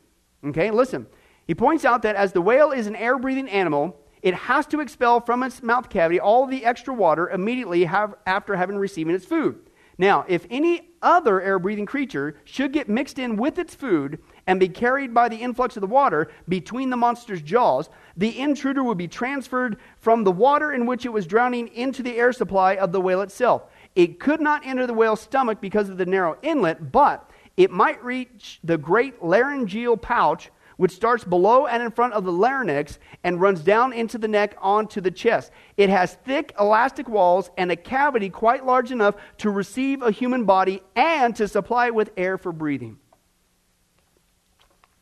Okay, 0.45 0.71
listen. 0.71 1.07
He 1.47 1.55
points 1.55 1.85
out 1.85 2.03
that 2.03 2.17
as 2.17 2.33
the 2.33 2.43
whale 2.43 2.73
is 2.73 2.87
an 2.87 2.97
air 2.97 3.19
breathing 3.19 3.49
animal, 3.49 4.01
it 4.23 4.35
has 4.35 4.67
to 4.67 4.81
expel 4.81 5.21
from 5.21 5.43
its 5.43 5.63
mouth 5.63 5.89
cavity 5.89 6.19
all 6.19 6.47
the 6.47 6.65
extra 6.65 6.93
water 6.93 7.31
immediately 7.31 7.85
have, 7.85 8.15
after 8.27 8.57
having 8.57 8.77
received 8.77 9.11
its 9.11 9.25
food. 9.25 9.71
Now, 9.99 10.25
if 10.29 10.47
any 10.51 10.91
other 11.01 11.41
air 11.41 11.59
breathing 11.59 11.87
creature 11.87 12.37
should 12.45 12.73
get 12.73 12.89
mixed 12.89 13.19
in 13.19 13.37
with 13.37 13.59
its 13.59 13.75
food 13.75 14.19
and 14.47 14.61
be 14.61 14.69
carried 14.69 15.13
by 15.13 15.29
the 15.29 15.37
influx 15.37 15.77
of 15.77 15.81
the 15.81 15.87
water 15.87 16.31
between 16.49 16.91
the 16.91 16.97
monster's 16.97 17.43
jaws, 17.43 17.89
the 18.17 18.39
intruder 18.39 18.83
would 18.85 18.99
be 18.99 19.09
transferred 19.09 19.77
from 19.99 20.25
the 20.25 20.33
water 20.33 20.73
in 20.73 20.87
which 20.87 21.05
it 21.05 21.13
was 21.13 21.27
drowning 21.27 21.69
into 21.69 22.03
the 22.03 22.17
air 22.17 22.33
supply 22.33 22.77
of 22.77 22.93
the 22.93 23.01
whale 23.01 23.23
itself. 23.23 23.65
It 23.95 24.21
could 24.21 24.41
not 24.41 24.67
enter 24.67 24.87
the 24.87 24.95
whale's 24.95 25.21
stomach 25.21 25.61
because 25.61 25.89
of 25.89 25.97
the 25.97 26.07
narrow 26.07 26.37
inlet, 26.43 26.93
but 26.93 27.31
it 27.57 27.71
might 27.71 28.03
reach 28.05 28.61
the 28.63 28.79
great 28.79 29.23
laryngeal 29.23 29.97
pouch 29.97 30.51
which 30.77 30.93
starts 30.93 31.25
below 31.25 31.67
and 31.67 31.83
in 31.83 31.91
front 31.91 32.13
of 32.13 32.25
the 32.25 32.33
larynx 32.33 32.99
and 33.25 33.41
runs 33.41 33.61
down 33.61 33.93
into 33.93 34.19
the 34.19 34.29
neck 34.29 34.55
onto 34.61 35.01
the 35.01 35.11
chest. 35.11 35.51
It 35.77 35.89
has 35.89 36.15
thick 36.25 36.55
elastic 36.61 37.09
walls 37.09 37.51
and 37.57 37.73
a 37.73 37.77
cavity 37.77 38.29
quite 38.29 38.67
large 38.67 38.93
enough 38.93 39.17
to 39.39 39.51
receive 39.51 40.03
a 40.03 40.11
human 40.11 40.45
body 40.45 40.83
and 40.95 41.35
to 41.37 41.49
supply 41.49 41.87
it 41.87 41.95
with 41.95 42.13
air 42.17 42.37
for 42.39 42.53
breathing. 42.53 42.99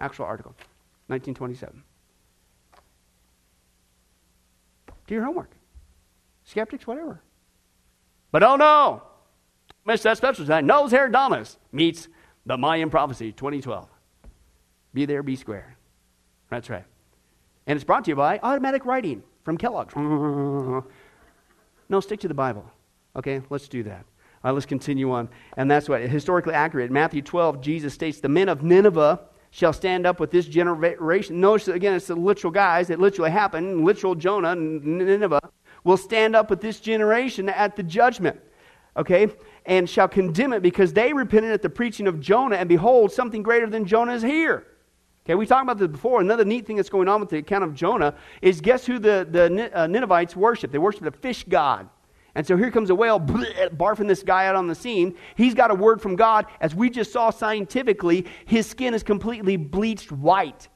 Actual 0.05 0.27
article, 0.27 0.51
1927. 1.07 1.83
Do 5.07 5.15
your 5.15 5.25
homework. 5.25 5.51
Skeptics, 6.45 6.87
whatever. 6.87 7.23
But 8.31 8.43
oh 8.43 8.57
no! 8.57 9.03
Miss 9.87 10.03
that 10.03 10.19
special 10.19 10.45
tonight. 10.45 10.65
Nose 10.65 10.91
Hair 10.91 11.09
Damas 11.09 11.57
meets 11.73 12.09
the 12.45 12.59
Mayan 12.59 12.91
Prophecy 12.91 13.33
2012. 13.33 13.89
Be 14.93 15.07
there, 15.07 15.23
be 15.23 15.37
square. 15.37 15.75
That's 16.51 16.69
right. 16.69 16.85
And 17.67 17.75
it's 17.75 17.85
brought 17.85 18.05
to 18.05 18.11
you 18.11 18.17
by 18.17 18.39
Automatic 18.43 18.85
Writing 18.85 19.23
from 19.43 19.57
Kellogg's. 19.57 19.97
no, 19.97 20.85
stick 22.01 22.21
to 22.21 22.29
the 22.29 22.35
Bible. 22.35 22.71
Okay, 23.17 23.41
let's 23.49 23.69
do 23.69 23.83
that. 23.85 24.05
Right, 24.43 24.51
let's 24.51 24.67
continue 24.67 25.13
on. 25.13 25.31
And 25.57 25.71
that's 25.71 25.89
what 25.89 26.03
historically 26.03 26.53
accurate. 26.53 26.91
Matthew 26.91 27.23
12, 27.23 27.63
Jesus 27.63 27.95
states, 27.95 28.21
The 28.21 28.29
men 28.29 28.51
of 28.51 28.63
Nineveh 28.63 29.19
shall 29.55 29.73
stand 29.73 30.05
up 30.05 30.19
with 30.19 30.33
this 30.33 30.47
generation. 30.47 31.41
Notice 31.41 31.69
again, 31.69 31.95
it's 31.95 32.09
the 32.09 32.17
literal 32.17 32.51
guys. 32.51 32.91
It 32.91 32.99
literally 32.99 33.31
happened. 33.31 33.85
Literal 33.85 34.17
Jonah 34.17 34.51
and 34.51 34.85
Nineveh 34.85 35.49
will 35.85 35.97
stand 35.97 36.35
up 36.35 36.51
with 36.51 36.61
this 36.61 36.81
generation 36.81 37.49
at 37.49 37.77
the 37.77 37.85
judgment. 37.85 38.41
Okay? 38.97 39.29
And 39.65 39.89
shall 39.89 40.09
condemn 40.09 40.53
it 40.55 40.61
because 40.61 40.93
they 40.93 41.13
repented 41.13 41.53
at 41.53 41.63
the 41.63 41.71
preaching 41.71 42.09
of 42.09 42.19
Jonah, 42.19 42.57
and 42.57 42.69
behold, 42.69 43.13
something 43.13 43.45
greater 43.45 43.69
than 43.69 43.87
Jonah 43.87 44.15
is 44.15 44.23
here. 44.23 44.67
Okay, 45.25 45.37
we 45.37 45.47
talked 45.47 45.63
about 45.63 45.79
this 45.79 45.87
before. 45.87 46.21
Another 46.21 46.45
neat 46.45 46.67
thing 46.67 46.75
that's 46.75 46.91
going 46.91 47.07
on 47.07 47.21
with 47.21 47.31
the 47.31 47.39
account 47.39 47.63
of 47.63 47.75
Jonah 47.75 48.17
is 48.43 48.61
guess 48.61 48.85
who 48.85 48.99
the, 48.99 49.27
the 49.31 49.71
uh, 49.73 49.87
Ninevites 49.87 50.35
worship? 50.35 50.73
They 50.73 50.79
worship 50.79 51.05
the 51.05 51.13
fish 51.13 51.45
god. 51.45 51.89
And 52.35 52.47
so 52.47 52.57
here 52.57 52.71
comes 52.71 52.91
a 52.91 52.95
whale 52.95 53.21
barfing 53.21 54.09
this 54.09 54.23
guy 54.23 54.47
out 54.47 54.57
on 54.57 54.67
the 54.67 54.75
scene. 54.75 55.15
He's 55.37 55.55
got 55.55 55.71
a 55.71 55.75
word 55.75 56.03
from 56.03 56.17
God. 56.17 56.47
As 56.61 56.75
we 56.75 56.91
just 56.91 57.13
saw 57.13 57.31
scientifically, 57.31 58.27
his 58.45 58.67
skin 58.67 58.93
is 58.93 59.03
completely 59.03 59.57
bleached 59.57 60.11
white. 60.11 60.69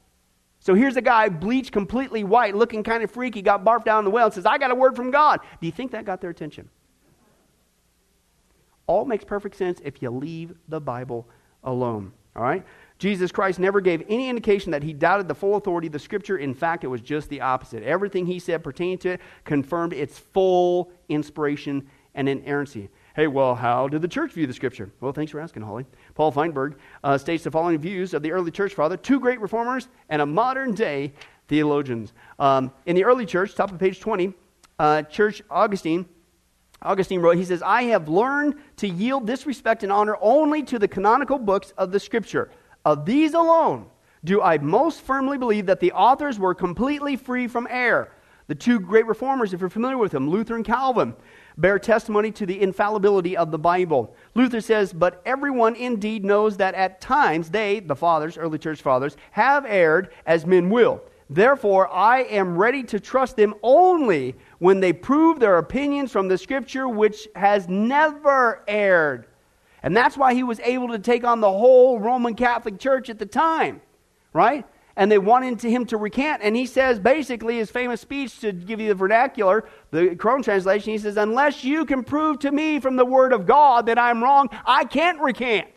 So 0.61 0.73
here's 0.73 0.95
a 0.95 1.01
guy 1.01 1.29
bleached 1.29 1.71
completely 1.71 2.23
white, 2.23 2.55
looking 2.55 2.83
kind 2.83 3.03
of 3.03 3.11
freaky, 3.11 3.41
got 3.41 3.63
barfed 3.63 3.85
down 3.85 4.03
the 4.03 4.09
well 4.09 4.25
and 4.25 4.33
says, 4.33 4.45
I 4.45 4.57
got 4.57 4.71
a 4.71 4.75
word 4.75 4.95
from 4.95 5.11
God. 5.11 5.41
Do 5.59 5.65
you 5.65 5.71
think 5.71 5.91
that 5.91 6.05
got 6.05 6.21
their 6.21 6.29
attention? 6.29 6.69
All 8.87 9.05
makes 9.05 9.23
perfect 9.23 9.55
sense 9.55 9.79
if 9.83 10.01
you 10.01 10.09
leave 10.09 10.55
the 10.67 10.81
Bible 10.81 11.27
alone. 11.63 12.11
All 12.35 12.43
right? 12.43 12.65
Jesus 12.99 13.31
Christ 13.31 13.59
never 13.59 13.79
gave 13.79 14.03
any 14.09 14.29
indication 14.29 14.71
that 14.71 14.83
he 14.83 14.91
doubted 14.91 15.29
the 15.29 15.33
full 15.33 15.55
authority 15.55 15.87
of 15.87 15.93
the 15.93 15.99
scripture. 15.99 16.37
In 16.37 16.53
fact, 16.53 16.83
it 16.83 16.87
was 16.87 16.99
just 16.99 17.29
the 17.29 17.39
opposite. 17.39 17.81
Everything 17.81 18.25
he 18.25 18.39
said 18.39 18.61
pertaining 18.61 18.97
to 18.99 19.11
it 19.11 19.21
confirmed 19.45 19.93
its 19.93 20.19
full 20.19 20.91
inspiration 21.07 21.87
and 22.13 22.27
inerrancy. 22.27 22.89
Hey, 23.15 23.27
well, 23.27 23.55
how 23.55 23.87
did 23.87 24.01
the 24.01 24.07
church 24.07 24.33
view 24.33 24.45
the 24.45 24.53
scripture? 24.53 24.91
Well, 24.99 25.13
thanks 25.13 25.31
for 25.31 25.39
asking, 25.39 25.63
Holly. 25.63 25.85
Paul 26.13 26.31
Feinberg 26.31 26.77
uh, 27.03 27.17
states 27.17 27.45
the 27.45 27.51
following 27.51 27.77
views 27.79 28.13
of 28.13 28.21
the 28.21 28.31
early 28.33 28.51
church 28.51 28.73
father 28.73 28.97
two 28.97 29.19
great 29.19 29.39
reformers 29.39 29.87
and 30.09 30.21
a 30.21 30.25
modern 30.25 30.73
day 30.73 31.13
theologians. 31.47 32.11
Um, 32.37 32.71
in 32.85 32.97
the 32.97 33.05
early 33.05 33.25
church, 33.25 33.55
top 33.55 33.71
of 33.71 33.79
page 33.79 34.01
20, 34.01 34.33
uh, 34.77 35.03
Church 35.03 35.41
Augustine. 35.49 36.05
Augustine 36.81 37.21
wrote, 37.21 37.37
he 37.37 37.45
says, 37.45 37.61
I 37.61 37.83
have 37.83 38.07
learned 38.07 38.55
to 38.77 38.87
yield 38.87 39.27
this 39.27 39.45
respect 39.45 39.83
and 39.83 39.91
honor 39.91 40.17
only 40.21 40.63
to 40.63 40.79
the 40.79 40.87
canonical 40.87 41.37
books 41.37 41.73
of 41.77 41.91
the 41.91 41.99
Scripture. 41.99 42.51
Of 42.85 43.05
these 43.05 43.33
alone 43.33 43.87
do 44.23 44.41
I 44.41 44.57
most 44.57 45.01
firmly 45.01 45.37
believe 45.37 45.65
that 45.67 45.79
the 45.79 45.91
authors 45.91 46.39
were 46.39 46.53
completely 46.53 47.15
free 47.15 47.47
from 47.47 47.67
error. 47.69 48.11
The 48.47 48.55
two 48.55 48.79
great 48.79 49.05
reformers, 49.05 49.53
if 49.53 49.59
you're 49.59 49.69
familiar 49.69 49.97
with 49.97 50.11
them, 50.11 50.29
Luther 50.29 50.55
and 50.55 50.65
Calvin, 50.65 51.13
bear 51.57 51.77
testimony 51.77 52.31
to 52.31 52.47
the 52.47 52.59
infallibility 52.59 53.37
of 53.37 53.51
the 53.51 53.59
Bible. 53.59 54.15
Luther 54.33 54.59
says, 54.59 54.91
But 54.91 55.21
everyone 55.23 55.75
indeed 55.75 56.25
knows 56.25 56.57
that 56.57 56.73
at 56.73 56.99
times 56.99 57.51
they, 57.51 57.79
the 57.79 57.95
fathers, 57.95 58.37
early 58.37 58.57
church 58.57 58.81
fathers, 58.81 59.17
have 59.31 59.65
erred 59.67 60.09
as 60.25 60.47
men 60.47 60.69
will. 60.69 61.01
Therefore, 61.29 61.93
I 61.93 62.21
am 62.23 62.57
ready 62.57 62.81
to 62.85 62.99
trust 62.99 63.35
them 63.35 63.53
only 63.61 64.35
when 64.57 64.79
they 64.79 64.93
prove 64.93 65.39
their 65.39 65.59
opinions 65.59 66.11
from 66.11 66.27
the 66.27 66.37
Scripture, 66.37 66.87
which 66.89 67.27
has 67.35 67.67
never 67.69 68.63
erred. 68.67 69.27
And 69.83 69.95
that's 69.95 70.17
why 70.17 70.33
he 70.33 70.43
was 70.43 70.59
able 70.61 70.89
to 70.89 70.99
take 70.99 71.23
on 71.23 71.41
the 71.41 71.51
whole 71.51 71.99
Roman 71.99 72.35
Catholic 72.35 72.79
Church 72.79 73.09
at 73.09 73.19
the 73.19 73.25
time, 73.25 73.81
right? 74.33 74.65
And 74.95 75.09
they 75.09 75.17
wanted 75.17 75.61
him 75.61 75.85
to 75.87 75.97
recant. 75.97 76.41
And 76.43 76.55
he 76.55 76.65
says, 76.65 76.99
basically, 76.99 77.57
his 77.57 77.71
famous 77.71 78.01
speech 78.01 78.39
to 78.39 78.51
give 78.51 78.81
you 78.81 78.89
the 78.89 78.95
vernacular, 78.95 79.67
the 79.91 80.15
Crone 80.15 80.43
translation, 80.43 80.91
he 80.91 80.97
says, 80.97 81.15
Unless 81.15 81.63
you 81.63 81.85
can 81.85 82.03
prove 82.03 82.39
to 82.39 82.51
me 82.51 82.79
from 82.79 82.97
the 82.97 83.05
Word 83.05 83.31
of 83.31 83.45
God 83.45 83.85
that 83.85 83.97
I'm 83.97 84.21
wrong, 84.21 84.49
I 84.65 84.83
can't 84.83 85.21
recant. 85.21 85.69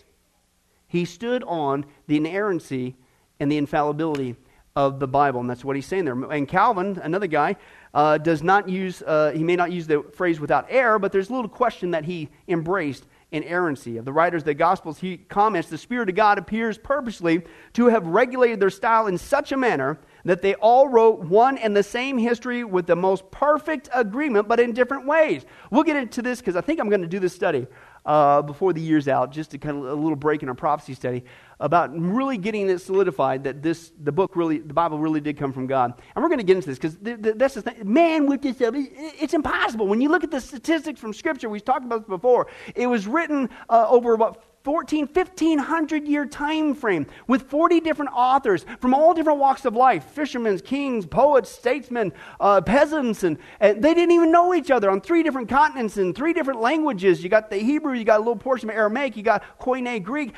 He 0.88 1.04
stood 1.04 1.44
on 1.44 1.86
the 2.08 2.16
inerrancy 2.16 2.96
and 3.38 3.50
the 3.50 3.58
infallibility 3.58 4.36
of 4.74 4.98
the 4.98 5.06
Bible. 5.06 5.40
And 5.40 5.48
that's 5.48 5.64
what 5.64 5.76
he's 5.76 5.86
saying 5.86 6.04
there. 6.04 6.14
And 6.14 6.48
Calvin, 6.48 6.98
another 7.02 7.26
guy, 7.26 7.56
uh, 7.94 8.18
does 8.18 8.42
not 8.42 8.68
use, 8.68 9.02
uh, 9.02 9.32
he 9.34 9.44
may 9.44 9.56
not 9.56 9.70
use 9.70 9.86
the 9.86 10.02
phrase 10.14 10.40
without 10.40 10.66
error, 10.68 10.98
but 10.98 11.12
there's 11.12 11.30
a 11.30 11.32
little 11.34 11.48
question 11.48 11.90
that 11.92 12.04
he 12.04 12.28
embraced 12.48 13.06
inerrancy. 13.32 13.96
Of 13.96 14.04
the 14.04 14.12
writers 14.12 14.42
of 14.42 14.46
the 14.46 14.54
Gospels, 14.54 14.98
he 14.98 15.16
comments 15.16 15.68
the 15.68 15.78
Spirit 15.78 16.08
of 16.08 16.14
God 16.14 16.38
appears 16.38 16.78
purposely 16.78 17.42
to 17.72 17.86
have 17.86 18.06
regulated 18.06 18.60
their 18.60 18.70
style 18.70 19.06
in 19.06 19.18
such 19.18 19.50
a 19.50 19.56
manner 19.56 19.98
that 20.24 20.42
they 20.42 20.54
all 20.54 20.88
wrote 20.88 21.20
one 21.20 21.58
and 21.58 21.76
the 21.76 21.82
same 21.82 22.18
history 22.18 22.62
with 22.62 22.86
the 22.86 22.94
most 22.94 23.28
perfect 23.30 23.88
agreement, 23.92 24.46
but 24.46 24.60
in 24.60 24.72
different 24.72 25.06
ways. 25.06 25.44
We'll 25.70 25.82
get 25.82 25.96
into 25.96 26.22
this 26.22 26.38
because 26.38 26.54
I 26.54 26.60
think 26.60 26.78
I'm 26.78 26.88
going 26.88 27.02
to 27.02 27.08
do 27.08 27.18
this 27.18 27.34
study 27.34 27.66
uh, 28.04 28.42
before 28.42 28.72
the 28.72 28.80
year's 28.80 29.08
out, 29.08 29.32
just 29.32 29.50
to 29.52 29.58
kind 29.58 29.78
of 29.78 29.84
a 29.84 29.94
little 29.94 30.16
break 30.16 30.42
in 30.42 30.48
our 30.48 30.54
prophecy 30.54 30.94
study 30.94 31.24
about 31.62 31.96
really 31.96 32.36
getting 32.36 32.68
it 32.68 32.80
solidified 32.80 33.44
that 33.44 33.62
this 33.62 33.92
the 34.02 34.10
book 34.10 34.34
really 34.34 34.58
the 34.58 34.74
Bible 34.74 34.98
really 34.98 35.20
did 35.20 35.38
come 35.38 35.52
from 35.52 35.66
God. 35.68 35.94
And 36.14 36.22
we're 36.22 36.28
going 36.28 36.40
to 36.40 36.44
get 36.44 36.56
into 36.56 36.68
this 36.68 36.78
because 36.78 36.96
th- 36.96 37.22
th- 37.22 37.36
that's 37.36 37.54
the 37.54 37.62
thing. 37.62 37.76
Man, 37.90 38.26
with 38.26 38.42
this 38.42 38.56
stuff, 38.56 38.74
it, 38.74 38.90
it's 38.94 39.32
impossible. 39.32 39.86
When 39.86 40.00
you 40.00 40.10
look 40.10 40.24
at 40.24 40.32
the 40.32 40.40
statistics 40.40 41.00
from 41.00 41.14
Scripture, 41.14 41.48
we've 41.48 41.64
talked 41.64 41.84
about 41.84 42.00
this 42.00 42.08
before. 42.08 42.48
It 42.74 42.88
was 42.88 43.06
written 43.06 43.48
uh, 43.70 43.86
over 43.88 44.12
about 44.12 44.42
14, 44.64 45.08
1500 45.12 46.06
year 46.06 46.24
time 46.24 46.74
frame 46.74 47.06
with 47.26 47.42
40 47.50 47.80
different 47.80 48.12
authors 48.14 48.64
from 48.80 48.94
all 48.94 49.12
different 49.12 49.40
walks 49.40 49.64
of 49.64 49.74
life 49.74 50.04
fishermen, 50.04 50.58
kings, 50.60 51.04
poets, 51.04 51.50
statesmen, 51.50 52.12
uh, 52.38 52.60
peasants, 52.60 53.24
and, 53.24 53.38
and, 53.60 53.82
they 53.82 53.94
didn't 53.94 54.12
even 54.12 54.30
know 54.30 54.54
each 54.54 54.70
other 54.70 54.90
on 54.90 55.00
three 55.00 55.22
different 55.22 55.48
continents 55.48 55.96
in 55.96 56.14
three 56.14 56.32
different 56.32 56.60
languages. 56.60 57.22
You 57.22 57.28
got 57.28 57.50
the 57.50 57.56
Hebrew, 57.56 57.94
you 57.94 58.04
got 58.04 58.18
a 58.18 58.22
little 58.22 58.36
portion 58.36 58.70
of 58.70 58.76
Aramaic, 58.76 59.16
you 59.16 59.22
got 59.22 59.42
Koine 59.58 60.02
Greek. 60.02 60.32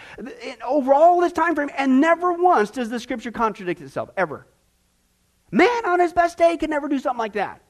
over 0.64 0.94
all 0.94 1.20
this 1.20 1.32
time 1.32 1.54
frame, 1.54 1.70
and 1.76 2.00
never 2.00 2.32
once 2.32 2.70
does 2.70 2.88
the 2.88 3.00
scripture 3.00 3.30
contradict 3.30 3.80
itself, 3.80 4.10
ever. 4.16 4.46
Man 5.50 5.86
on 5.86 6.00
his 6.00 6.12
best 6.12 6.38
day 6.38 6.56
could 6.56 6.70
never 6.70 6.88
do 6.88 6.98
something 6.98 7.18
like 7.18 7.34
that. 7.34 7.60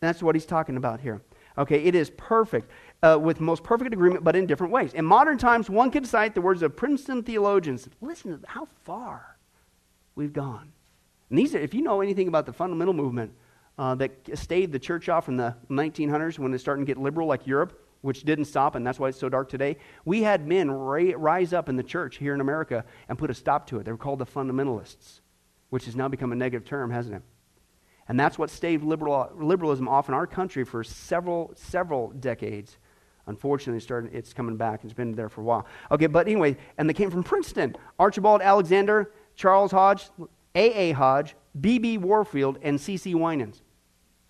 That's 0.00 0.22
what 0.22 0.34
he's 0.34 0.46
talking 0.46 0.76
about 0.76 1.00
here. 1.00 1.22
Okay, 1.58 1.84
it 1.84 1.94
is 1.94 2.10
perfect 2.10 2.70
uh, 3.02 3.18
with 3.20 3.40
most 3.40 3.62
perfect 3.62 3.92
agreement, 3.92 4.24
but 4.24 4.36
in 4.36 4.46
different 4.46 4.72
ways. 4.72 4.94
In 4.94 5.04
modern 5.04 5.38
times, 5.38 5.68
one 5.68 5.90
can 5.90 6.04
cite 6.04 6.34
the 6.34 6.40
words 6.40 6.62
of 6.62 6.76
Princeton 6.76 7.22
theologians. 7.22 7.88
Listen 8.00 8.40
to 8.40 8.46
how 8.46 8.66
far 8.84 9.36
we've 10.14 10.32
gone. 10.32 10.72
And 11.30 11.38
these 11.38 11.54
are, 11.54 11.58
if 11.58 11.74
you 11.74 11.82
know 11.82 12.00
anything 12.00 12.28
about 12.28 12.46
the 12.46 12.52
fundamental 12.52 12.94
movement 12.94 13.32
uh, 13.78 13.94
that 13.96 14.12
staved 14.34 14.72
the 14.72 14.78
church 14.78 15.08
off 15.08 15.28
in 15.28 15.36
the 15.36 15.54
1900s 15.70 16.38
when 16.38 16.52
it's 16.54 16.62
starting 16.62 16.84
to 16.84 16.90
get 16.90 17.00
liberal 17.00 17.26
like 17.26 17.46
Europe, 17.46 17.82
which 18.00 18.22
didn't 18.22 18.44
stop, 18.44 18.74
and 18.74 18.86
that's 18.86 18.98
why 18.98 19.08
it's 19.08 19.18
so 19.18 19.28
dark 19.28 19.48
today. 19.48 19.76
We 20.04 20.22
had 20.22 20.46
men 20.46 20.70
ra- 20.70 21.12
rise 21.16 21.52
up 21.52 21.68
in 21.68 21.76
the 21.76 21.82
church 21.82 22.16
here 22.18 22.34
in 22.34 22.40
America 22.40 22.84
and 23.08 23.18
put 23.18 23.30
a 23.30 23.34
stop 23.34 23.66
to 23.68 23.78
it. 23.78 23.84
They 23.84 23.92
were 23.92 23.98
called 23.98 24.20
the 24.20 24.26
fundamentalists, 24.26 25.20
which 25.70 25.86
has 25.86 25.96
now 25.96 26.08
become 26.08 26.32
a 26.32 26.36
negative 26.36 26.66
term, 26.66 26.90
hasn't 26.90 27.16
it? 27.16 27.22
And 28.08 28.18
that's 28.18 28.38
what 28.38 28.50
staved 28.50 28.84
liberal, 28.84 29.30
liberalism 29.34 29.88
off 29.88 30.08
in 30.08 30.14
our 30.14 30.26
country 30.26 30.64
for 30.64 30.84
several, 30.84 31.52
several 31.56 32.10
decades. 32.12 32.78
Unfortunately, 33.26 33.80
started, 33.80 34.14
it's 34.14 34.32
coming 34.32 34.56
back. 34.56 34.84
It's 34.84 34.92
been 34.92 35.12
there 35.12 35.28
for 35.28 35.40
a 35.40 35.44
while. 35.44 35.66
Okay, 35.90 36.06
but 36.06 36.26
anyway, 36.26 36.56
and 36.78 36.88
they 36.88 36.94
came 36.94 37.10
from 37.10 37.24
Princeton. 37.24 37.76
Archibald 37.98 38.40
Alexander, 38.40 39.12
Charles 39.34 39.72
Hodge, 39.72 40.10
A.A. 40.54 40.92
Hodge, 40.92 41.34
B.B. 41.60 41.98
Warfield, 41.98 42.58
and 42.62 42.80
C.C. 42.80 43.14
Winans. 43.14 43.62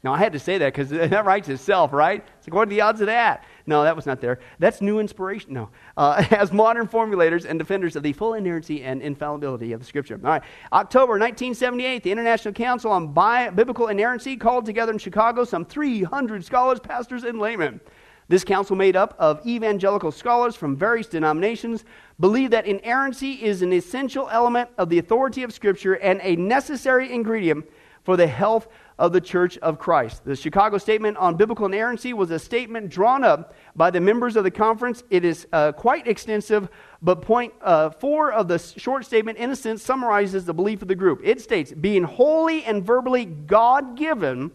Now, 0.07 0.15
I 0.15 0.19
had 0.19 0.35
to 0.35 0.39
say 0.39 0.59
that 0.59 0.73
because 0.73 0.89
that 1.11 1.25
writes 1.25 1.49
itself, 1.49 1.93
right? 1.93 2.25
It's 2.39 2.47
like, 2.47 2.55
what 2.55 2.69
are 2.69 2.71
the 2.71 2.81
odds 2.81 3.01
of 3.01 3.09
that? 3.09 3.45
No, 3.67 3.83
that 3.83 3.97
was 3.97 4.07
not 4.07 4.21
there. 4.21 4.39
That's 4.61 4.81
new 4.81 5.01
inspiration. 5.01 5.53
No. 5.53 5.69
Uh, 5.97 6.25
as 6.31 6.53
modern 6.53 6.87
formulators 6.87 7.45
and 7.45 7.59
defenders 7.59 7.97
of 7.97 8.05
the 8.05 8.13
full 8.13 8.35
inerrancy 8.35 8.85
and 8.85 9.03
infallibility 9.03 9.73
of 9.73 9.81
the 9.81 9.87
Scripture. 9.87 10.15
All 10.23 10.31
right. 10.31 10.43
October 10.73 11.15
1978, 11.15 12.05
the 12.05 12.13
International 12.13 12.55
Council 12.55 12.93
on 12.93 13.09
Bi- 13.09 13.51
Biblical 13.51 13.89
Inerrancy 13.89 14.37
called 14.37 14.65
together 14.65 14.93
in 14.93 14.99
Chicago 14.99 15.43
some 15.43 15.65
300 15.65 16.45
scholars, 16.45 16.79
pastors, 16.79 17.25
and 17.25 17.41
laymen. 17.41 17.81
This 18.29 18.43
council, 18.43 18.75
made 18.75 18.97
up 18.97 19.15
of 19.19 19.47
evangelical 19.47 20.11
scholars 20.11 20.57
from 20.57 20.77
various 20.77 21.07
denominations, 21.07 21.85
believe 22.19 22.51
that 22.51 22.67
inerrancy 22.67 23.33
is 23.35 23.63
an 23.63 23.73
essential 23.73 24.29
element 24.31 24.69
of 24.79 24.89
the 24.89 24.99
authority 24.99 25.45
of 25.45 25.53
Scripture 25.53 25.95
and 25.95 26.21
a 26.23 26.35
necessary 26.35 27.13
ingredient 27.13 27.65
for 28.03 28.17
the 28.17 28.27
health 28.27 28.69
of 28.99 29.13
the 29.13 29.21
Church 29.21 29.59
of 29.59 29.79
Christ. 29.79 30.25
The 30.25 30.35
Chicago 30.35 30.79
Statement 30.79 31.17
on 31.19 31.37
Biblical 31.37 31.67
Inerrancy 31.67 32.15
was 32.15 32.31
a 32.31 32.39
statement 32.39 32.89
drawn 32.89 33.23
up 33.23 33.55
by 33.75 33.91
the 33.91 34.01
members 34.01 34.37
of 34.37 34.45
the 34.45 34.51
conference. 34.51 35.05
It 35.11 35.25
is 35.25 35.47
uh, 35.53 35.73
quite 35.73 36.09
extensive, 36.09 36.69
but 37.03 37.21
point 37.23 37.53
uh, 37.63 37.91
four 37.91 38.33
of 38.33 38.49
the 38.49 38.59
short 38.59 39.05
statement, 39.05 39.39
in 39.39 39.51
a 39.51 39.57
sense, 39.57 39.83
summarizes 39.83 40.47
the 40.47 40.55
belief 40.55 40.83
of 40.83 40.89
the 40.89 40.95
group. 40.95 41.21
It 41.23 41.41
states, 41.41 41.73
being 41.73 42.05
wholly 42.05 42.65
and 42.65 42.83
verbally 42.83 43.25
God 43.25 43.97
given, 43.97 44.51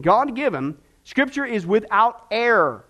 God 0.00 0.36
given, 0.36 0.78
Scripture 1.08 1.46
is 1.46 1.66
without 1.66 2.26
error 2.30 2.84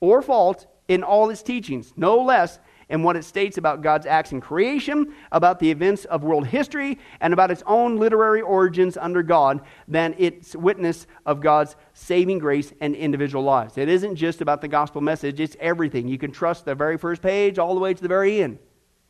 or 0.00 0.22
fault 0.22 0.66
in 0.88 1.04
all 1.04 1.30
its 1.30 1.40
teachings, 1.40 1.92
no 1.96 2.20
less 2.20 2.58
in 2.88 3.04
what 3.04 3.14
it 3.14 3.22
states 3.24 3.58
about 3.58 3.80
God's 3.80 4.06
acts 4.06 4.32
in 4.32 4.40
creation, 4.40 5.14
about 5.30 5.60
the 5.60 5.70
events 5.70 6.04
of 6.06 6.24
world 6.24 6.48
history, 6.48 6.98
and 7.20 7.32
about 7.32 7.52
its 7.52 7.62
own 7.66 7.96
literary 7.96 8.40
origins 8.40 8.96
under 8.96 9.22
God 9.22 9.60
than 9.86 10.16
its 10.18 10.56
witness 10.56 11.06
of 11.24 11.40
God's 11.40 11.76
saving 11.94 12.40
grace 12.40 12.72
and 12.80 12.96
individual 12.96 13.44
lives. 13.44 13.78
It 13.78 13.88
isn't 13.88 14.16
just 14.16 14.40
about 14.40 14.62
the 14.62 14.66
gospel 14.66 15.00
message, 15.00 15.38
it's 15.38 15.56
everything. 15.60 16.08
You 16.08 16.18
can 16.18 16.32
trust 16.32 16.64
the 16.64 16.74
very 16.74 16.98
first 16.98 17.22
page 17.22 17.56
all 17.56 17.74
the 17.74 17.80
way 17.80 17.94
to 17.94 18.02
the 18.02 18.08
very 18.08 18.42
end. 18.42 18.58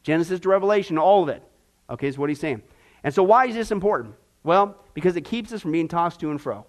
Genesis 0.02 0.38
to 0.40 0.50
Revelation, 0.50 0.98
all 0.98 1.22
of 1.22 1.30
it. 1.30 1.42
Okay, 1.88 2.08
is 2.08 2.18
what 2.18 2.28
he's 2.28 2.40
saying. 2.40 2.60
And 3.04 3.14
so, 3.14 3.22
why 3.22 3.46
is 3.46 3.54
this 3.54 3.70
important? 3.70 4.16
Well, 4.44 4.76
because 4.92 5.16
it 5.16 5.22
keeps 5.22 5.50
us 5.50 5.62
from 5.62 5.72
being 5.72 5.88
tossed 5.88 6.20
to 6.20 6.30
and 6.30 6.38
fro. 6.38 6.66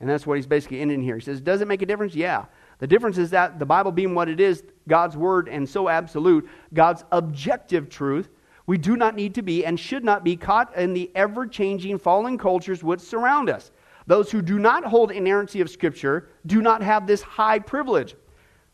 And 0.00 0.08
that's 0.08 0.26
what 0.26 0.36
he's 0.36 0.46
basically 0.46 0.80
ending 0.80 1.02
here. 1.02 1.16
He 1.16 1.20
says, 1.20 1.40
Does 1.40 1.60
it 1.60 1.68
make 1.68 1.82
a 1.82 1.86
difference? 1.86 2.14
Yeah. 2.14 2.46
The 2.78 2.86
difference 2.86 3.18
is 3.18 3.30
that 3.30 3.58
the 3.58 3.66
Bible 3.66 3.92
being 3.92 4.14
what 4.14 4.28
it 4.28 4.40
is, 4.40 4.64
God's 4.88 5.16
word, 5.16 5.48
and 5.48 5.68
so 5.68 5.88
absolute, 5.88 6.48
God's 6.72 7.04
objective 7.12 7.90
truth, 7.90 8.30
we 8.66 8.78
do 8.78 8.96
not 8.96 9.14
need 9.14 9.34
to 9.34 9.42
be 9.42 9.64
and 9.66 9.78
should 9.78 10.04
not 10.04 10.24
be 10.24 10.36
caught 10.36 10.74
in 10.76 10.94
the 10.94 11.10
ever 11.14 11.46
changing 11.46 11.98
fallen 11.98 12.38
cultures 12.38 12.82
which 12.82 13.00
surround 13.00 13.50
us. 13.50 13.70
Those 14.06 14.30
who 14.30 14.40
do 14.42 14.58
not 14.58 14.84
hold 14.84 15.10
inerrancy 15.10 15.60
of 15.60 15.68
Scripture 15.68 16.28
do 16.46 16.62
not 16.62 16.82
have 16.82 17.06
this 17.06 17.20
high 17.20 17.58
privilege. 17.58 18.14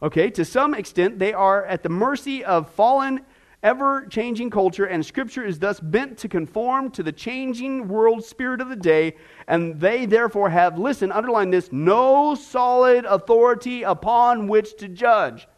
Okay, 0.02 0.30
to 0.30 0.44
some 0.44 0.74
extent, 0.74 1.18
they 1.18 1.32
are 1.32 1.64
at 1.64 1.82
the 1.82 1.88
mercy 1.88 2.44
of 2.44 2.70
fallen, 2.70 3.22
ever 3.62 4.06
changing 4.06 4.50
culture, 4.50 4.84
and 4.84 5.04
Scripture 5.04 5.44
is 5.44 5.58
thus 5.58 5.80
bent 5.80 6.18
to 6.18 6.28
conform 6.28 6.90
to 6.90 7.02
the 7.02 7.12
changing 7.12 7.88
world 7.88 8.24
spirit 8.24 8.60
of 8.60 8.68
the 8.68 8.76
day, 8.76 9.16
and 9.48 9.80
they 9.80 10.06
therefore 10.06 10.50
have, 10.50 10.78
listen, 10.78 11.10
underline 11.10 11.50
this, 11.50 11.72
no 11.72 12.34
solid 12.34 13.04
authority 13.04 13.82
upon 13.82 14.48
which 14.48 14.76
to 14.76 14.88
judge. 14.88 15.48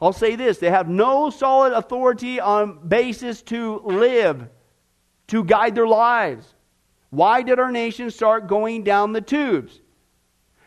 I'll 0.00 0.12
say 0.12 0.36
this 0.36 0.58
they 0.58 0.70
have 0.70 0.88
no 0.88 1.30
solid 1.30 1.72
authority 1.72 2.40
on 2.40 2.88
basis 2.88 3.42
to 3.42 3.80
live, 3.84 4.48
to 5.28 5.44
guide 5.44 5.74
their 5.74 5.86
lives. 5.86 6.54
Why 7.10 7.42
did 7.42 7.58
our 7.58 7.72
nation 7.72 8.10
start 8.10 8.46
going 8.46 8.84
down 8.84 9.12
the 9.12 9.20
tubes? 9.20 9.80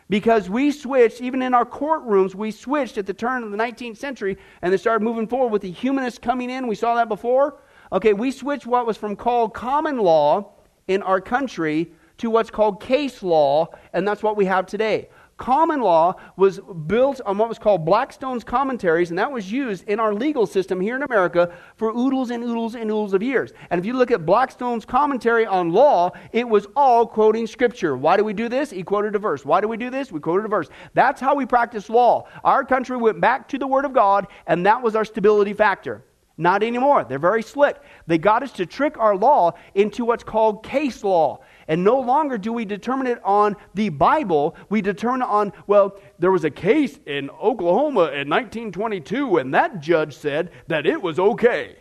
Because 0.09 0.49
we 0.49 0.71
switched, 0.71 1.21
even 1.21 1.41
in 1.41 1.53
our 1.53 1.65
courtrooms, 1.65 2.35
we 2.35 2.51
switched 2.51 2.97
at 2.97 3.05
the 3.05 3.13
turn 3.13 3.43
of 3.43 3.51
the 3.51 3.57
19th 3.57 3.97
century 3.97 4.37
and 4.61 4.71
they 4.71 4.77
started 4.77 5.03
moving 5.03 5.27
forward 5.27 5.51
with 5.51 5.61
the 5.61 5.71
humanists 5.71 6.19
coming 6.19 6.49
in. 6.49 6.67
We 6.67 6.75
saw 6.75 6.95
that 6.95 7.07
before. 7.07 7.61
Okay, 7.91 8.13
we 8.13 8.31
switched 8.31 8.65
what 8.65 8.85
was 8.85 8.97
from 8.97 9.15
called 9.15 9.53
common 9.53 9.97
law 9.97 10.53
in 10.87 11.01
our 11.03 11.21
country 11.21 11.91
to 12.17 12.29
what's 12.29 12.49
called 12.49 12.81
case 12.81 13.23
law, 13.23 13.67
and 13.93 14.07
that's 14.07 14.21
what 14.21 14.37
we 14.37 14.45
have 14.45 14.65
today 14.65 15.09
common 15.37 15.81
law 15.81 16.15
was 16.37 16.59
built 16.87 17.21
on 17.25 17.37
what 17.37 17.49
was 17.49 17.59
called 17.59 17.85
Blackstone's 17.85 18.43
commentaries, 18.43 19.09
and 19.09 19.19
that 19.19 19.31
was 19.31 19.51
used 19.51 19.87
in 19.87 19.99
our 19.99 20.13
legal 20.13 20.45
system 20.45 20.79
here 20.79 20.95
in 20.95 21.03
America 21.03 21.53
for 21.75 21.89
oodles 21.89 22.31
and 22.31 22.43
oodles 22.43 22.75
and 22.75 22.89
oodles 22.89 23.13
of 23.13 23.23
years. 23.23 23.51
And 23.69 23.79
if 23.79 23.85
you 23.85 23.93
look 23.93 24.11
at 24.11 24.25
Blackstone's 24.25 24.85
commentary 24.85 25.45
on 25.45 25.71
law, 25.71 26.11
it 26.31 26.47
was 26.47 26.67
all 26.75 27.05
quoting 27.05 27.47
scripture. 27.47 27.97
Why 27.97 28.17
do 28.17 28.23
we 28.23 28.33
do 28.33 28.49
this? 28.49 28.69
He 28.69 28.83
quoted 28.83 29.15
a 29.15 29.19
verse. 29.19 29.45
Why 29.45 29.61
do 29.61 29.67
we 29.67 29.77
do 29.77 29.89
this? 29.89 30.11
We 30.11 30.19
quoted 30.19 30.45
a 30.45 30.49
verse. 30.49 30.69
That's 30.93 31.19
how 31.19 31.35
we 31.35 31.45
practice 31.45 31.89
law. 31.89 32.27
Our 32.43 32.63
country 32.63 32.97
went 32.97 33.19
back 33.19 33.47
to 33.49 33.57
the 33.57 33.67
Word 33.67 33.85
of 33.85 33.93
God, 33.93 34.27
and 34.47 34.65
that 34.65 34.81
was 34.81 34.95
our 34.95 35.05
stability 35.05 35.53
factor. 35.53 36.03
Not 36.37 36.63
anymore. 36.63 37.03
They're 37.03 37.19
very 37.19 37.43
slick. 37.43 37.77
They 38.07 38.17
got 38.17 38.41
us 38.41 38.51
to 38.53 38.65
trick 38.65 38.97
our 38.97 39.15
law 39.15 39.53
into 39.75 40.03
what's 40.03 40.23
called 40.23 40.63
case 40.63 41.03
law. 41.03 41.41
And 41.67 41.83
no 41.83 41.99
longer 41.99 42.37
do 42.37 42.51
we 42.51 42.65
determine 42.65 43.07
it 43.07 43.21
on 43.23 43.55
the 43.73 43.89
Bible. 43.89 44.55
We 44.69 44.81
determine 44.81 45.21
on, 45.21 45.53
well, 45.67 45.99
there 46.19 46.31
was 46.31 46.43
a 46.43 46.49
case 46.49 46.99
in 47.05 47.29
Oklahoma 47.29 48.11
in 48.11 48.29
1922, 48.29 49.37
and 49.37 49.53
that 49.53 49.79
judge 49.79 50.15
said 50.15 50.51
that 50.67 50.85
it 50.85 51.01
was 51.01 51.19
okay. 51.19 51.77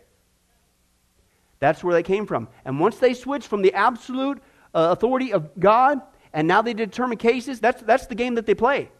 That's 1.58 1.84
where 1.84 1.94
they 1.94 2.02
came 2.02 2.26
from. 2.26 2.48
And 2.64 2.80
once 2.80 2.98
they 2.98 3.14
switched 3.14 3.48
from 3.48 3.62
the 3.62 3.72
absolute 3.74 4.38
uh, 4.74 4.88
authority 4.90 5.32
of 5.32 5.48
God, 5.58 6.00
and 6.32 6.48
now 6.48 6.62
they 6.62 6.74
determine 6.74 7.18
cases, 7.18 7.60
that's, 7.60 7.82
that's 7.82 8.06
the 8.06 8.14
game 8.14 8.34
that 8.34 8.46
they 8.46 8.54
play. 8.54 8.90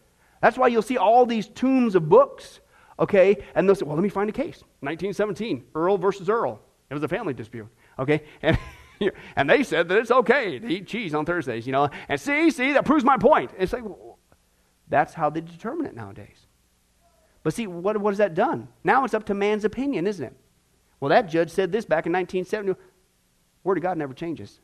That's 0.41 0.59
why 0.59 0.69
you'll 0.69 0.83
see 0.83 0.97
all 0.97 1.25
these 1.25 1.49
tombs 1.49 1.95
of 1.95 2.09
books, 2.09 2.61
okay? 2.99 3.37
And 3.55 3.69
they'll 3.69 3.77
say, 3.77 3.85
well, 3.85 3.97
let 3.97 4.03
me 4.03 4.09
find 4.09 4.29
a 4.29 4.33
case. 4.33 4.63
1917, 4.81 5.65
Earl 5.75 5.99
versus 5.99 6.29
Earl. 6.29 6.61
It 6.91 6.95
was 6.95 7.03
a 7.03 7.09
family 7.09 7.33
dispute, 7.33 7.69
okay? 7.99 8.23
And 8.43 8.59
and 9.37 9.49
they 9.49 9.63
said 9.63 9.89
that 9.89 9.99
it's 9.99 10.11
okay 10.11 10.59
to 10.59 10.69
eat 10.69 10.87
cheese 10.87 11.15
on 11.15 11.25
Thursdays, 11.25 11.67
you 11.67 11.73
know. 11.73 11.89
And 12.09 12.21
see, 12.21 12.51
see, 12.51 12.73
that 12.73 12.85
proves 12.85 13.05
my 13.05 13.17
point. 13.17 13.51
It's 13.59 13.73
like, 13.73 13.85
well, 13.85 14.19
that's 14.89 15.15
how 15.15 15.31
they 15.31 15.41
determine 15.41 15.87
it 15.87 15.95
nowadays. 15.95 16.47
But 17.43 17.55
see, 17.55 17.67
what, 17.67 17.97
what 17.97 18.11
has 18.11 18.19
that 18.19 18.35
done? 18.35 18.69
Now 18.85 19.05
it's 19.05 19.15
up 19.15 19.27
to 19.27 19.35
man's 19.35 19.65
opinion, 19.65 20.07
isn't 20.07 20.25
it? 20.25 20.37
Well, 21.01 21.09
that 21.09 21.29
judge 21.29 21.51
said 21.51 21.73
this 21.73 21.85
back 21.85 22.07
in 22.07 22.13
1970. 22.13 22.79
Word 23.65 23.79
of 23.79 23.83
God 23.83 23.99
never 23.99 24.15
changes. 24.15 24.61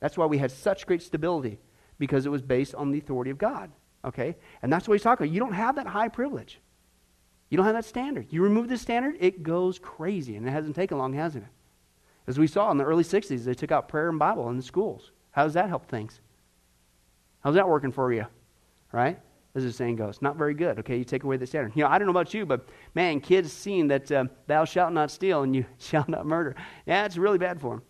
That's 0.00 0.16
why 0.16 0.26
we 0.26 0.38
had 0.38 0.50
such 0.50 0.86
great 0.86 1.02
stability, 1.02 1.58
because 1.98 2.26
it 2.26 2.28
was 2.28 2.42
based 2.42 2.74
on 2.74 2.90
the 2.90 2.98
authority 2.98 3.30
of 3.30 3.38
God. 3.38 3.72
Okay? 4.04 4.36
And 4.62 4.72
that's 4.72 4.86
what 4.86 4.94
he's 4.94 5.02
talking 5.02 5.26
about. 5.26 5.34
You 5.34 5.40
don't 5.40 5.54
have 5.54 5.76
that 5.76 5.86
high 5.86 6.08
privilege. 6.08 6.60
You 7.48 7.56
don't 7.56 7.66
have 7.66 7.74
that 7.74 7.84
standard. 7.84 8.26
You 8.30 8.42
remove 8.42 8.68
the 8.68 8.76
standard, 8.76 9.16
it 9.18 9.42
goes 9.42 9.78
crazy. 9.78 10.36
And 10.36 10.46
it 10.46 10.50
hasn't 10.50 10.76
taken 10.76 10.98
long, 10.98 11.14
hasn't 11.14 11.44
it? 11.44 11.50
As 12.26 12.38
we 12.38 12.46
saw 12.46 12.70
in 12.70 12.78
the 12.78 12.84
early 12.84 13.04
60s, 13.04 13.44
they 13.44 13.54
took 13.54 13.72
out 13.72 13.88
prayer 13.88 14.08
and 14.08 14.18
Bible 14.18 14.48
in 14.48 14.56
the 14.56 14.62
schools. 14.62 15.10
How 15.30 15.44
does 15.44 15.54
that 15.54 15.68
help 15.68 15.86
things? 15.86 16.20
How's 17.40 17.54
that 17.54 17.68
working 17.68 17.92
for 17.92 18.12
you? 18.12 18.26
Right? 18.92 19.20
As 19.54 19.62
the 19.62 19.72
saying 19.72 19.96
goes, 19.96 20.20
not 20.22 20.36
very 20.36 20.54
good. 20.54 20.78
Okay, 20.80 20.96
you 20.96 21.04
take 21.04 21.22
away 21.22 21.36
the 21.36 21.46
standard. 21.46 21.72
You 21.76 21.84
know, 21.84 21.90
I 21.90 21.98
don't 21.98 22.06
know 22.06 22.12
about 22.12 22.34
you, 22.34 22.46
but 22.46 22.66
man, 22.94 23.20
kids 23.20 23.52
seeing 23.52 23.86
that 23.88 24.10
um, 24.10 24.30
thou 24.46 24.64
shalt 24.64 24.92
not 24.92 25.10
steal 25.10 25.42
and 25.42 25.54
you 25.54 25.64
shall 25.78 26.04
not 26.08 26.26
murder, 26.26 26.56
yeah, 26.86 27.04
it's 27.04 27.16
really 27.16 27.38
bad 27.38 27.60
for 27.60 27.76
them. 27.76 27.82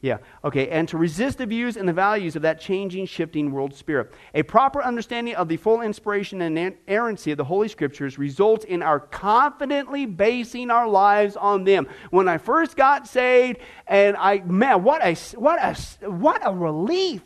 Yeah, 0.00 0.18
okay, 0.44 0.68
and 0.68 0.88
to 0.90 0.96
resist 0.96 1.38
the 1.38 1.46
views 1.46 1.76
and 1.76 1.88
the 1.88 1.92
values 1.92 2.36
of 2.36 2.42
that 2.42 2.60
changing, 2.60 3.06
shifting 3.06 3.50
world 3.50 3.74
spirit. 3.74 4.12
A 4.32 4.44
proper 4.44 4.80
understanding 4.80 5.34
of 5.34 5.48
the 5.48 5.56
full 5.56 5.80
inspiration 5.80 6.40
and 6.40 6.56
inerrancy 6.56 7.32
of 7.32 7.36
the 7.36 7.44
Holy 7.44 7.66
Scriptures 7.66 8.16
results 8.16 8.64
in 8.64 8.80
our 8.80 9.00
confidently 9.00 10.06
basing 10.06 10.70
our 10.70 10.86
lives 10.88 11.34
on 11.34 11.64
them. 11.64 11.88
When 12.10 12.28
I 12.28 12.38
first 12.38 12.76
got 12.76 13.08
saved, 13.08 13.58
and 13.88 14.16
I, 14.16 14.38
man, 14.38 14.84
what 14.84 15.04
a, 15.04 15.14
what 15.36 15.58
a, 15.60 15.74
what 16.08 16.42
a 16.46 16.54
relief. 16.54 17.22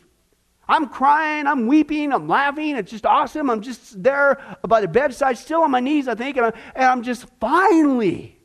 I'm 0.67 0.87
crying, 0.87 1.45
I'm 1.45 1.67
weeping, 1.67 2.11
I'm 2.11 2.27
laughing. 2.27 2.75
It's 2.75 2.89
just 2.89 3.05
awesome. 3.05 3.51
I'm 3.51 3.61
just 3.61 4.01
there 4.01 4.41
by 4.67 4.81
the 4.81 4.87
bedside, 4.87 5.37
still 5.37 5.61
on 5.61 5.69
my 5.69 5.79
knees, 5.79 6.07
I 6.07 6.15
think, 6.15 6.37
and 6.37 6.47
I'm, 6.47 6.53
and 6.73 6.85
I'm 6.85 7.03
just 7.03 7.27
finally. 7.39 8.39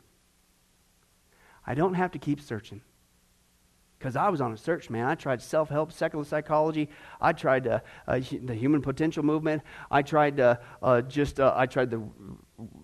I 1.66 1.74
don't 1.74 1.94
have 1.94 2.10
to 2.10 2.18
keep 2.18 2.42
searching 2.42 2.82
because 3.98 4.14
I 4.14 4.28
was 4.28 4.40
on 4.40 4.52
a 4.52 4.56
search, 4.56 4.90
man. 4.90 5.06
I 5.06 5.14
tried 5.14 5.42
self 5.42 5.68
help, 5.68 5.90
secular 5.92 6.24
psychology. 6.24 6.88
I 7.20 7.32
tried 7.32 7.66
uh, 7.66 7.80
uh, 8.06 8.20
the 8.42 8.54
human 8.54 8.80
potential 8.80 9.24
movement. 9.24 9.62
I 9.90 10.02
tried 10.02 10.38
uh, 10.38 10.56
uh 10.82 11.02
just 11.02 11.40
uh, 11.40 11.52
I 11.56 11.66
tried 11.66 11.90
the 11.90 12.02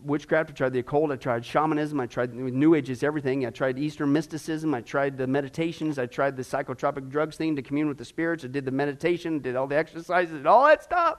witchcraft. 0.02 0.50
I 0.50 0.52
tried 0.54 0.72
the 0.72 0.80
occult. 0.80 1.12
I 1.12 1.16
tried 1.16 1.44
shamanism. 1.44 2.00
I 2.00 2.06
tried 2.06 2.34
New 2.34 2.74
Ages, 2.74 3.04
everything. 3.04 3.46
I 3.46 3.50
tried 3.50 3.78
Eastern 3.78 4.12
mysticism. 4.12 4.74
I 4.74 4.80
tried 4.80 5.16
the 5.16 5.26
meditations. 5.26 5.98
I 5.98 6.06
tried 6.06 6.36
the 6.36 6.42
psychotropic 6.42 7.08
drugs 7.08 7.36
thing 7.36 7.54
to 7.56 7.62
commune 7.62 7.88
with 7.88 7.98
the 7.98 8.04
spirits. 8.04 8.44
I 8.44 8.48
did 8.48 8.64
the 8.64 8.72
meditation. 8.72 9.38
Did 9.38 9.54
all 9.54 9.68
the 9.68 9.76
exercises. 9.76 10.34
Did 10.34 10.46
all 10.46 10.66
that 10.66 10.82
stuff, 10.82 11.18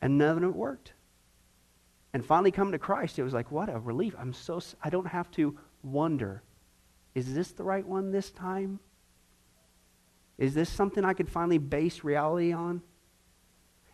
and 0.00 0.16
none 0.16 0.38
of 0.38 0.44
it 0.44 0.56
worked. 0.56 0.94
And 2.12 2.24
finally, 2.24 2.50
coming 2.50 2.72
to 2.72 2.78
Christ, 2.78 3.18
it 3.18 3.22
was 3.22 3.34
like, 3.34 3.52
what 3.52 3.68
a 3.68 3.78
relief! 3.78 4.16
I'm 4.18 4.32
so 4.32 4.60
I 4.82 4.90
don't 4.90 5.06
have 5.06 5.30
to 5.32 5.56
wonder 5.82 6.42
is 7.14 7.34
this 7.34 7.52
the 7.52 7.64
right 7.64 7.86
one 7.86 8.10
this 8.10 8.30
time? 8.30 8.80
Is 10.38 10.54
this 10.54 10.70
something 10.70 11.04
I 11.04 11.12
could 11.12 11.28
finally 11.28 11.58
base 11.58 12.02
reality 12.02 12.52
on? 12.52 12.82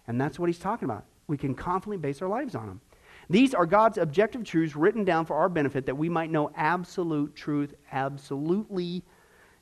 And 0.06 0.20
that's 0.20 0.38
what 0.38 0.48
he's 0.48 0.58
talking 0.58 0.84
about. 0.86 1.04
We 1.26 1.36
can 1.36 1.54
confidently 1.54 1.96
base 1.96 2.22
our 2.22 2.28
lives 2.28 2.54
on 2.54 2.66
them. 2.66 2.80
These 3.28 3.54
are 3.54 3.66
God's 3.66 3.98
objective 3.98 4.44
truths 4.44 4.76
written 4.76 5.04
down 5.04 5.26
for 5.26 5.34
our 5.34 5.48
benefit 5.48 5.86
that 5.86 5.96
we 5.96 6.08
might 6.08 6.30
know 6.30 6.50
absolute 6.54 7.34
truth 7.34 7.74
absolutely. 7.90 9.02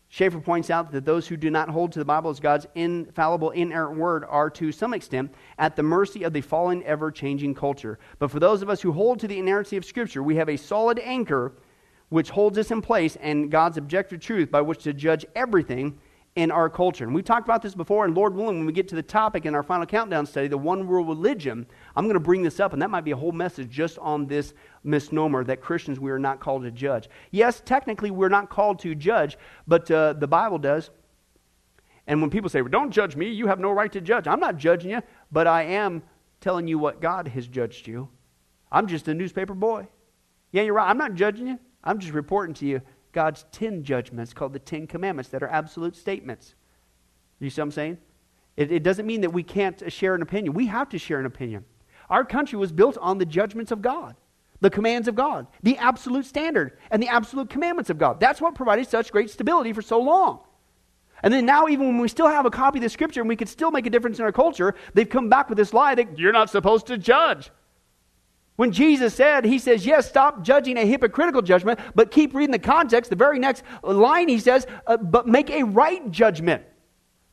Schaeffer 0.09 0.41
points 0.41 0.69
out 0.69 0.93
that 0.93 1.07
those 1.07 1.27
who 1.27 1.37
do 1.37 1.51
not 1.51 1.71
hold 1.71 1.93
to 1.93 1.99
the 1.99 2.05
Bible 2.05 2.31
as 2.31 2.39
God's 2.39 2.67
infallible, 2.75 3.51
inerrant 3.51 3.97
word 3.97 4.25
are, 4.29 4.51
to 4.51 4.71
some 4.71 4.93
extent, 4.93 5.33
at 5.59 5.77
the 5.77 5.83
mercy 5.83 6.23
of 6.25 6.35
the 6.35 6.43
fallen, 6.43 6.83
ever 6.85 7.11
changing 7.11 7.55
culture. 7.55 7.99
But 8.19 8.31
for 8.31 8.39
those 8.39 8.61
of 8.61 8.69
us 8.69 8.83
who 8.83 8.93
hold 8.93 9.19
to 9.21 9.29
the 9.29 9.39
inerrancy 9.39 9.79
of 9.79 9.85
Scripture, 9.85 10.23
we 10.23 10.37
have 10.37 10.51
a 10.51 10.59
solid 10.59 10.99
anchor 10.99 11.55
which 12.15 12.31
holds 12.31 12.57
us 12.59 12.71
in 12.71 12.81
place 12.81 13.17
and 13.17 13.51
God's 13.51 13.77
objective 13.77 14.21
truth 14.21 14.49
by 14.49 14.61
which 14.61 14.85
to 14.85 14.93
judge 14.93 15.27
everything 15.35 15.99
in 16.37 16.53
our 16.53 16.71
culture. 16.71 17.03
And 17.03 17.13
we 17.13 17.25
talked 17.25 17.45
about 17.45 17.61
this 17.61 17.75
before, 17.75 18.05
and 18.05 18.15
Lord 18.15 18.37
willing, 18.37 18.59
when 18.59 18.67
we 18.67 18.73
get 18.73 18.87
to 18.91 18.95
the 18.95 19.03
topic 19.03 19.47
in 19.47 19.55
our 19.57 19.65
final 19.65 19.85
countdown 19.85 20.25
study, 20.25 20.47
the 20.47 20.57
one 20.57 20.87
world 20.87 21.09
religion, 21.09 21.67
I'm 21.97 22.05
going 22.05 22.15
to 22.15 22.21
bring 22.21 22.45
this 22.45 22.61
up, 22.61 22.73
and 22.73 22.81
that 22.81 22.89
might 22.89 23.03
be 23.03 23.11
a 23.11 23.17
whole 23.17 23.33
message 23.33 23.69
just 23.69 23.99
on 23.99 24.29
this 24.29 24.55
misnomer 24.85 25.43
that 25.43 25.61
Christians, 25.61 25.99
we 25.99 26.13
are 26.13 26.19
not 26.21 26.39
called 26.39 26.63
to 26.63 26.71
judge. 26.71 27.09
Yes, 27.33 27.61
technically, 27.65 28.13
we're 28.13 28.29
not 28.29 28.49
called 28.49 28.79
to 28.83 28.95
judge, 28.95 29.37
but 29.67 29.91
uh, 29.91 30.13
the 30.13 30.29
Bible 30.29 30.59
does. 30.59 30.91
And 32.07 32.21
when 32.21 32.31
people 32.31 32.49
say, 32.49 32.63
well, 32.63 32.71
don't 32.71 32.93
judge 32.93 33.17
me, 33.17 33.29
you 33.29 33.49
have 33.49 33.59
no 33.59 33.73
right 33.73 33.91
to 33.91 34.01
judge, 34.01 34.29
I'm 34.29 34.39
not 34.39 34.57
judging 34.57 34.93
you, 34.93 35.03
but 35.33 35.49
I 35.49 35.65
am 35.65 36.01
telling 36.41 36.69
you 36.69 36.79
what 36.79 37.01
God 37.01 37.27
has 37.27 37.49
judged 37.49 37.89
you. 37.89 38.09
I'm 38.71 38.87
just 38.87 39.09
a 39.09 39.15
newspaper 39.15 39.55
boy. 39.55 39.89
Yeah, 40.53 40.63
you're 40.63 40.75
right. 40.75 40.89
I'm 40.89 40.99
not 40.99 41.15
judging 41.15 41.49
you. 41.49 41.59
I'm 41.85 41.99
just 41.99 42.13
reporting 42.13 42.55
to 42.57 42.67
you 42.67 42.81
God's 43.13 43.45
10 43.53 43.85
judgments 43.85 44.33
called 44.33 44.53
the 44.53 44.59
10 44.59 44.87
commandments 44.87 45.31
that 45.31 45.43
are 45.43 45.49
absolute 45.49 45.97
statements. 45.97 46.55
You 47.39 47.51
see 47.51 47.61
what 47.61 47.67
I'm 47.67 47.71
saying? 47.73 47.99
It, 48.57 48.73
it, 48.73 48.83
doesn't 48.83 49.07
mean 49.07 49.21
that 49.23 49.33
we 49.33 49.43
can't 49.43 49.93
share 49.93 50.15
an 50.15 50.23
opinion. 50.23 50.55
We 50.55 50.67
have 50.67 50.89
to 50.91 50.99
share 50.99 51.21
an 51.21 51.27
opinion. 51.27 51.65
Our 52.09 52.25
country 52.25 52.59
was 52.59 52.73
built 52.73 52.97
on 52.99 53.19
the 53.19 53.27
judgments 53.27 53.73
of 53.73 53.83
God, 53.83 54.15
the 54.61 54.71
commands 54.71 55.09
of 55.09 55.15
God, 55.15 55.47
the 55.63 55.77
absolute 55.79 56.27
standard, 56.27 56.79
and 56.91 57.03
the 57.03 57.09
absolute 57.09 57.51
commandments 57.51 57.91
of 57.91 57.99
God. 57.99 58.21
That's 58.21 58.41
what 58.41 58.55
provided 58.55 58.89
such 58.89 59.13
great 59.13 59.31
stability 59.31 59.73
for 59.73 59.83
so 59.83 60.01
long. 60.01 60.41
And 61.23 61.33
then 61.33 61.47
now, 61.47 61.69
even 61.69 61.87
when 61.87 61.99
we 61.99 62.09
still 62.09 62.29
have 62.29 62.45
a 62.47 62.51
copy 62.51 62.79
of 62.79 62.83
the 62.83 62.89
scripture 62.89 63.21
and 63.21 63.29
we 63.29 63.37
could 63.37 63.49
still 63.49 63.71
make 63.71 63.87
a 63.87 63.91
difference 63.91 64.19
in 64.19 64.25
our 64.25 64.33
culture, 64.33 64.75
they've 64.93 65.09
come 65.09 65.29
back 65.29 65.49
with 65.49 65.57
this 65.57 65.73
lie 65.73 65.95
that 65.95 66.19
you're 66.19 66.33
not 66.33 66.51
supposed 66.51 66.87
to 66.89 66.99
judge. 66.99 67.51
When 68.57 68.71
Jesus 68.71 69.15
said, 69.15 69.45
He 69.45 69.59
says, 69.59 69.85
Yes, 69.85 70.09
stop 70.09 70.43
judging 70.43 70.77
a 70.77 70.87
hypocritical 70.87 71.43
judgment, 71.43 71.81
but 71.95 72.11
keep 72.11 72.35
reading 72.35 72.53
the 72.53 72.59
context. 72.59 73.11
The 73.11 73.17
very 73.17 73.39
next 73.39 73.65
line 73.83 74.29
He 74.29 74.39
says, 74.39 74.67
uh, 74.87 74.97
But 74.97 75.27
make 75.27 75.51
a 75.51 75.65
right 75.65 76.11
judgment. 76.11 76.63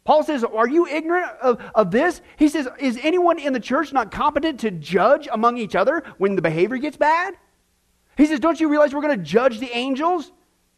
Paul 0.04 0.24
says, 0.24 0.44
Are 0.44 0.68
you 0.68 0.88
ignorant 0.88 1.32
of, 1.42 1.62
of 1.76 1.92
this? 1.92 2.22
He 2.38 2.48
says, 2.48 2.68
Is 2.80 3.00
anyone 3.04 3.38
in 3.38 3.54
the 3.54 3.60
church 3.60 3.94
not 3.94 4.12
competent 4.12 4.60
to 4.62 4.72
judge 4.72 5.28
among 5.32 5.58
each 5.58 5.76
other 5.76 6.04
when 6.18 6.36
the 6.36 6.42
behavior 6.42 6.78
gets 6.78 6.98
bad? 6.98 7.36
He 8.18 8.26
says, 8.26 8.40
Don't 8.40 8.60
you 8.60 8.70
realize 8.70 8.94
we're 8.94 9.02
going 9.02 9.18
to 9.18 9.24
judge 9.24 9.60
the 9.60 9.72
angels? 9.76 10.32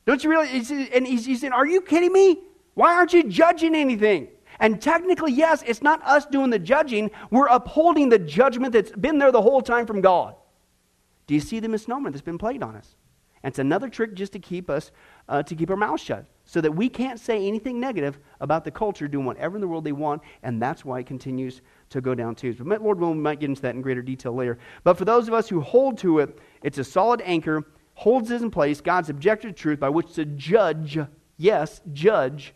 Don't 0.06 0.22
you 0.24 0.30
realize? 0.30 0.72
And 0.72 1.08
he's, 1.08 1.26
he's 1.26 1.40
saying, 1.40 1.54
Are 1.54 1.66
you 1.66 1.82
kidding 1.82 2.12
me? 2.12 2.42
Why 2.74 2.96
aren't 2.96 3.14
you 3.14 3.24
judging 3.30 3.76
anything? 3.76 4.28
And 4.60 4.82
technically, 4.82 5.32
yes, 5.32 5.64
it's 5.66 5.82
not 5.82 6.02
us 6.04 6.26
doing 6.26 6.50
the 6.50 6.60
judging. 6.60 7.12
We're 7.32 7.48
upholding 7.48 8.10
the 8.10 8.20
judgment 8.20 8.74
that's 8.74 8.92
been 8.92 9.18
there 9.18 9.32
the 9.32 9.42
whole 9.42 9.62
time 9.62 9.86
from 9.86 10.02
God. 10.02 10.36
Do 11.28 11.34
you 11.34 11.40
see 11.40 11.60
the 11.60 11.70
misnomer 11.70 12.12
that's 12.12 12.22
been 12.22 12.38
played 12.38 12.64
on 12.64 12.76
us? 12.76 12.96
And 13.44 13.52
it's 13.52 13.60
another 13.60 13.90
trick 13.90 14.14
just 14.14 14.32
to 14.34 14.40
keep 14.40 14.70
us, 14.70 14.92
uh, 15.28 15.44
to 15.44 15.56
keep 15.56 15.70
our 15.70 15.76
mouths 15.76 16.02
shut, 16.02 16.26
so 16.46 16.62
that 16.62 16.72
we 16.72 16.88
can't 16.88 17.20
say 17.20 17.46
anything 17.46 17.78
negative 17.78 18.18
about 18.40 18.64
the 18.64 18.72
culture 18.72 19.08
doing 19.08 19.26
whatever 19.26 19.58
in 19.58 19.62
the 19.62 19.68
world 19.68 19.84
they 19.84 19.92
want, 19.92 20.22
and 20.44 20.62
that's 20.62 20.86
why 20.86 21.00
it 21.00 21.06
continues 21.06 21.62
to 21.90 22.00
go 22.00 22.16
down 22.16 22.36
tubes. 22.36 22.60
But 22.60 22.82
Lord 22.82 23.00
willing, 23.00 23.18
we 23.18 23.24
might 23.24 23.42
get 23.42 23.50
into 23.50 23.62
that 23.64 23.76
in 23.76 23.82
greater 23.82 24.02
detail 24.02 24.34
later. 24.34 24.60
But 24.86 24.98
for 24.98 25.04
those 25.04 25.28
of 25.28 25.34
us 25.34 25.50
who 25.50 25.60
hold 25.60 25.98
to 26.00 26.20
it, 26.20 26.40
it's 26.62 26.78
a 26.78 26.86
solid 26.86 27.22
anchor, 27.26 27.66
holds 27.96 28.32
us 28.32 28.42
in 28.42 28.50
place, 28.50 28.80
God's 28.80 29.10
objective 29.10 29.56
truth 29.56 29.80
by 29.80 29.90
which 29.90 30.14
to 30.14 30.26
judge, 30.26 30.98
yes, 31.38 31.82
judge 31.92 32.54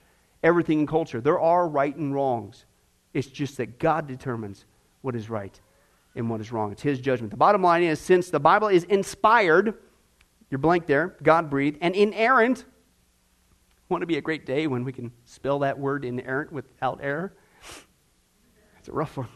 everything 0.48 0.80
in 0.80 0.88
culture. 0.88 1.22
There 1.22 1.40
are 1.40 1.68
right 1.68 1.96
and 1.96 2.14
wrongs. 2.14 2.66
It's 3.14 3.28
just 3.28 3.58
that 3.58 3.80
God 3.80 4.08
determines 4.08 4.66
what 5.02 5.16
is 5.16 5.30
right 5.30 5.60
and 6.16 6.30
what 6.30 6.42
is 6.42 6.52
wrong. 6.52 6.72
It's 6.72 6.82
His 6.82 7.00
judgment. 7.00 7.32
The 7.32 7.38
bottom 7.38 7.62
line 7.62 7.84
is 7.84 8.00
since 8.00 8.30
the 8.30 8.40
Bible 8.40 8.70
is 8.70 8.84
inspired, 8.86 9.76
you're 10.50 10.58
blank 10.58 10.88
there, 10.88 11.16
God 11.22 11.50
breathed, 11.50 11.78
and 11.82 11.96
inerrant, 11.96 12.66
want 13.90 14.02
to 14.02 14.08
be 14.08 14.18
a 14.18 14.22
great 14.22 14.46
day 14.46 14.68
when 14.68 14.84
we 14.84 14.92
can 14.92 15.12
spell 15.26 15.60
that 15.60 15.80
word 15.80 16.04
inerrant 16.04 16.52
without 16.52 17.00
error? 17.02 17.34
It's 18.80 18.90
a 18.90 18.92
rough 18.92 19.18
one. 19.18 19.28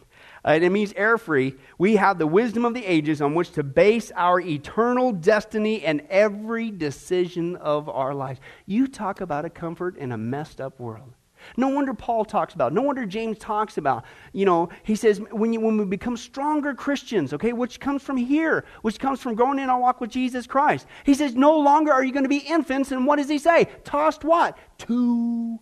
Uh, 0.43 0.57
it 0.61 0.69
means 0.71 0.93
error 0.95 1.17
free. 1.17 1.55
We 1.77 1.97
have 1.97 2.17
the 2.17 2.27
wisdom 2.27 2.65
of 2.65 2.73
the 2.73 2.85
ages 2.85 3.21
on 3.21 3.35
which 3.35 3.51
to 3.51 3.63
base 3.63 4.11
our 4.15 4.39
eternal 4.39 5.11
destiny 5.11 5.83
and 5.83 6.01
every 6.09 6.71
decision 6.71 7.55
of 7.57 7.87
our 7.87 8.13
lives. 8.13 8.39
You 8.65 8.87
talk 8.87 9.21
about 9.21 9.45
a 9.45 9.49
comfort 9.49 9.97
in 9.97 10.11
a 10.11 10.17
messed 10.17 10.59
up 10.59 10.79
world. 10.79 11.13
No 11.57 11.69
wonder 11.69 11.93
Paul 11.93 12.25
talks 12.25 12.53
about, 12.53 12.73
no 12.73 12.81
wonder 12.83 13.05
James 13.05 13.37
talks 13.37 13.77
about. 13.77 14.05
You 14.31 14.45
know, 14.45 14.69
he 14.83 14.95
says 14.95 15.19
when, 15.31 15.53
you, 15.53 15.59
when 15.59 15.77
we 15.77 15.85
become 15.85 16.17
stronger 16.17 16.73
Christians, 16.73 17.33
okay, 17.33 17.53
which 17.53 17.79
comes 17.79 18.03
from 18.03 18.17
here, 18.17 18.65
which 18.83 18.99
comes 18.99 19.21
from 19.21 19.35
growing 19.35 19.59
in 19.59 19.69
our 19.69 19.79
walk 19.79 20.01
with 20.01 20.11
Jesus 20.11 20.45
Christ. 20.45 20.85
He 21.03 21.13
says, 21.13 21.35
no 21.35 21.57
longer 21.57 21.91
are 21.91 22.03
you 22.03 22.11
going 22.11 22.25
to 22.25 22.29
be 22.29 22.37
infants. 22.37 22.91
And 22.91 23.05
what 23.05 23.17
does 23.17 23.29
he 23.29 23.39
say? 23.39 23.67
Tossed 23.83 24.23
what? 24.23 24.57
To 24.79 25.59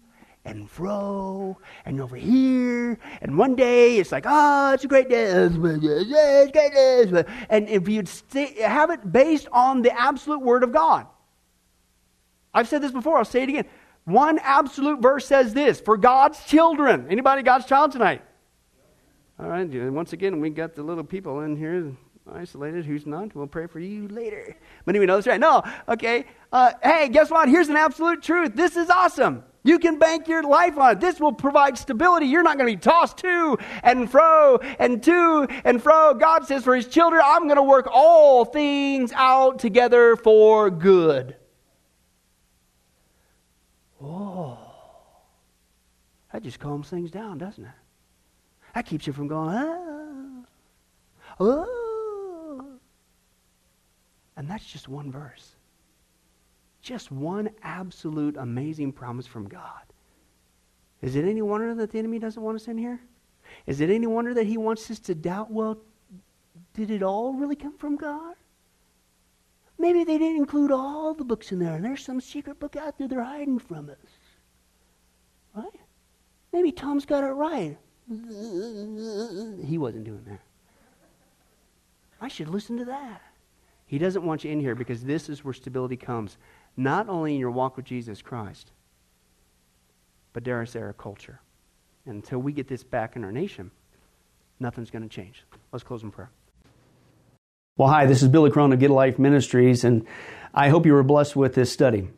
and 0.49 0.69
fro 0.69 1.57
and 1.85 2.01
over 2.01 2.15
here. 2.15 2.99
And 3.21 3.37
one 3.37 3.55
day 3.55 3.97
it's 3.97 4.11
like, 4.11 4.25
oh, 4.27 4.73
it's 4.73 4.83
a 4.83 4.87
great 4.87 5.09
day. 5.09 5.23
It's 5.23 5.57
great 5.57 5.81
day. 5.81 7.23
And 7.49 7.69
if 7.69 7.87
you'd 7.87 8.07
stay, 8.07 8.53
have 8.61 8.89
it 8.89 9.11
based 9.11 9.47
on 9.51 9.81
the 9.81 9.97
absolute 9.97 10.41
word 10.41 10.63
of 10.63 10.71
God. 10.71 11.07
I've 12.53 12.67
said 12.67 12.81
this 12.81 12.91
before, 12.91 13.17
I'll 13.17 13.25
say 13.25 13.43
it 13.43 13.49
again. 13.49 13.65
One 14.05 14.39
absolute 14.39 15.01
verse 15.01 15.27
says 15.27 15.53
this 15.53 15.79
for 15.79 15.95
God's 15.95 16.43
children. 16.45 17.07
Anybody 17.09 17.43
God's 17.43 17.65
child 17.65 17.91
tonight? 17.91 18.23
All 19.39 19.47
right, 19.47 19.69
and 19.69 19.95
once 19.95 20.13
again, 20.13 20.41
we 20.41 20.49
got 20.49 20.75
the 20.75 20.83
little 20.83 21.03
people 21.03 21.41
in 21.41 21.55
here 21.55 21.95
isolated. 22.33 22.85
Who's 22.85 23.05
not? 23.05 23.33
We'll 23.35 23.47
pray 23.47 23.67
for 23.67 23.79
you 23.79 24.07
later. 24.07 24.57
But 24.83 24.95
anyway, 24.95 25.05
no, 25.05 25.15
that's 25.15 25.27
right. 25.27 25.39
No, 25.39 25.63
okay. 25.87 26.25
Uh, 26.51 26.73
hey, 26.83 27.07
guess 27.09 27.29
what? 27.29 27.47
Here's 27.47 27.69
an 27.69 27.77
absolute 27.77 28.21
truth. 28.21 28.53
This 28.55 28.75
is 28.75 28.89
awesome. 28.89 29.43
You 29.63 29.77
can 29.77 29.99
bank 29.99 30.27
your 30.27 30.43
life 30.43 30.77
on 30.77 30.93
it. 30.93 30.99
This 30.99 31.19
will 31.19 31.33
provide 31.33 31.77
stability. 31.77 32.27
You're 32.27 32.43
not 32.43 32.57
going 32.57 32.69
to 32.69 32.77
be 32.77 32.81
tossed 32.81 33.17
to 33.17 33.57
and 33.83 34.09
fro 34.09 34.57
and 34.79 35.03
to 35.03 35.47
and 35.65 35.83
fro. 35.83 36.13
God 36.13 36.45
says 36.45 36.63
for 36.63 36.75
his 36.75 36.87
children, 36.87 37.21
I'm 37.23 37.43
going 37.43 37.57
to 37.57 37.63
work 37.63 37.87
all 37.91 38.45
things 38.45 39.11
out 39.13 39.59
together 39.59 40.15
for 40.15 40.69
good. 40.69 41.35
Oh, 44.01 44.57
that 46.31 46.41
just 46.41 46.59
calms 46.59 46.89
things 46.89 47.11
down, 47.11 47.37
doesn't 47.37 47.65
it? 47.65 47.71
That 48.73 48.85
keeps 48.85 49.05
you 49.07 49.13
from 49.13 49.27
going, 49.27 49.49
ah, 49.49 50.45
oh. 51.39 52.79
And 54.37 54.49
that's 54.49 54.65
just 54.65 54.87
one 54.87 55.11
verse. 55.11 55.55
Just 56.81 57.11
one 57.11 57.49
absolute 57.61 58.37
amazing 58.37 58.93
promise 58.93 59.27
from 59.27 59.47
God. 59.47 59.81
Is 61.01 61.15
it 61.15 61.25
any 61.25 61.41
wonder 61.41 61.73
that 61.75 61.91
the 61.91 61.99
enemy 61.99 62.19
doesn't 62.19 62.41
want 62.41 62.55
us 62.55 62.67
in 62.67 62.77
here? 62.77 62.99
Is 63.65 63.81
it 63.81 63.89
any 63.89 64.07
wonder 64.07 64.33
that 64.33 64.45
he 64.45 64.57
wants 64.57 64.89
us 64.91 64.99
to 64.99 65.15
doubt, 65.15 65.51
well, 65.51 65.77
did 66.73 66.91
it 66.91 67.03
all 67.03 67.33
really 67.33 67.55
come 67.55 67.77
from 67.77 67.95
God? 67.95 68.35
Maybe 69.77 70.03
they 70.03 70.17
didn't 70.17 70.37
include 70.37 70.71
all 70.71 71.13
the 71.13 71.23
books 71.23 71.51
in 71.51 71.59
there, 71.59 71.75
and 71.75 71.85
there's 71.85 72.03
some 72.03 72.19
secret 72.19 72.59
book 72.59 72.75
out 72.75 72.97
there 72.97 73.07
they're 73.07 73.23
hiding 73.23 73.59
from 73.59 73.89
us. 73.89 73.97
Right? 75.55 75.79
Maybe 76.51 76.71
Tom's 76.71 77.05
got 77.05 77.23
it 77.23 77.27
right. 77.27 77.77
He 79.65 79.77
wasn't 79.77 80.03
doing 80.03 80.23
that. 80.27 80.41
I 82.21 82.27
should 82.27 82.49
listen 82.49 82.77
to 82.77 82.85
that. 82.85 83.21
He 83.85 83.97
doesn't 83.97 84.23
want 84.23 84.43
you 84.43 84.51
in 84.51 84.59
here 84.59 84.75
because 84.75 85.03
this 85.03 85.29
is 85.29 85.45
where 85.45 85.53
stability 85.53 85.95
comes 85.95 86.37
not 86.79 87.09
only 87.09 87.33
in 87.33 87.39
your 87.39 87.51
walk 87.51 87.75
with 87.75 87.85
Jesus 87.85 88.21
Christ, 88.21 88.71
but 90.31 90.43
dare 90.43 90.61
I 90.61 90.65
say 90.65 90.79
our 90.79 90.93
culture. 90.93 91.41
And 92.05 92.15
until 92.15 92.39
we 92.39 92.53
get 92.53 92.69
this 92.69 92.83
back 92.83 93.17
in 93.17 93.25
our 93.25 93.33
nation, 93.33 93.71
nothing's 94.61 94.89
going 94.89 95.03
to 95.03 95.09
change. 95.09 95.43
Let's 95.73 95.83
close 95.83 96.03
in 96.03 96.11
prayer. 96.11 96.31
Well, 97.75 97.89
hi, 97.89 98.05
this 98.05 98.23
is 98.23 98.29
Billy 98.29 98.49
Crone 98.49 98.71
of 98.71 98.79
Get 98.79 98.91
Life 98.91 99.19
Ministries, 99.19 99.83
and 99.83 100.07
I 100.53 100.69
hope 100.69 100.85
you 100.85 100.93
were 100.93 101.03
blessed 101.03 101.35
with 101.35 101.53
this 101.53 101.69
study. 101.69 102.09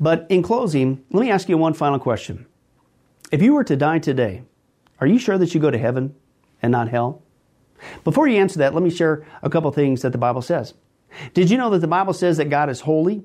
But 0.00 0.26
in 0.28 0.42
closing, 0.42 1.04
let 1.10 1.20
me 1.20 1.30
ask 1.30 1.48
you 1.48 1.56
one 1.56 1.74
final 1.74 2.00
question. 2.00 2.46
If 3.30 3.42
you 3.42 3.54
were 3.54 3.64
to 3.64 3.76
die 3.76 4.00
today, 4.00 4.42
are 5.00 5.06
you 5.06 5.18
sure 5.18 5.38
that 5.38 5.54
you 5.54 5.60
go 5.60 5.70
to 5.70 5.78
heaven 5.78 6.16
and 6.60 6.72
not 6.72 6.88
hell? 6.88 7.22
Before 8.02 8.26
you 8.26 8.40
answer 8.40 8.58
that, 8.58 8.74
let 8.74 8.82
me 8.82 8.90
share 8.90 9.24
a 9.40 9.50
couple 9.50 9.70
things 9.70 10.02
that 10.02 10.10
the 10.10 10.18
Bible 10.18 10.42
says. 10.42 10.74
Did 11.32 11.48
you 11.48 11.58
know 11.58 11.70
that 11.70 11.78
the 11.78 11.86
Bible 11.86 12.12
says 12.12 12.38
that 12.38 12.50
God 12.50 12.68
is 12.68 12.80
holy 12.80 13.24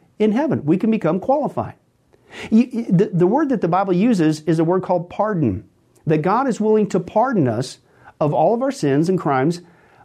in 0.21 0.31
heaven. 0.31 0.63
We 0.65 0.77
can 0.77 0.91
become 0.91 1.19
qualified. 1.19 1.75
You, 2.49 2.85
the, 2.85 3.09
the 3.13 3.27
word 3.27 3.49
that 3.49 3.61
the 3.61 3.67
Bible 3.67 3.93
uses 3.93 4.41
is 4.41 4.59
a 4.59 4.63
word 4.63 4.83
called 4.83 5.09
pardon. 5.09 5.67
That 6.05 6.21
God 6.21 6.47
is 6.47 6.61
willing 6.61 6.87
to 6.89 6.99
pardon 6.99 7.47
us 7.47 7.79
of 8.19 8.33
all 8.33 8.53
of 8.53 8.61
our 8.61 8.71
sins 8.71 9.09
and 9.09 9.19
crimes 9.19 9.61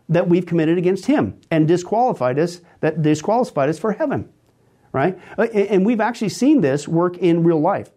that 0.09 0.29
we've 0.29 0.47
committed 0.47 0.79
against 0.79 1.07
Him 1.07 1.39
and 1.51 1.69
disqualified 1.69 2.39
us, 2.39 2.61
that 2.81 3.03
disqualified 3.03 3.69
us 3.69 3.79
for 3.79 3.93
heaven. 3.93 4.29
Right? 4.93 5.19
And 5.39 5.85
we've 5.85 6.01
actually 6.01 6.31
seen 6.31 6.63
this 6.63 6.89
work 6.89 7.19
in 7.19 7.45
real 7.45 7.61
life. 7.61 7.91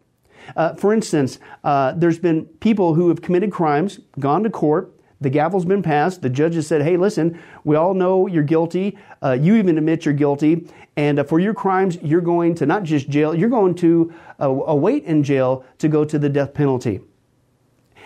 Uh, 0.56 0.74
for 0.74 0.94
instance, 0.94 1.40
uh, 1.64 1.94
there's 1.94 2.20
been 2.20 2.46
people 2.46 2.96
who 2.96 3.10
have 3.10 3.22
committed 3.22 3.52
crimes, 3.52 4.00
gone 4.20 4.44
to 4.44 4.50
court, 4.50 4.94
the 5.22 5.30
gavel's 5.30 5.66
been 5.66 5.84
passed, 5.84 6.22
the 6.22 6.30
judge 6.30 6.56
has 6.56 6.68
said, 6.68 6.82
hey, 6.82 6.96
listen, 6.96 7.40
we 7.64 7.76
all 7.76 7.94
know 7.94 8.28
you're 8.28 8.44
guilty, 8.44 8.98
uh, 9.22 9.34
you 9.34 9.56
even 9.56 9.78
admit 9.78 10.06
you're 10.06 10.14
guilty, 10.14 10.68
and 10.96 11.20
uh, 11.20 11.24
for 11.24 11.40
your 11.40 11.54
crimes, 11.54 11.98
you're 12.02 12.22
going 12.22 12.56
to 12.56 12.66
not 12.66 12.84
just 12.84 13.10
jail, 13.10 13.36
you're 13.36 13.50
going 13.50 13.76
to 13.76 14.14
uh, 14.40 14.50
await 14.50 15.04
in 15.04 15.24
jail 15.24 15.66
to 15.80 15.88
go 15.88 16.06
to 16.06 16.18
the 16.18 16.30
death 16.30 16.54
penalty. 16.54 17.02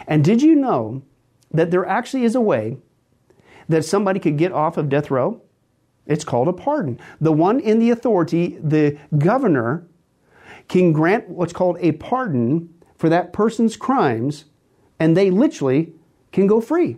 And 0.07 0.24
did 0.24 0.41
you 0.41 0.55
know 0.55 1.03
that 1.51 1.72
there 1.72 1.86
actually 1.86 2.24
is 2.24 2.36
a 2.36 2.41
way 2.41 2.78
that 3.70 3.86
somebody 3.86 4.20
could 4.20 4.38
get 4.38 4.51
off 4.51 4.78
of 4.78 4.89
death 4.89 5.11
row? 5.11 5.41
It's 6.05 6.26
called 6.26 6.47
a 6.47 6.53
pardon. 6.53 6.99
The 7.22 7.32
one 7.32 7.59
in 7.59 7.80
the 7.80 7.91
authority, 7.91 8.57
the 8.61 8.97
governor, 9.18 9.88
can 10.68 10.91
grant 10.91 11.30
what's 11.30 11.53
called 11.53 11.78
a 11.80 11.93
pardon 11.93 12.74
for 12.97 13.09
that 13.09 13.34
person's 13.34 13.78
crimes, 13.78 14.45
and 14.99 15.16
they 15.16 15.30
literally 15.30 15.93
can 16.32 16.47
go 16.47 16.59
free. 16.59 16.97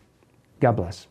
God 0.61 0.77
bless. 0.77 1.10